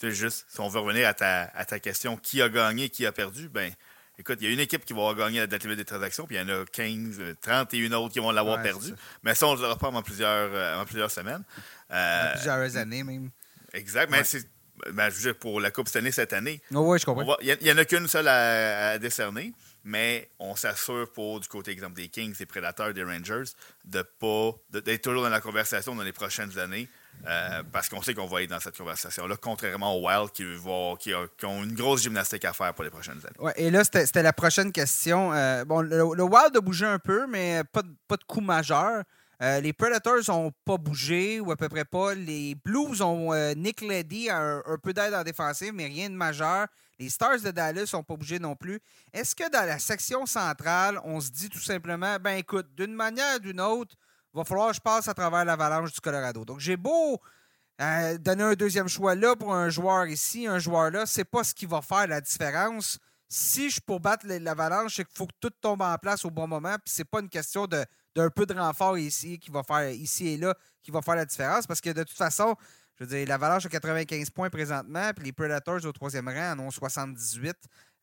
C'est 0.00 0.10
juste, 0.10 0.46
si 0.48 0.60
on 0.60 0.68
veut 0.68 0.80
revenir 0.80 1.08
à 1.08 1.14
ta, 1.14 1.50
à 1.54 1.64
ta 1.64 1.80
question, 1.80 2.16
qui 2.16 2.42
a 2.42 2.48
gagné, 2.48 2.90
qui 2.90 3.06
a 3.06 3.12
perdu, 3.12 3.48
ben 3.48 3.72
écoute, 4.18 4.38
il 4.40 4.46
y 4.46 4.50
a 4.50 4.52
une 4.52 4.60
équipe 4.60 4.84
qui 4.84 4.92
va 4.92 5.00
avoir 5.00 5.14
gagné 5.14 5.38
la 5.38 5.46
date 5.46 5.62
limite 5.62 5.78
des 5.78 5.84
transactions, 5.84 6.26
puis 6.26 6.36
il 6.36 6.40
y 6.40 6.42
en 6.42 6.48
a 6.48 6.64
15, 6.66 7.20
31 7.40 7.92
autres 7.92 8.12
qui 8.12 8.20
vont 8.20 8.30
l'avoir 8.30 8.62
perdu. 8.62 8.92
Mais 9.22 9.34
ça, 9.34 9.46
on 9.46 9.56
ne 9.56 9.68
le 9.68 9.74
pas 9.76 9.88
en 9.88 10.02
plusieurs, 10.02 10.50
euh, 10.52 10.84
plusieurs 10.84 11.10
semaines. 11.10 11.42
Euh, 11.90 12.32
plusieurs 12.32 12.76
années 12.76 13.02
même. 13.02 13.30
Exact, 13.72 14.10
mais 14.10 14.24
c'est 14.24 14.46
ben, 14.92 15.10
pour 15.40 15.60
la 15.60 15.70
Coupe 15.70 15.88
cette 15.88 15.96
année, 15.96 16.12
cette 16.12 16.32
année. 16.32 16.60
Oh, 16.74 16.80
oui, 16.80 16.98
je 16.98 17.06
comprends. 17.06 17.36
Il 17.40 17.56
n'y 17.62 17.72
en 17.72 17.78
a 17.78 17.84
qu'une 17.84 18.08
seule 18.08 18.28
à, 18.28 18.98
décerner, 18.98 19.52
mais 19.86 20.28
on 20.40 20.56
s'assure 20.56 21.10
pour, 21.12 21.38
du 21.38 21.46
côté, 21.46 21.70
exemple, 21.70 21.94
des 21.94 22.08
Kings, 22.08 22.36
des 22.36 22.44
Prédateurs, 22.44 22.92
des 22.92 23.04
Rangers, 23.04 23.44
de 23.84 24.02
pas 24.02 24.50
d'être 24.70 25.00
toujours 25.00 25.22
dans 25.22 25.28
la 25.28 25.40
conversation 25.40 25.94
dans 25.94 26.02
les 26.02 26.12
prochaines 26.12 26.58
années. 26.58 26.88
Euh, 27.26 27.62
parce 27.72 27.88
qu'on 27.88 28.02
sait 28.02 28.12
qu'on 28.12 28.26
va 28.26 28.42
être 28.42 28.50
dans 28.50 28.60
cette 28.60 28.76
conversation-là, 28.76 29.36
contrairement 29.40 29.96
aux 29.96 30.06
Wild 30.06 30.32
qui, 30.32 30.44
qui, 30.98 31.46
ont 31.46 31.64
une 31.64 31.74
grosse 31.74 32.02
gymnastique 32.02 32.44
à 32.44 32.52
faire 32.52 32.74
pour 32.74 32.84
les 32.84 32.90
prochaines 32.90 33.20
années. 33.24 33.38
Ouais, 33.38 33.54
et 33.56 33.70
là, 33.70 33.84
c'était 33.84 34.22
la 34.22 34.34
prochaine 34.34 34.70
question. 34.70 35.32
Euh, 35.32 35.64
bon, 35.64 35.80
le, 35.80 36.02
Wild 36.02 36.56
a 36.56 36.60
bougé 36.60 36.84
un 36.84 36.98
peu, 36.98 37.26
mais 37.26 37.62
pas 37.72 37.82
de, 37.82 37.88
pas 38.06 38.16
de 38.16 38.24
coup 38.24 38.42
majeur. 38.42 39.02
Euh, 39.40 39.60
les 39.60 39.72
Predators 39.72 40.18
n'ont 40.28 40.52
pas 40.64 40.76
bougé, 40.76 41.40
ou 41.40 41.52
à 41.52 41.56
peu 41.56 41.68
près 41.68 41.84
pas. 41.84 42.14
Les 42.14 42.54
Blues 42.56 43.00
ont 43.00 43.32
Nick 43.54 43.80
Leddy, 43.82 44.30
un, 44.30 44.62
un 44.66 44.78
peu 44.78 44.92
d'aide 44.92 45.14
en 45.14 45.22
défensive, 45.22 45.72
mais 45.72 45.86
rien 45.86 46.10
de 46.10 46.16
majeur. 46.16 46.66
Les 46.98 47.10
Stars 47.10 47.40
de 47.40 47.50
Dallas 47.50 47.90
n'ont 47.92 48.02
pas 48.02 48.16
bougé 48.16 48.38
non 48.38 48.56
plus. 48.56 48.80
Est-ce 49.12 49.34
que 49.34 49.50
dans 49.50 49.66
la 49.66 49.78
section 49.78 50.26
centrale, 50.26 51.00
on 51.04 51.20
se 51.20 51.30
dit 51.30 51.48
tout 51.48 51.60
simplement, 51.60 52.16
ben 52.18 52.36
écoute, 52.36 52.66
d'une 52.74 52.94
manière 52.94 53.36
ou 53.36 53.40
d'une 53.40 53.60
autre, 53.60 53.94
va 54.32 54.44
falloir 54.44 54.70
que 54.70 54.76
je 54.76 54.80
passe 54.80 55.08
à 55.08 55.14
travers 55.14 55.44
l'avalanche 55.44 55.92
du 55.92 56.00
Colorado. 56.00 56.44
Donc, 56.44 56.60
j'ai 56.60 56.76
beau 56.76 57.20
euh, 57.80 58.16
donner 58.18 58.42
un 58.42 58.54
deuxième 58.54 58.88
choix 58.88 59.14
là 59.14 59.36
pour 59.36 59.54
un 59.54 59.68
joueur 59.68 60.06
ici, 60.06 60.46
un 60.46 60.58
joueur 60.58 60.90
là, 60.90 61.04
c'est 61.06 61.24
pas 61.24 61.44
ce 61.44 61.54
qui 61.54 61.66
va 61.66 61.82
faire 61.82 62.06
la 62.06 62.20
différence. 62.20 62.98
Si 63.28 63.70
je 63.70 63.80
pour 63.80 64.00
battre 64.00 64.26
l'avalanche, 64.26 64.96
c'est 64.96 65.04
qu'il 65.04 65.16
faut 65.16 65.26
que 65.26 65.34
tout 65.40 65.50
tombe 65.60 65.82
en 65.82 65.96
place 65.98 66.24
au 66.24 66.30
bon 66.30 66.46
moment. 66.46 66.76
Puis 66.84 66.94
c'est 66.94 67.04
pas 67.04 67.20
une 67.20 67.28
question 67.28 67.66
d'un 67.66 68.30
peu 68.30 68.46
de 68.46 68.54
renfort 68.54 68.96
ici 68.96 69.38
qui 69.38 69.50
va 69.50 69.62
faire 69.62 69.90
ici 69.90 70.28
et 70.28 70.36
là 70.36 70.54
qui 70.82 70.90
va 70.92 71.02
faire 71.02 71.16
la 71.16 71.24
différence. 71.24 71.66
Parce 71.66 71.80
que 71.80 71.90
de 71.90 72.04
toute 72.04 72.16
façon, 72.16 72.54
je 72.98 73.04
veux 73.04 73.10
dire, 73.10 73.28
l'Avalanche 73.28 73.66
a 73.66 73.68
95 73.68 74.30
points 74.30 74.50
présentement, 74.50 75.10
puis 75.14 75.26
les 75.26 75.32
Predators 75.32 75.84
au 75.84 75.92
troisième 75.92 76.28
rang 76.28 76.52
en 76.52 76.60
ont 76.60 76.70
78. 76.70 77.54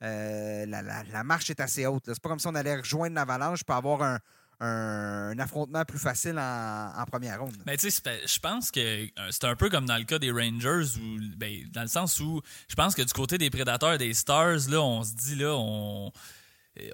Euh, 0.04 0.66
la, 0.66 1.24
marche 1.24 1.50
est 1.50 1.60
assez 1.60 1.86
haute. 1.86 2.04
C'est 2.06 2.22
pas 2.22 2.30
comme 2.30 2.40
si 2.40 2.48
on 2.48 2.56
allait 2.56 2.78
rejoindre 2.78 3.16
l'Avalanche 3.16 3.64
pour 3.64 3.76
avoir 3.76 4.04
un, 4.04 4.20
un, 4.60 5.38
affrontement 5.40 5.84
plus 5.86 6.00
facile 6.00 6.38
en, 6.38 7.06
première 7.10 7.42
ronde. 7.42 7.56
Mais 7.66 7.78
tu 7.78 7.90
sais, 7.90 8.02
je 8.26 8.40
pense 8.40 8.72
que 8.72 8.80
euh, 8.80 9.08
c'est 9.30 9.46
un 9.46 9.56
peu 9.56 9.70
comme 9.70 9.86
dans 9.86 9.98
le 9.98 10.04
cas 10.04 10.20
des 10.20 10.32
Rangers, 10.32 11.00
ben, 11.38 11.68
dans 11.72 11.82
le 11.82 11.88
sens 11.88 12.20
où 12.20 12.42
je 12.68 12.76
pense 12.76 12.96
que 12.96 13.02
du 13.02 13.14
côté 13.14 13.38
des 13.38 13.50
Prédateurs, 13.50 13.98
des 13.98 14.14
Stars, 14.14 14.70
là, 14.70 14.82
on 14.82 15.04
se 15.04 15.14
dit, 15.14 15.36
là, 15.36 15.54
on 15.56 16.12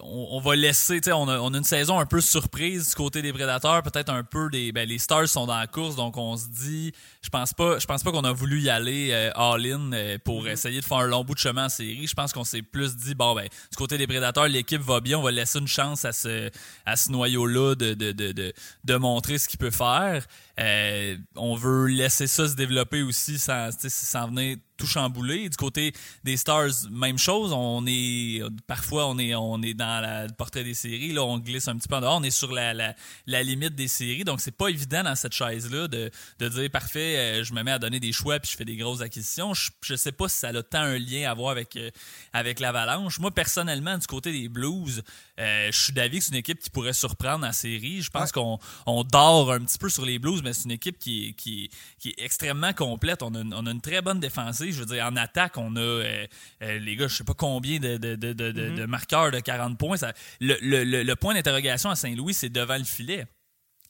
on, 0.01 0.41
va 0.41 0.55
laisser, 0.57 0.99
on 1.13 1.29
a, 1.29 1.39
on 1.39 1.53
a 1.53 1.57
une 1.57 1.63
saison 1.63 1.99
un 1.99 2.05
peu 2.05 2.19
surprise 2.19 2.89
du 2.89 2.95
côté 2.95 3.21
des 3.21 3.31
prédateurs, 3.31 3.81
peut-être 3.81 4.09
un 4.09 4.23
peu 4.23 4.49
des, 4.49 4.73
ben, 4.73 4.87
les 4.87 4.97
Stars 4.97 5.29
sont 5.29 5.45
dans 5.45 5.57
la 5.57 5.67
course, 5.67 5.95
donc 5.95 6.17
on 6.17 6.35
se 6.35 6.47
dit, 6.49 6.91
je 7.21 7.29
pense 7.29 7.53
pas, 7.53 7.79
je 7.79 7.85
pense 7.85 8.03
pas 8.03 8.11
qu'on 8.11 8.25
a 8.25 8.33
voulu 8.33 8.61
y 8.61 8.69
aller 8.69 9.11
euh, 9.11 9.31
all-in 9.35 9.93
euh, 9.93 10.17
pour 10.23 10.43
mm-hmm. 10.43 10.51
essayer 10.51 10.81
de 10.81 10.85
faire 10.85 10.97
un 10.97 11.07
long 11.07 11.23
bout 11.23 11.33
de 11.33 11.39
chemin 11.39 11.65
en 11.65 11.69
série. 11.69 12.07
Je 12.07 12.13
pense 12.13 12.33
qu'on 12.33 12.43
s'est 12.43 12.61
plus 12.61 12.97
dit, 12.97 13.15
bon 13.15 13.33
ben, 13.35 13.43
du 13.45 13.77
côté 13.77 13.97
des 13.97 14.07
prédateurs, 14.07 14.49
l'équipe 14.49 14.81
va 14.81 14.99
bien, 14.99 15.17
on 15.17 15.23
va 15.23 15.31
laisser 15.31 15.59
une 15.59 15.67
chance 15.67 16.03
à 16.03 16.11
ce, 16.11 16.49
à 16.85 16.97
ce 16.97 17.11
noyau-là 17.11 17.75
de, 17.75 17.93
de, 17.93 18.11
de, 18.11 18.33
de, 18.33 18.53
de 18.83 18.95
montrer 18.95 19.37
ce 19.37 19.47
qu'il 19.47 19.59
peut 19.59 19.71
faire. 19.71 20.25
Euh, 20.59 21.15
on 21.37 21.55
veut 21.55 21.85
laisser 21.87 22.27
ça 22.27 22.49
se 22.49 22.55
développer 22.55 23.01
aussi 23.01 23.39
sans, 23.39 23.69
sans 23.71 24.27
venir 24.27 24.57
tout 24.79 24.87
chambouler. 24.87 25.49
Du 25.49 25.57
côté 25.57 25.93
des 26.23 26.37
Stars, 26.37 26.89
même 26.89 27.19
chose. 27.19 27.51
On 27.53 27.85
est 27.85 28.41
parfois 28.65 29.07
on 29.07 29.19
est 29.19 29.35
on 29.35 29.61
est 29.61 29.73
dans 29.73 30.01
le 30.01 30.33
portrait 30.33 30.63
des 30.63 30.73
séries. 30.73 31.11
Là, 31.11 31.23
on 31.23 31.37
glisse 31.37 31.67
un 31.67 31.77
petit 31.77 31.87
peu 31.87 31.95
en 31.95 32.01
dehors. 32.01 32.17
On 32.17 32.23
est 32.23 32.31
sur 32.31 32.51
la, 32.51 32.73
la, 32.73 33.43
limite 33.43 33.75
des 33.75 33.87
séries. 33.87 34.23
Donc 34.23 34.41
c'est 34.41 34.55
pas 34.55 34.69
évident 34.69 35.03
dans 35.03 35.15
cette 35.15 35.33
chaise 35.33 35.71
là 35.71 35.87
de, 35.87 36.09
de 36.39 36.49
dire 36.49 36.69
parfait, 36.71 37.17
euh, 37.17 37.43
je 37.43 37.53
me 37.53 37.61
mets 37.63 37.71
à 37.71 37.79
donner 37.79 37.99
des 37.99 38.11
choix 38.11 38.39
puis 38.39 38.49
je 38.51 38.57
fais 38.57 38.65
des 38.65 38.77
grosses 38.77 39.01
acquisitions. 39.01 39.53
Je, 39.53 39.69
je 39.81 39.95
sais 39.95 40.11
pas 40.11 40.29
si 40.29 40.37
ça 40.37 40.47
a 40.47 40.63
tant 40.63 40.79
un 40.81 40.97
lien 40.97 41.29
à 41.29 41.33
voir 41.33 41.51
avec 41.51 41.75
euh, 41.75 41.91
avec 42.33 42.59
l'Avalanche. 42.59 43.19
Moi 43.19 43.31
personnellement 43.31 43.97
du 43.97 44.07
côté 44.07 44.31
des 44.31 44.49
Blues, 44.49 45.03
je 45.37 45.71
suis 45.71 45.93
d'avis 45.93 46.19
que 46.19 46.25
c'est 46.25 46.31
une 46.31 46.37
équipe 46.37 46.59
qui 46.59 46.69
pourrait 46.69 46.93
surprendre 46.93 47.45
en 47.45 47.53
série. 47.53 48.01
Je 48.01 48.09
pense 48.09 48.31
qu'on 48.31 48.59
on 48.85 49.03
dort 49.03 49.51
un 49.51 49.59
petit 49.59 49.77
peu 49.77 49.89
sur 49.89 50.05
les 50.05 50.19
Blues, 50.19 50.41
mais 50.43 50.53
c'est 50.53 50.65
une 50.65 50.71
équipe 50.71 50.97
qui, 50.97 51.33
qui, 51.35 51.69
qui 51.99 52.09
est 52.09 52.23
extrêmement 52.23 52.73
complète. 52.73 53.23
On 53.23 53.33
a, 53.35 53.43
on 53.43 53.65
a, 53.65 53.71
une 53.71 53.81
très 53.81 54.01
bonne 54.01 54.19
défensive. 54.19 54.68
Je 54.71 54.79
veux 54.79 54.85
dire, 54.85 55.05
en 55.05 55.15
attaque, 55.15 55.57
on 55.57 55.75
a, 55.75 55.79
euh, 55.79 56.27
euh, 56.61 56.79
les 56.79 56.95
gars, 56.95 57.07
je 57.07 57.15
sais 57.15 57.23
pas 57.23 57.33
combien 57.33 57.79
de, 57.79 57.97
de, 57.97 58.15
de, 58.15 58.33
de, 58.33 58.51
mm-hmm. 58.51 58.85
marqueurs 58.85 59.31
de 59.31 59.39
40 59.39 59.77
points. 59.77 59.97
Ça, 59.97 60.13
le, 60.39 60.57
le, 60.61 61.03
le 61.03 61.15
point 61.15 61.33
d'interrogation 61.33 61.89
à 61.89 61.95
Saint-Louis, 61.95 62.33
c'est 62.33 62.49
devant 62.49 62.77
le 62.77 62.83
filet. 62.83 63.25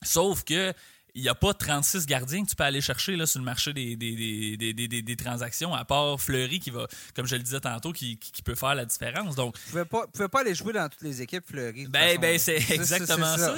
Sauf 0.02 0.44
que 0.44 0.72
il 1.14 1.22
n'y 1.22 1.28
a 1.28 1.34
pas 1.34 1.54
36 1.54 2.06
gardiens 2.06 2.44
que 2.44 2.50
tu 2.50 2.56
peux 2.56 2.64
aller 2.64 2.80
chercher 2.80 3.16
là, 3.16 3.26
sur 3.26 3.38
le 3.38 3.44
marché 3.44 3.72
des, 3.72 3.96
des, 3.96 5.16
transactions, 5.16 5.74
à 5.74 5.84
part 5.84 6.20
Fleury 6.20 6.60
qui 6.60 6.70
va, 6.70 6.86
comme 7.14 7.26
je 7.26 7.36
le 7.36 7.42
disais 7.42 7.60
tantôt, 7.60 7.92
qui, 7.92 8.18
peut 8.44 8.54
faire 8.54 8.74
la 8.74 8.84
différence. 8.84 9.36
Donc, 9.36 9.54
tu 9.54 9.76
ne 9.76 9.84
pouvais, 9.84 10.28
pas 10.28 10.40
aller 10.40 10.54
jouer 10.54 10.72
dans 10.72 10.88
toutes 10.88 11.02
les 11.02 11.22
équipes, 11.22 11.44
Fleury. 11.46 11.86
Ben, 11.88 12.18
ben 12.18 12.38
c'est 12.38 12.56
exactement 12.70 13.36
ça. 13.36 13.54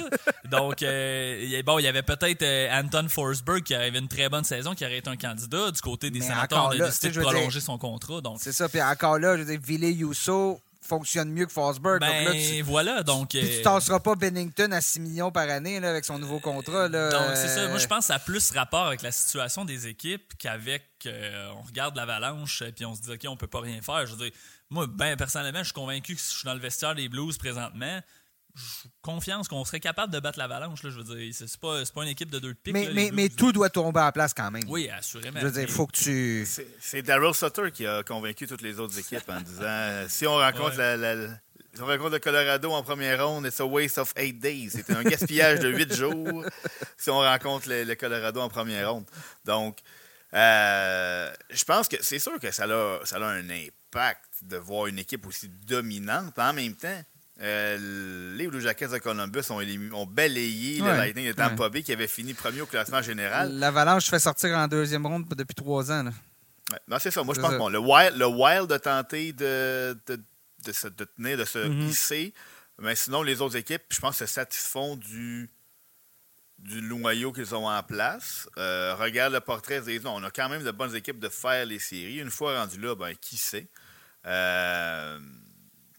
Donc, 0.49 0.83
euh, 0.83 1.61
bon, 1.63 1.79
il 1.79 1.83
y 1.83 1.87
avait 1.87 2.03
peut-être 2.03 2.43
euh, 2.43 2.79
Anton 2.79 3.07
Forsberg 3.07 3.63
qui 3.63 3.73
avait 3.73 3.97
une 3.97 4.07
très 4.07 4.29
bonne 4.29 4.43
saison, 4.43 4.75
qui 4.75 4.85
aurait 4.85 4.97
été 4.97 5.09
un 5.09 5.17
candidat. 5.17 5.71
Du 5.71 5.81
côté 5.81 6.09
des 6.09 6.21
sénateurs, 6.21 6.65
on 6.65 6.81
a 6.81 6.85
décidé 6.85 7.11
de 7.11 7.21
prolonger 7.21 7.59
son 7.59 7.77
contrat. 7.77 8.21
C'est 8.37 8.51
ça. 8.51 8.69
Puis 8.69 8.81
encore 8.81 9.19
là, 9.19 9.37
je 9.37 9.43
veux 9.43 9.57
dire, 9.57 9.59
Ville 9.61 9.83
fonctionne 10.97 11.31
mieux 11.31 11.45
que 11.45 11.51
Forsberg. 11.51 11.99
Ben, 11.99 12.25
donc 12.25 12.33
là, 12.33 12.39
tu, 12.39 12.61
voilà, 12.61 13.03
donc... 13.03 13.29
tu 13.29 13.37
ne 13.37 13.43
euh, 13.43 13.63
tasseras 13.63 13.99
pas 13.99 14.15
Bennington 14.15 14.71
à 14.71 14.81
6 14.81 14.99
millions 14.99 15.31
par 15.31 15.49
année 15.49 15.79
là, 15.79 15.89
avec 15.89 16.05
son 16.05 16.19
nouveau 16.19 16.39
contrat. 16.39 16.87
Là, 16.87 17.09
donc, 17.09 17.35
c'est 17.35 17.47
ça. 17.47 17.67
Moi, 17.67 17.77
je 17.77 17.87
pense 17.87 17.99
que 17.99 18.05
ça 18.05 18.15
a 18.15 18.19
plus 18.19 18.51
rapport 18.51 18.87
avec 18.87 19.01
la 19.01 19.11
situation 19.11 19.65
des 19.65 19.87
équipes 19.87 20.33
qu'avec... 20.37 20.83
Euh, 21.05 21.49
on 21.57 21.61
regarde 21.63 21.95
l'avalanche 21.95 22.61
et 22.61 22.71
puis 22.71 22.85
on 22.85 22.95
se 22.95 23.01
dit, 23.01 23.11
OK, 23.11 23.25
on 23.27 23.35
peut 23.35 23.47
pas 23.47 23.59
rien 23.59 23.81
faire. 23.81 24.05
Je 24.05 24.11
veux 24.13 24.17
dire, 24.17 24.31
moi, 24.69 24.87
ben, 24.87 25.17
personnellement, 25.17 25.59
je 25.59 25.65
suis 25.65 25.73
convaincu 25.73 26.15
que 26.15 26.21
si 26.21 26.31
je 26.31 26.37
suis 26.39 26.45
dans 26.45 26.53
le 26.53 26.59
vestiaire 26.59 26.95
des 26.95 27.09
Blues 27.09 27.37
présentement, 27.37 27.99
confiance 29.01 29.47
qu'on 29.47 29.65
serait 29.65 29.79
capable 29.79 30.13
de 30.13 30.19
battre 30.19 30.39
l'Avalanche. 30.39 30.79
Je 30.83 30.89
veux 30.89 31.03
dire, 31.03 31.33
c'est 31.33 31.57
pas, 31.57 31.83
pas 31.93 32.03
une 32.03 32.09
équipe 32.09 32.29
de 32.29 32.39
deux 32.39 32.53
pics. 32.53 32.73
Mais, 32.73 32.89
mais, 32.93 33.09
mais 33.11 33.29
tout 33.29 33.51
doit 33.51 33.69
tomber 33.69 34.01
en 34.01 34.11
place 34.11 34.33
quand 34.33 34.51
même. 34.51 34.63
Oui, 34.67 34.89
assurément. 34.89 35.39
Je 35.39 35.45
veux 35.45 35.51
dire, 35.51 35.63
il 35.63 35.71
faut 35.71 35.87
que 35.87 35.97
tu. 35.97 36.47
C'est 36.79 37.01
Daryl 37.01 37.33
Sutter 37.33 37.71
qui 37.71 37.85
a 37.85 38.03
convaincu 38.03 38.47
toutes 38.47 38.61
les 38.61 38.79
autres 38.79 38.97
équipes 38.97 39.29
en 39.29 39.41
disant 39.41 39.63
euh, 39.63 40.05
si 40.07 40.27
on 40.27 40.35
rencontre 40.35 40.77
la, 40.77 41.37
on 41.81 41.85
rencontre 41.85 42.11
le 42.11 42.19
Colorado 42.19 42.71
en 42.71 42.83
première 42.83 43.27
ronde, 43.27 43.49
c'est 43.49 43.63
a 43.63 43.65
waste 43.65 43.97
of 43.97 44.13
eight 44.15 44.39
days. 44.39 44.69
C'est 44.69 44.89
un 44.91 45.03
gaspillage 45.03 45.59
de 45.59 45.69
huit 45.69 45.93
jours 45.93 46.45
si 46.97 47.09
on 47.09 47.19
rencontre 47.19 47.67
le, 47.69 47.95
Colorado 47.95 48.41
en 48.41 48.49
première 48.49 48.91
ronde. 48.91 49.05
Donc, 49.43 49.79
euh, 50.33 51.33
je 51.49 51.63
pense 51.63 51.87
que 51.87 51.97
c'est 52.01 52.19
sûr 52.19 52.39
que 52.39 52.51
ça 52.51 52.65
a, 52.65 52.99
ça 53.05 53.17
a 53.17 53.25
un 53.25 53.49
impact 53.49 54.29
de 54.43 54.57
voir 54.57 54.87
une 54.87 54.99
équipe 54.99 55.25
aussi 55.25 55.49
dominante. 55.49 56.37
En 56.37 56.53
même 56.53 56.75
temps, 56.75 57.01
euh, 57.41 58.35
les 58.37 58.47
Blue 58.47 58.61
Jackets 58.61 58.89
de 58.89 58.97
Columbus 58.99 59.41
ont, 59.49 59.59
ont 59.95 60.05
balayé 60.05 60.79
le 60.79 60.85
Lightning 60.85 61.27
de 61.27 61.33
Tampa 61.33 61.69
Bay 61.69 61.81
qui 61.81 61.91
avait 61.91 62.07
fini 62.07 62.33
premier 62.33 62.61
au 62.61 62.65
classement 62.65 63.01
général. 63.01 63.51
L'Avalanche 63.57 64.09
fait 64.09 64.19
sortir 64.19 64.55
en 64.57 64.67
deuxième 64.67 65.05
ronde 65.05 65.25
depuis 65.29 65.55
trois 65.55 65.91
ans. 65.91 66.03
Non, 66.87 66.97
c'est 66.99 67.11
ça. 67.11 67.23
Moi, 67.23 67.33
je 67.35 67.41
pense 67.41 67.51
que 67.51 67.71
le, 67.71 67.79
wild, 67.79 68.17
le 68.17 68.27
Wild 68.27 68.71
a 68.71 68.79
tenté 68.79 69.33
de, 69.33 69.97
de, 70.07 70.19
de, 70.65 70.71
se, 70.71 70.87
de 70.87 71.05
tenir, 71.05 71.37
de 71.37 71.45
se 71.45 71.67
hisser. 71.87 72.33
Mais 72.79 72.95
sinon, 72.95 73.23
les 73.23 73.41
autres 73.41 73.55
équipes, 73.55 73.83
je 73.89 73.99
pense, 73.99 74.17
se 74.17 74.25
satisfont 74.25 74.95
du, 74.95 75.49
du 76.59 76.81
noyau 76.81 77.31
qu'ils 77.31 77.53
ont 77.53 77.67
en 77.67 77.83
place. 77.83 78.47
Euh, 78.57 78.95
regarde 78.95 79.33
le 79.33 79.41
portrait, 79.41 79.81
on 80.05 80.23
a 80.23 80.31
quand 80.31 80.49
même 80.49 80.63
de 80.63 80.71
bonnes 80.71 80.95
équipes 80.95 81.19
de 81.19 81.29
faire 81.29 81.65
les 81.65 81.79
séries. 81.79 82.19
Une 82.19 82.31
fois 82.31 82.59
rendu 82.59 82.79
là, 82.79 82.95
ben, 82.95 83.13
qui 83.19 83.37
sait? 83.37 83.67
Euh, 84.25 85.19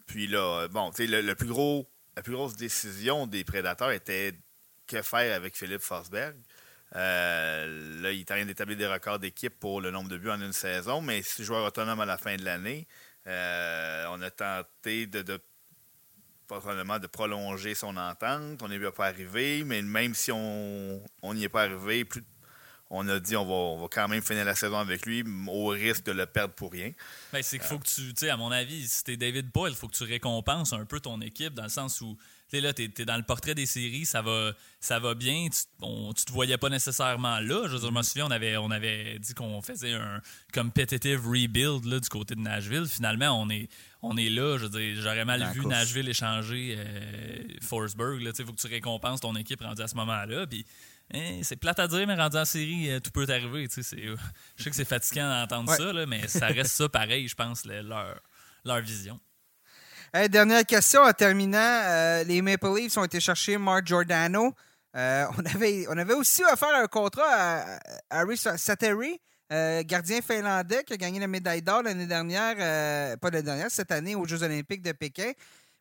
puis 0.07 0.27
là, 0.27 0.69
bon, 0.69 0.91
tu 0.91 1.07
sais, 1.07 1.23
le, 1.23 1.35
plus 1.35 1.49
gros, 1.49 1.89
la 2.17 2.23
plus 2.23 2.33
grosse 2.33 2.57
décision 2.57 3.27
des 3.27 3.45
prédateurs 3.45 3.91
était 3.93 4.35
que 4.87 5.03
faire 5.03 5.35
avec 5.35 5.57
Philippe 5.57 5.81
Forsberg. 5.81 6.37
Euh, 6.97 8.03
là, 8.03 8.13
il 8.13 8.21
est 8.21 8.31
en 8.31 8.35
train 8.35 8.45
d'établir 8.45 8.77
des 8.77 8.87
records 8.87 9.19
d'équipe 9.19 9.59
pour 9.59 9.81
le 9.81 9.91
nombre 9.91 10.09
de 10.09 10.17
buts 10.17 10.31
en 10.31 10.41
une 10.41 10.53
saison, 10.53 11.01
mais 11.01 11.23
c'est 11.23 11.43
joueur 11.43 11.65
autonome 11.67 12.01
à 12.01 12.07
la 12.07 12.19
fin 12.19 12.37
de 12.37 12.45
l'année. 12.45 12.87
Euh, 13.27 14.07
on 14.11 14.21
a 14.23 14.31
tenté 14.31 15.07
de, 15.07 15.23
de, 15.23 15.41
de 16.51 17.07
prolonger 17.07 17.75
son 17.75 17.97
entente. 17.97 18.63
On 18.63 18.69
n'est 18.69 18.79
pas 18.93 19.07
arrivé, 19.07 19.65
mais 19.65 19.83
même 19.83 20.15
si 20.15 20.31
on 20.31 21.01
n'y 21.23 21.45
est 21.45 21.49
pas 21.49 21.63
arrivé, 21.63 22.05
plus, 22.05 22.23
on 22.91 23.09
a 23.09 23.19
dit 23.19 23.37
on 23.37 23.45
va, 23.45 23.53
on 23.53 23.81
va 23.81 23.89
quand 23.91 24.09
même 24.09 24.23
finir 24.23 24.45
la 24.45 24.55
saison 24.55 24.79
avec 24.79 25.07
lui 25.07 25.25
au 25.49 25.69
risque 25.69 26.05
de 26.05 26.13
le 26.13 26.27
perdre 26.27 26.55
pour 26.55 26.73
rien. 26.73 26.93
Ben, 27.33 27.43
c'est 27.43 27.59
qu'il 27.59 27.67
faut 27.67 27.79
que 27.79 27.89
tu, 27.89 28.15
tu 28.15 28.29
à 28.29 28.37
mon 28.37 28.51
avis, 28.51 28.87
si 28.87 29.05
t'es 29.05 29.17
David 29.17 29.51
Boyle, 29.51 29.73
il 29.73 29.77
faut 29.77 29.89
que 29.89 29.97
tu 29.97 30.05
récompenses 30.05 30.73
un 30.73 30.85
peu 30.85 31.01
ton 31.01 31.21
équipe 31.21 31.55
dans 31.55 31.65
le 31.65 31.69
sens 31.69 32.01
où 32.01 32.17
tu 32.49 32.61
là, 32.61 32.73
tu 32.73 32.85
es, 32.85 33.05
dans 33.05 33.17
le 33.17 33.23
portrait 33.23 33.55
des 33.55 33.67
séries, 33.67 34.05
ça 34.05 34.23
va, 34.23 34.53
ça 34.81 34.99
va 34.99 35.15
bien, 35.15 35.49
tu, 35.49 35.87
ne 35.87 36.13
te 36.13 36.33
voyais 36.33 36.59
pas 36.59 36.69
nécessairement 36.69 37.41
là. 37.41 37.67
Je, 37.69 37.91
me 37.91 38.03
souviens, 38.03 38.27
on 38.27 38.31
avait, 38.31 38.57
on 38.57 38.71
avait 38.71 39.19
dit 39.19 39.35
qu'on 39.35 39.61
faisait 39.63 39.95
un 39.95 40.21
competitive 40.53 41.27
rebuild 41.27 41.85
là, 41.85 41.99
du 41.99 42.09
côté 42.09 42.35
de 42.35 42.41
Nashville. 42.41 42.87
Finalement, 42.87 43.41
on 43.41 43.49
est, 43.51 43.69
on 44.03 44.17
est 44.17 44.31
là. 44.31 44.59
Je 44.59 44.67
j'aurais 45.01 45.25
mal 45.25 45.45
vu 45.53 45.67
Nashville 45.67 46.09
échanger 46.09 46.77
euh, 46.79 47.43
Forsberg. 47.61 48.21
Il 48.21 48.45
faut 48.45 48.53
que 48.53 48.61
tu 48.61 48.67
récompenses 48.67 49.21
ton 49.21 49.35
équipe 49.37 49.63
rendue 49.63 49.83
à 49.83 49.89
ce 49.89 49.97
moment-là. 49.97 50.47
Puis 50.47 50.65
Hein, 51.13 51.41
c'est 51.43 51.57
plate 51.57 51.79
à 51.79 51.87
dire, 51.87 52.07
mais 52.07 52.15
rendu 52.15 52.37
en 52.37 52.45
série, 52.45 52.91
euh, 52.91 53.01
tout 53.01 53.11
peut 53.11 53.27
arriver. 53.29 53.69
je 53.77 53.83
sais 53.83 54.71
que 54.71 54.77
c'est 54.77 54.85
fatigant 54.85 55.29
d'entendre 55.29 55.75
ça, 55.75 56.07
mais 56.07 56.27
ça 56.29 56.47
reste 56.47 56.73
ça 56.73 56.89
pareil, 56.89 57.29
je 57.29 57.35
pense, 57.35 57.65
leur, 57.65 58.21
leur 58.65 58.81
vision. 58.81 59.21
dernière 60.31 60.65
question 60.65 61.03
en 61.03 61.13
terminant. 61.13 61.59
Euh, 61.59 62.25
les 62.25 62.41
Maple 62.41 62.75
Leafs 62.75 62.97
ont 62.97 63.05
été 63.05 63.21
chercher 63.21 63.59
Mark 63.59 63.87
Giordano. 63.87 64.55
Euh, 64.97 65.27
on, 65.39 65.45
avait, 65.45 65.87
on 65.89 65.99
avait 65.99 66.15
aussi 66.15 66.43
offert 66.45 66.75
un 66.75 66.87
contrat 66.87 67.27
à, 67.29 67.79
Harry 68.11 68.37
Sateri, 68.37 69.21
gardien 69.51 70.21
finlandais 70.21 70.83
qui 70.85 70.95
a 70.95 70.97
gagné 70.97 71.21
la 71.21 71.27
médaille 71.29 71.63
d'or 71.63 71.83
l'année 71.83 72.07
dernière, 72.07 72.57
pas 73.19 73.31
l'année 73.31 73.43
dernière, 73.43 73.71
cette 73.71 73.93
année 73.93 74.15
aux 74.15 74.27
Jeux 74.27 74.43
olympiques 74.43 74.83
de 74.83 74.93
Pékin. 74.93 75.33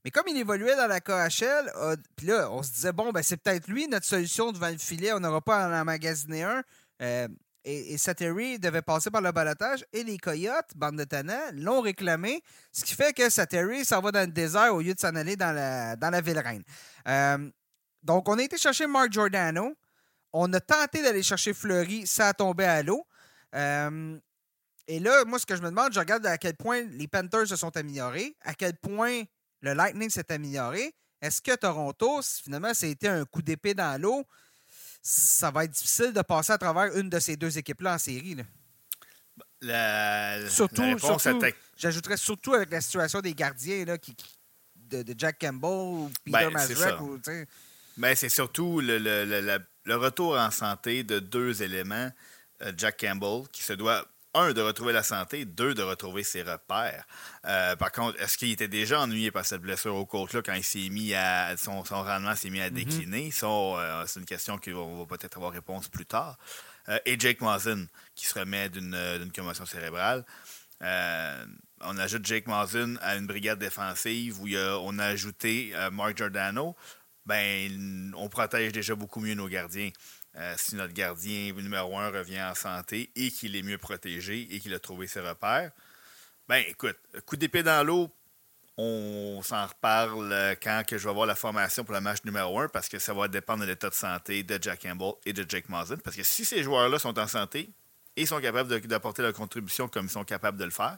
Mais 0.03 0.11
comme 0.11 0.27
il 0.27 0.37
évoluait 0.37 0.75
dans 0.75 0.87
la 0.87 0.99
KHL, 0.99 1.71
euh, 1.77 1.95
puis 2.15 2.27
là, 2.27 2.51
on 2.51 2.61
se 2.61 2.71
disait, 2.71 2.91
bon, 2.91 3.11
ben, 3.11 3.23
c'est 3.23 3.37
peut-être 3.37 3.67
lui 3.67 3.87
notre 3.87 4.05
solution 4.05 4.51
devant 4.51 4.69
le 4.69 4.77
filet, 4.77 5.13
on 5.13 5.19
n'aura 5.19 5.39
pas 5.41 5.65
à 5.65 5.81
en 5.81 5.85
magasiner 5.85 6.43
un. 6.43 6.63
Euh, 7.01 7.27
et, 7.65 7.95
et 7.95 8.59
devait 8.59 8.81
passer 8.81 9.09
par 9.09 9.21
le 9.21 9.31
balotage 9.31 9.85
et 9.93 10.03
les 10.03 10.17
Coyotes, 10.17 10.75
bande 10.75 10.97
de 10.97 11.05
tannants, 11.05 11.49
l'ont 11.53 11.79
réclamé, 11.79 12.43
ce 12.73 12.83
qui 12.83 12.93
fait 12.93 13.13
que 13.13 13.29
Sateri 13.29 13.85
s'en 13.85 14.01
va 14.01 14.11
dans 14.11 14.27
le 14.27 14.33
désert 14.33 14.75
au 14.75 14.81
lieu 14.81 14.93
de 14.93 14.99
s'en 14.99 15.15
aller 15.15 15.37
dans 15.37 15.53
la, 15.53 15.95
dans 15.95 16.09
la 16.09 16.19
ville 16.19 16.39
reine. 16.39 16.63
Euh, 17.07 17.49
donc, 18.03 18.27
on 18.27 18.37
a 18.37 18.43
été 18.43 18.57
chercher 18.57 18.85
Mark 18.85 19.13
Giordano. 19.13 19.73
On 20.33 20.51
a 20.51 20.59
tenté 20.59 21.01
d'aller 21.01 21.23
chercher 21.23 21.53
Fleury, 21.53 22.05
ça 22.05 22.29
a 22.29 22.33
tombé 22.33 22.65
à 22.65 22.83
l'eau. 22.83 23.07
et 23.53 24.99
là, 24.99 25.23
moi, 25.25 25.39
ce 25.39 25.45
que 25.45 25.55
je 25.55 25.61
me 25.61 25.69
demande, 25.69 25.93
je 25.93 25.99
regarde 25.99 26.25
à 26.25 26.37
quel 26.37 26.55
point 26.55 26.81
les 26.81 27.07
Panthers 27.07 27.47
se 27.47 27.55
sont 27.55 27.77
améliorés, 27.77 28.35
à 28.41 28.53
quel 28.55 28.75
point 28.75 29.23
le 29.63 29.73
Lightning 29.73 30.09
s'est 30.09 30.31
amélioré. 30.31 30.93
Est-ce 31.21 31.41
que 31.41 31.55
Toronto, 31.55 32.21
finalement, 32.21 32.73
ça 32.73 32.85
a 32.85 32.89
été 32.89 33.07
un 33.07 33.23
coup 33.25 33.41
d'épée 33.41 33.73
dans 33.73 33.99
l'eau? 33.99 34.27
Ça 35.01 35.51
va 35.51 35.63
être 35.63 35.71
difficile 35.71 36.11
de 36.13 36.21
passer 36.21 36.51
à 36.51 36.57
travers 36.57 36.95
une 36.97 37.09
de 37.09 37.19
ces 37.19 37.37
deux 37.37 37.57
équipes-là 37.57 37.95
en 37.95 37.97
série. 37.97 38.37
La, 39.61 40.49
surtout, 40.49 40.83
j'ajouterais 41.77 42.17
surtout 42.17 42.53
avec 42.53 42.69
la 42.69 42.81
situation 42.81 43.21
des 43.21 43.33
gardiens 43.33 43.85
là, 43.85 43.97
qui, 43.97 44.13
de, 44.75 45.05
Jack 45.17 45.39
Campbell 45.39 45.69
ou 45.69 46.11
Peter 46.25 46.49
ben, 46.51 47.47
ben, 47.95 48.15
c'est 48.15 48.29
surtout 48.29 48.81
le, 48.81 48.97
le, 48.97 49.95
retour 49.95 50.37
en 50.37 50.51
santé 50.51 51.03
de 51.03 51.19
deux 51.19 51.63
éléments. 51.63 52.11
Euh, 52.61 52.73
Jack 52.75 52.99
Campbell, 52.99 53.47
qui 53.51 53.63
se 53.63 53.73
doit 53.73 54.05
un, 54.33 54.53
de 54.53 54.61
retrouver 54.61 54.93
la 54.93 55.03
santé, 55.03 55.45
deux, 55.45 55.73
de 55.73 55.83
retrouver 55.83 56.23
ses 56.23 56.41
repères. 56.43 57.05
Euh, 57.45 57.75
par 57.75 57.91
contre, 57.91 58.19
est-ce 58.21 58.37
qu'il 58.37 58.51
était 58.51 58.67
déjà 58.67 58.99
ennuyé 59.01 59.29
par 59.31 59.45
cette 59.45 59.61
blessure 59.61 59.95
au 59.95 60.05
côte-là 60.05 60.41
quand 60.41 60.53
il 60.53 60.63
s'est 60.63 60.89
mis 60.89 61.13
à. 61.13 61.55
Son, 61.57 61.83
son 61.85 62.03
rendement 62.03 62.35
s'est 62.35 62.49
mis 62.49 62.61
à 62.61 62.69
décliner? 62.69 63.31
Ça, 63.31 63.47
euh, 63.47 64.03
c'est 64.07 64.19
une 64.19 64.25
question 64.25 64.57
qu'on 64.57 65.05
va 65.05 65.17
peut-être 65.17 65.37
avoir 65.37 65.51
réponse 65.51 65.87
plus 65.87 66.05
tard. 66.05 66.37
Euh, 66.89 66.97
et 67.05 67.17
Jake 67.19 67.41
Mazen, 67.41 67.87
qui 68.15 68.25
se 68.25 68.37
remet 68.37 68.69
d'une 68.69 69.31
commotion 69.35 69.65
cérébrale. 69.65 70.25
On 71.85 71.97
ajoute 71.97 72.25
Jake 72.25 72.47
Mazen 72.47 72.97
à 73.01 73.15
une 73.15 73.27
brigade 73.27 73.59
défensive 73.59 74.39
où 74.41 74.47
il 74.47 74.53
y 74.53 74.57
a- 74.57 74.77
on 74.79 74.97
a 74.99 75.05
ajouté 75.05 75.73
Mark 75.91 76.17
Giordano. 76.17 76.75
Ben, 77.25 78.11
on 78.17 78.27
protège 78.29 78.71
déjà 78.73 78.95
beaucoup 78.95 79.19
mieux 79.21 79.33
nos 79.33 79.47
gardiens. 79.47 79.91
Euh, 80.35 80.55
si 80.57 80.75
notre 80.75 80.93
gardien 80.93 81.53
numéro 81.53 81.97
un 81.97 82.09
revient 82.09 82.41
en 82.41 82.55
santé 82.55 83.11
et 83.15 83.29
qu'il 83.29 83.55
est 83.55 83.61
mieux 83.61 83.77
protégé 83.77 84.47
et 84.49 84.59
qu'il 84.59 84.73
a 84.73 84.79
trouvé 84.79 85.07
ses 85.07 85.19
repères, 85.19 85.71
ben 86.47 86.63
écoute, 86.67 86.97
coup 87.25 87.35
d'épée 87.35 87.61
dans 87.61 87.85
l'eau, 87.85 88.09
on 88.77 89.41
s'en 89.43 89.67
reparle 89.67 90.31
euh, 90.33 90.55
quand 90.61 90.83
que 90.87 90.97
je 90.97 91.07
vais 91.07 91.13
voir 91.13 91.27
la 91.27 91.35
formation 91.35 91.83
pour 91.83 91.93
le 91.93 92.01
match 92.01 92.23
numéro 92.25 92.59
un 92.59 92.67
parce 92.67 92.89
que 92.89 92.97
ça 92.97 93.13
va 93.13 93.27
dépendre 93.27 93.61
de 93.61 93.67
l'état 93.67 93.89
de 93.89 93.93
santé 93.93 94.41
de 94.41 94.57
Jack 94.59 94.81
Campbell 94.81 95.13
et 95.25 95.33
de 95.33 95.45
Jake 95.47 95.69
Mazen. 95.69 95.99
Parce 96.01 96.15
que 96.15 96.23
si 96.23 96.43
ces 96.43 96.63
joueurs-là 96.63 96.97
sont 96.97 97.19
en 97.19 97.27
santé 97.27 97.69
et 98.15 98.25
sont 98.25 98.41
capables 98.41 98.81
d'apporter 98.87 99.21
leur 99.21 99.33
contribution 99.33 99.87
comme 99.87 100.07
ils 100.07 100.11
sont 100.11 100.23
capables 100.23 100.57
de 100.57 100.65
le 100.65 100.71
faire, 100.71 100.97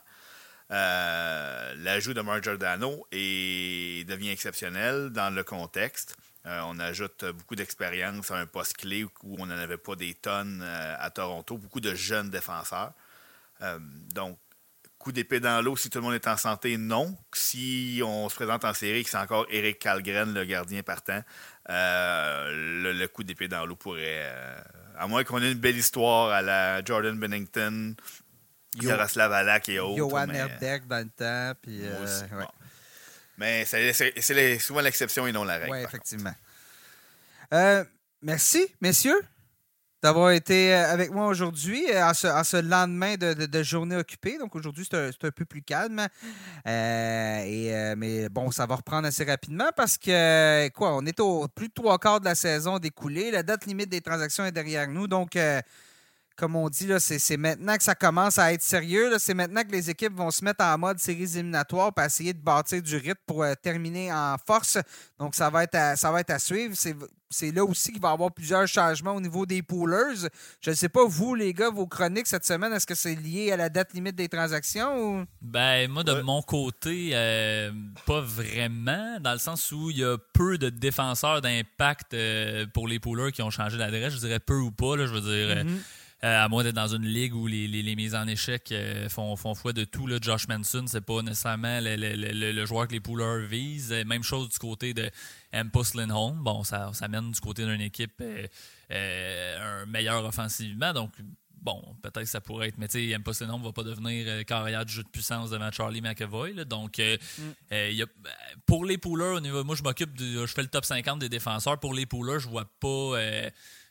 euh, 0.72 1.74
l'ajout 1.78 2.14
de 2.14 2.22
Mark 2.22 2.44
devient 2.44 4.30
exceptionnel 4.30 5.10
dans 5.10 5.34
le 5.34 5.44
contexte. 5.44 6.16
Euh, 6.46 6.62
on 6.66 6.80
ajoute 6.80 7.26
beaucoup 7.26 7.56
d'expérience 7.56 8.30
à 8.30 8.36
un 8.38 8.46
poste 8.46 8.78
clé 8.78 9.04
où 9.04 9.36
on 9.40 9.46
n'en 9.48 9.58
avait 9.58 9.78
pas 9.78 9.96
des 9.96 10.14
tonnes 10.14 10.62
euh, 10.64 10.96
à 11.00 11.10
Toronto, 11.10 11.58
beaucoup 11.58 11.80
de 11.80 11.96
jeunes 11.96 12.30
défenseurs. 12.30 12.94
Euh, 13.62 13.80
donc, 14.14 14.38
coup 15.00 15.12
d'épée 15.12 15.40
dans 15.40 15.62
l'eau, 15.64 15.76
si 15.76 15.90
tout 15.90 15.98
le 16.00 16.04
monde 16.04 16.14
est 16.14 16.28
en 16.28 16.38
santé, 16.38 16.78
non. 16.78 17.18
Si 17.34 18.02
on 18.06 18.30
se 18.30 18.36
présente 18.36 18.64
en 18.66 18.74
série 18.74 19.04
que 19.04 19.10
c'est 19.10 19.18
encore 19.18 19.46
Eric 19.50 19.80
Kalgren, 19.80 20.34
le 20.34 20.46
gardien 20.46 20.84
partant, 20.84 21.22
euh, 21.70 22.82
le, 22.84 22.94
le 22.94 23.08
coup 23.08 23.24
d'épée 23.24 23.48
dans 23.48 23.66
l'eau 23.66 23.76
pourrait. 23.76 24.02
euh, 24.06 24.62
à 24.98 25.08
moins 25.08 25.24
qu'on 25.24 25.42
ait 25.42 25.52
une 25.52 25.58
belle 25.60 25.78
histoire 25.78 26.32
à 26.32 26.42
la 26.42 26.84
Jordan 26.84 27.18
Bennington, 27.20 27.96
Yo- 28.82 28.90
Jaroslav 28.90 29.32
Alak 29.32 29.68
et 29.70 29.80
autres. 29.80 29.98
Johan 29.98 30.28
mais- 30.28 30.40
dans 30.40 30.98
le 31.00 31.10
temps. 31.10 31.60
Puis, 31.62 31.80
moi 31.80 31.90
euh, 31.92 32.04
aussi, 32.04 32.24
ouais. 32.34 32.44
bon. 32.44 32.65
Mais 33.38 33.66
c'est 33.66 34.60
souvent 34.60 34.82
l'exception 34.82 35.28
et 35.28 35.32
non 35.32 35.44
la 35.44 35.58
règle. 35.58 35.72
Oui, 35.72 35.80
effectivement. 35.84 36.34
Euh, 37.54 37.84
merci, 38.22 38.66
messieurs, 38.82 39.22
d'avoir 40.02 40.32
été 40.32 40.74
euh, 40.74 40.92
avec 40.92 41.12
moi 41.12 41.28
aujourd'hui, 41.28 41.86
euh, 41.92 42.06
en 42.06 42.14
ce, 42.14 42.28
en 42.28 42.44
ce 42.44 42.58
lendemain 42.58 43.16
de, 43.16 43.34
de- 43.34 43.46
de 43.46 43.64
journée 43.64 43.96
occupée. 43.96 44.38
Donc 44.38 44.56
aujourd'hui, 44.56 44.88
c'est 44.90 44.98
un, 44.98 45.32
peu 45.32 45.46
plus 45.46 45.62
calme. 45.64 46.00
Euh, 46.68 47.38
et, 47.44 47.74
euh, 47.76 47.96
mais 47.98 48.30
bon, 48.30 48.52
ça 48.52 48.66
va 48.66 48.76
reprendre 48.76 49.08
assez 49.08 49.24
rapidement 49.24 49.70
parce 49.76 49.98
que, 49.98 50.68
quoi, 50.70 50.96
on 50.96 51.06
est 51.06 51.20
au 51.20 51.48
plus 51.48 51.68
de 51.68 51.74
trois 51.74 51.98
quarts 52.00 52.20
de 52.20 52.26
la 52.26 52.36
saison 52.36 52.80
découlée. 52.80 53.32
La 53.32 53.44
date 53.44 53.66
limite 53.66 53.90
des 53.90 54.02
transactions 54.02 54.46
est 54.46 54.52
derrière 54.52 54.88
nous. 54.88 55.08
Donc, 55.08 55.36
euh, 55.36 55.62
comme 56.36 56.56
on 56.56 56.70
dit, 56.70 56.88
là, 56.88 57.00
c'est, 57.00 57.38
maintenant 57.38 57.78
que 57.78 57.84
ça 57.84 57.96
commence 57.96 58.38
à 58.38 58.52
être 58.54 58.62
sérieux. 58.62 59.12
C'est 59.20 59.34
maintenant 59.34 59.64
que 59.64 59.72
les 59.72 59.90
équipes 59.90 60.14
vont 60.16 60.32
se 60.32 60.44
mettre 60.44 60.64
en 60.64 60.78
mode 60.78 61.00
séries 61.00 61.24
éliminatoires 61.36 61.94
pour 61.94 62.04
essayer 62.04 62.34
de 62.34 62.40
bâtir 62.42 62.82
du 62.82 62.96
rythme 62.98 63.22
pour 63.26 63.44
euh, 63.44 63.54
terminer 63.56 64.12
en 64.12 64.36
force. 64.46 64.78
Donc, 65.20 65.36
ça 65.36 65.50
va 65.50 65.64
être 65.64 65.76
à, 65.76 65.96
ça 65.96 66.12
va 66.12 66.20
être 66.22 66.32
à 66.32 66.40
suivre. 66.40 66.74
C'est, 66.78 66.96
c'est 67.30 67.52
là 67.52 67.64
aussi 67.64 67.92
qu'il 67.92 68.02
va 68.02 68.10
y 68.10 68.14
avoir 68.14 68.32
plusieurs 68.34 68.68
changements 68.68 69.14
au 69.14 69.22
niveau 69.22 69.46
des 69.46 69.62
poolers. 69.62 70.28
Je 70.62 70.70
ne 70.72 70.76
sais 70.76 70.90
pas, 70.90 71.06
vous, 71.06 71.36
les 71.36 71.54
gars, 71.54 71.70
vos 71.70 71.88
chroniques 71.88 72.28
cette 72.28 72.46
semaine, 72.46 72.72
est-ce 72.74 72.86
que 72.86 72.96
c'est 72.96 73.16
lié 73.16 73.52
à 73.52 73.58
la 73.58 73.70
date 73.70 73.94
limite 73.94 74.16
des 74.16 74.28
transactions 74.30 74.98
ou? 75.22 75.26
Ben, 75.42 75.90
moi, 75.90 76.04
de 76.04 76.12
Ouais. 76.14 76.24
mon 76.24 76.42
côté, 76.42 77.12
euh, 77.14 77.72
pas 78.06 78.22
vraiment, 78.22 79.20
dans 79.20 79.34
le 79.34 79.40
sens 79.40 79.72
où 79.72 79.90
il 79.90 79.98
y 80.00 80.04
a 80.04 80.18
peu 80.34 80.58
de 80.58 80.70
défenseurs 80.70 81.42
d'impact 81.42 82.14
euh, 82.14 82.66
pour 82.74 82.88
les 82.88 83.00
poolers 83.00 83.32
qui 83.32 83.42
ont 83.42 83.50
changé 83.50 83.78
d'adresse. 83.78 84.14
Je 84.14 84.20
dirais 84.20 84.40
peu 84.40 84.58
ou 84.60 84.72
pas, 84.72 84.96
là, 84.96 85.06
je 85.08 85.14
veux 85.14 85.22
dire, 85.22 85.58
euh, 85.58 85.64
Mhm. 85.64 85.80
Euh, 86.26 86.44
à 86.44 86.48
moins 86.50 86.64
d'être 86.64 86.76
dans 86.76 86.88
une 86.88 87.06
ligue 87.06 87.36
où 87.36 87.46
les, 87.48 87.68
les- 87.68 87.84
les 87.84 87.96
mises 87.96 88.16
en 88.16 88.26
échec 88.28 88.72
euh, 88.72 89.08
font, 89.10 89.36
font 89.36 89.54
foi 89.56 89.72
de 89.74 89.84
tout. 89.86 90.08
Là. 90.08 90.18
Josh 90.22 90.48
Manson, 90.48 90.86
c'est 90.88 91.02
pas 91.06 91.22
nécessairement 91.22 91.80
le, 91.80 91.96
le- 91.96 92.16
le- 92.16 92.52
le 92.52 92.66
joueur 92.66 92.88
que 92.88 92.94
les 92.94 93.00
poolers 93.00 93.46
visent. 93.48 93.92
Euh, 93.94 94.04
Même 94.06 94.24
chose 94.24 94.50
du 94.50 94.58
côté 94.58 94.94
de 94.94 95.10
Empus 95.54 95.94
Lindholm. 95.94 96.40
Bon, 96.44 96.64
ça, 96.64 96.90
ça 96.94 97.08
mène 97.08 97.32
du 97.32 97.40
côté 97.40 97.64
d'une 97.66 97.82
équipe 97.82 98.22
euh, 98.92 99.82
un 99.84 99.86
meilleur 99.86 100.26
offensivement, 100.26 100.94
donc 100.94 101.12
bon, 101.62 101.82
peut-être 102.04 102.20
que 102.22 102.26
ça 102.26 102.42
pourrait 102.42 102.68
être, 102.68 102.78
mais 102.78 102.88
tu 102.88 103.12
sais, 103.12 103.18
Lindholm 103.42 103.64
va 103.64 103.72
pas 103.72 103.82
devenir 103.84 104.26
euh, 104.28 104.44
carrière 104.44 104.86
de 104.86 104.90
jeu 104.90 105.02
de 105.02 105.08
puissance 105.10 105.50
devant 105.50 105.72
Charlie 105.72 106.02
McAvoy. 106.02 106.54
là. 106.54 106.64
donc, 106.66 107.00
euh, 107.00 107.18
euh, 107.72 107.90
il 107.90 107.98
y 107.98 108.04
a- 108.04 108.08
pour 108.68 108.86
les 108.86 108.98
poolers, 109.00 109.36
au 109.38 109.40
niveau, 109.40 109.64
moi 109.64 109.76
je 109.76 109.82
m'occupe, 109.84 110.12
je 110.20 110.46
fais 110.46 110.62
le 110.62 110.68
top 110.68 110.86
50 110.86 111.20
des 111.20 111.30
défenseurs. 111.30 111.80
Pour 111.80 111.94
les 111.96 112.06
poolers, 112.06 112.40
je 112.40 112.48
vois 112.48 112.66
pas, 112.80 113.18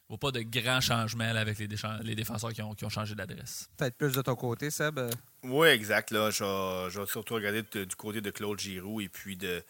vois 0.09 0.19
pas 0.19 0.31
de 0.31 0.41
grands 0.43 0.81
changements 0.81 1.33
là, 1.33 1.41
avec 1.41 1.59
les, 1.59 1.67
défenseurs 2.15 2.53
qui 2.53 2.63
ont, 2.63 2.75
qui 2.75 2.85
ont 2.85 2.89
changé 2.91 3.15
d'adresse. 3.15 3.69
Peut-être 3.77 3.97
plus 3.97 4.13
de 4.13 4.23
ton 4.23 4.37
côté, 4.37 4.71
Seb. 4.71 4.99
euh. 4.99 5.11
Oui, 5.43 5.69
exact. 5.69 6.11
Là, 6.11 6.31
je, 6.31 6.45
vais, 6.45 6.91
je 6.91 7.01
vais 7.01 7.07
surtout 7.07 7.35
regarder 7.35 7.63
de- 7.73 7.85
du 7.85 7.97
côté 7.97 8.21
de 8.21 8.31
Claude 8.31 8.59
Giroux 8.61 9.01
et 9.01 9.09
puis 9.09 9.37
de, 9.37 9.63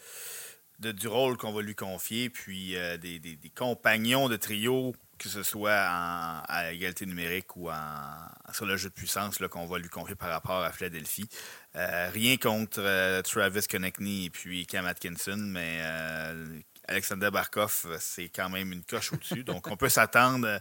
de- 0.81 0.93
du 0.93 1.07
rôle 1.09 1.37
qu'on 1.37 1.53
va 1.53 1.63
lui 1.63 1.75
confier, 1.75 2.31
puis 2.31 2.77
euh, 2.77 2.97
des, 2.97 3.19
des- 3.19 3.37
des 3.37 3.51
compagnons 3.51 4.29
de 4.29 4.37
trio, 4.37 4.95
que 5.19 5.29
ce 5.29 5.43
soit 5.45 5.87
en- 5.89 6.43
à 6.49 6.73
égalité 6.73 7.07
numérique 7.07 7.55
ou 7.57 7.71
en, 7.71 8.53
sur 8.53 8.67
le 8.67 8.77
jeu 8.77 8.89
de 8.89 8.95
puissance 8.95 9.39
qu'on 9.51 9.67
va 9.67 9.79
lui 9.79 9.89
confier 9.89 10.17
par 10.17 10.31
rapport 10.31 10.63
à 10.65 10.73
Philadelphie. 10.73 11.29
Euh, 11.77 12.11
rien 12.13 12.37
contre 12.37 12.81
euh, 12.81 13.23
Travis 13.23 13.67
Konechny 13.71 14.27
et 14.27 14.31
puis 14.31 14.67
Cam 14.67 14.85
Atkinson, 14.87 15.37
mais 15.39 15.79
euh, 15.83 16.59
Alexander 16.89 17.31
Barkov, 17.31 17.97
c'est 18.01 18.29
quand 18.29 18.49
même 18.49 18.73
une 18.73 18.85
coche 18.85 19.13
au-dessus. 19.13 19.45
Donc, 19.45 19.67
on 19.69 19.77
peut 19.77 19.89
s'attendre. 19.89 20.61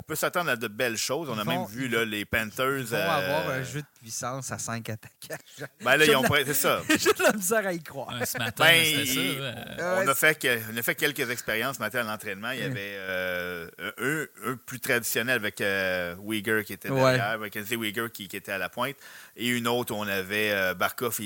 On 0.00 0.02
peut 0.02 0.14
s'attendre 0.16 0.48
à 0.50 0.56
de 0.56 0.66
belles 0.66 0.96
choses. 0.96 1.28
On 1.28 1.38
a 1.38 1.44
même 1.44 1.66
vu 1.66 1.86
là, 1.86 2.06
les 2.06 2.24
Panthers. 2.24 2.78
Ils 2.78 2.84
vont 2.86 2.96
euh, 2.96 3.02
avoir 3.10 3.50
un 3.50 3.62
jeu 3.62 3.82
de 3.82 3.86
puissance 4.00 4.50
à 4.50 4.58
5 4.58 4.88
attaquants. 4.88 5.36
Ben 5.84 5.98
là, 5.98 6.04
J'ai 6.06 6.12
ils 6.12 6.16
ont 6.16 6.22
prêté 6.22 6.54
ça. 6.54 6.80
J'ai 6.88 7.12
de 7.12 7.22
la 7.22 7.32
misère 7.34 7.66
à 7.66 7.72
y 7.74 7.82
croire. 7.82 8.08
Ouais, 8.18 8.24
ce 8.24 8.38
matin, 8.38 8.64
Ben, 8.64 8.82
c'était 8.82 9.04
ça. 9.06 9.20
ouais. 9.20 9.54
Euh, 9.78 10.02
on, 10.02 10.08
a 10.08 10.14
fait 10.14 10.38
que- 10.40 10.58
on 10.72 10.76
a 10.78 10.82
fait 10.82 10.94
quelques 10.94 11.28
expériences 11.30 11.76
ce 11.76 11.80
matin 11.82 12.00
à 12.00 12.02
l'entraînement. 12.04 12.50
Il 12.52 12.60
y 12.60 12.62
avait 12.62 12.94
euh, 12.96 13.68
un, 13.98 14.50
un 14.52 14.56
plus 14.56 14.80
traditionnel 14.80 15.36
avec 15.36 15.60
euh, 15.60 16.16
Uyghur 16.26 16.64
qui 16.64 16.72
était 16.72 16.88
Ouais. 16.88 17.16
derrière, 17.16 17.38
Mackenzie 17.38 17.74
Uyghur 17.76 18.10
qui, 18.10 18.26
qui 18.26 18.36
était 18.38 18.52
à 18.52 18.58
la 18.58 18.70
pointe, 18.70 18.96
et 19.36 19.48
une 19.48 19.68
autre 19.68 19.92
où 19.94 19.98
on 19.98 20.08
avait 20.08 20.50
euh, 20.50 20.72
Barkov 20.72 21.18
et, 21.20 21.24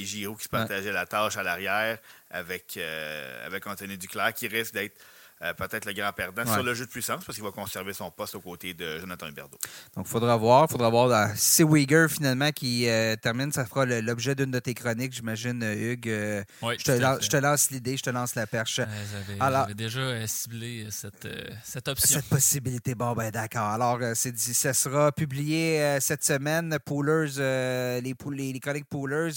et 0.00 0.04
Giroud 0.04 0.36
qui 0.36 0.44
se 0.44 0.48
Ouais. 0.52 0.58
partageaient 0.58 0.92
la 0.92 1.06
tâche 1.06 1.36
à 1.36 1.44
l'arrière 1.44 1.98
avec, 2.32 2.74
euh, 2.76 3.46
avec 3.46 3.64
Anthony 3.68 3.96
Duclair 3.96 4.34
qui 4.34 4.48
risque 4.48 4.74
d'être 4.74 4.98
euh, 5.42 5.52
peut-être 5.54 5.84
le 5.84 5.92
grand 5.92 6.12
perdant 6.12 6.42
Ouais. 6.44 6.52
sur 6.52 6.62
le 6.62 6.72
jeu 6.74 6.86
de 6.86 6.90
puissance 6.90 7.24
parce 7.24 7.36
qu'il 7.36 7.44
va 7.44 7.50
conserver 7.52 7.92
son 7.92 8.10
poste 8.10 8.34
aux 8.36 8.40
côtés 8.40 8.72
de 8.74 8.98
Jonathan 8.98 9.26
Huberdeau. 9.28 9.58
Donc, 9.94 10.06
il 10.06 10.10
faudra 10.10 10.36
voir. 10.36 10.68
faudra 10.70 10.88
voir. 10.88 11.30
si 11.36 11.48
c'est 11.56 11.62
Uyghur, 11.64 12.08
finalement, 12.10 12.50
qui 12.52 12.88
euh, 12.88 13.16
termine, 13.16 13.52
ça 13.52 13.64
fera 13.66 13.84
l'objet 13.86 14.34
d'une 14.34 14.50
de 14.50 14.58
tes 14.58 14.74
chroniques, 14.74 15.12
j'imagine, 15.12 15.62
euh, 15.62 15.92
Hugues. 15.92 16.08
Euh, 16.08 16.42
Ouais, 16.62 16.76
je, 16.78 16.84
te 16.84 16.92
lance, 16.92 17.18
je 17.22 17.28
te 17.28 17.36
lance 17.36 17.70
l'idée, 17.70 17.96
je 17.96 18.02
te 18.02 18.10
lance 18.10 18.34
la 18.34 18.46
perche. 18.46 18.78
Ouais, 18.78 18.86
J'avais 19.12 19.40
Alors- 19.40 19.62
j'avais 19.62 19.74
déjà 19.74 20.00
euh, 20.00 20.26
ciblé 20.26 20.86
cette, 20.90 21.24
euh, 21.26 21.44
cette 21.62 21.88
option. 21.88 22.16
Cette 22.20 22.28
possibilité, 22.28 22.94
bon, 22.94 23.12
ben 23.12 23.30
d'accord. 23.30 23.68
Alors, 23.68 23.98
euh, 24.00 24.12
c'est 24.14 24.32
dit, 24.32 24.54
ça 24.54 24.72
sera 24.72 25.12
publié 25.12 25.80
euh, 25.82 26.00
cette 26.00 26.24
semaine, 26.24 26.78
Poolers, 26.84 27.32
euh, 27.38 28.00
les, 28.00 28.14
pool- 28.14 28.36
les, 28.36 28.52
les 28.52 28.60
chroniques 28.60 28.88
Poolers. 28.88 29.32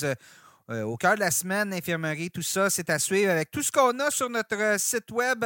Euh, 0.69 0.83
au 0.83 0.97
cœur 0.97 1.15
de 1.15 1.19
la 1.21 1.31
semaine, 1.31 1.73
infirmerie, 1.73 2.29
tout 2.29 2.41
ça, 2.43 2.69
c'est 2.69 2.89
à 2.89 2.99
suivre 2.99 3.31
avec 3.31 3.49
tout 3.51 3.63
ce 3.63 3.71
qu'on 3.71 3.97
a 3.99 4.11
sur 4.11 4.29
notre 4.29 4.55
euh, 4.55 4.77
site 4.77 5.09
web. 5.11 5.43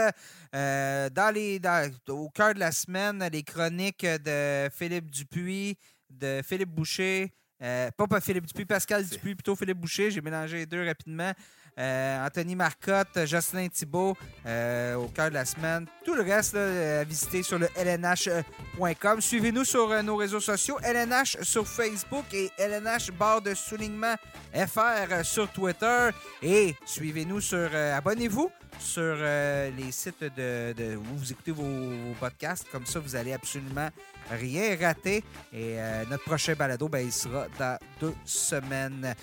euh, 0.55 1.09
dans 1.09 1.33
les, 1.33 1.59
dans- 1.59 1.89
au 2.09 2.29
cœur 2.29 2.53
de 2.53 2.59
la 2.59 2.71
semaine, 2.71 3.27
les 3.31 3.43
chroniques 3.43 4.05
de 4.05 4.69
Philippe 4.71 5.09
Dupuis, 5.09 5.77
de 6.09 6.41
Philippe 6.43 6.69
Boucher. 6.69 7.33
euh, 7.61 7.89
pas, 7.97 8.07
pas 8.07 8.19
Philippe 8.21 8.45
Dupuis, 8.47 8.65
Pascal 8.65 9.05
Dupuis, 9.05 9.35
plutôt 9.35 9.55
Philippe 9.55 9.77
Boucher. 9.79 10.11
J'ai 10.11 10.21
mélangé 10.21 10.57
les 10.57 10.65
deux 10.65 10.85
rapidement. 10.85 11.31
Euh, 11.79 12.25
Anthony 12.25 12.55
Marcotte, 12.55 13.25
Jocelyn 13.25 13.67
Thibault 13.67 14.15
euh, 14.45 14.95
au 14.95 15.07
cœur 15.07 15.29
de 15.29 15.33
la 15.33 15.45
semaine. 15.45 15.87
Tout 16.05 16.13
le 16.13 16.21
reste 16.21 16.53
là, 16.53 16.99
à 16.99 17.03
visiter 17.03 17.41
sur 17.41 17.57
le 17.57 17.67
lnh.com. 17.75 19.21
Suivez-nous 19.21 19.65
sur 19.65 19.89
euh, 19.89 20.03
nos 20.03 20.15
réseaux 20.15 20.39
sociaux, 20.39 20.77
LNH 20.83 21.37
sur 21.41 21.67
Facebook 21.67 22.25
et 22.33 22.51
LNH 22.59 23.11
barre 23.17 23.41
de 23.41 23.55
soulignement 23.55 24.15
FR 24.53 25.23
sur 25.23 25.51
Twitter. 25.51 26.09
Et 26.43 26.75
suivez-nous 26.85 27.41
sur. 27.41 27.69
Abonnez-vous 27.73 28.51
sur 28.79 29.01
euh, 29.01 29.69
les 29.77 29.91
sites 29.91 30.21
de, 30.23 30.73
de- 30.73 30.95
où 30.97 31.17
vous 31.17 31.31
écoutez 31.31 31.51
vos, 31.51 31.63
vos 31.63 32.13
podcasts. 32.19 32.67
Comme 32.71 32.85
ça, 32.85 32.99
vous 32.99 33.15
allez 33.15 33.33
absolument 33.33 33.89
rien 34.31 34.77
rater. 34.79 35.17
Et 35.53 35.75
euh, 35.79 36.03
notre 36.09 36.23
prochain 36.23 36.53
balado, 36.53 36.87
ben, 36.89 36.99
il 37.05 37.11
sera 37.11 37.47
dans 37.59 37.77
deux 37.99 38.13
semaines. 38.25 39.13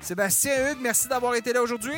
Sébastien 0.00 0.70
Hugues, 0.72 0.78
merci 0.80 1.06
d'avoir 1.08 1.34
été 1.34 1.52
là 1.52 1.62
aujourd'hui. 1.62 1.94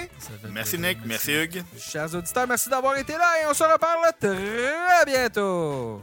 Merci 0.51 0.79
Nick, 0.79 0.99
merci 1.07 1.33
Hugues. 1.33 1.63
Chers 1.79 2.15
auditeurs, 2.15 2.47
merci 2.47 2.69
d'avoir 2.69 2.97
été 2.99 3.13
là 3.15 3.43
et 3.43 3.47
on 3.47 3.55
se 3.55 3.65
reparle 3.65 4.13
très 4.21 5.05
bientôt. 5.07 6.03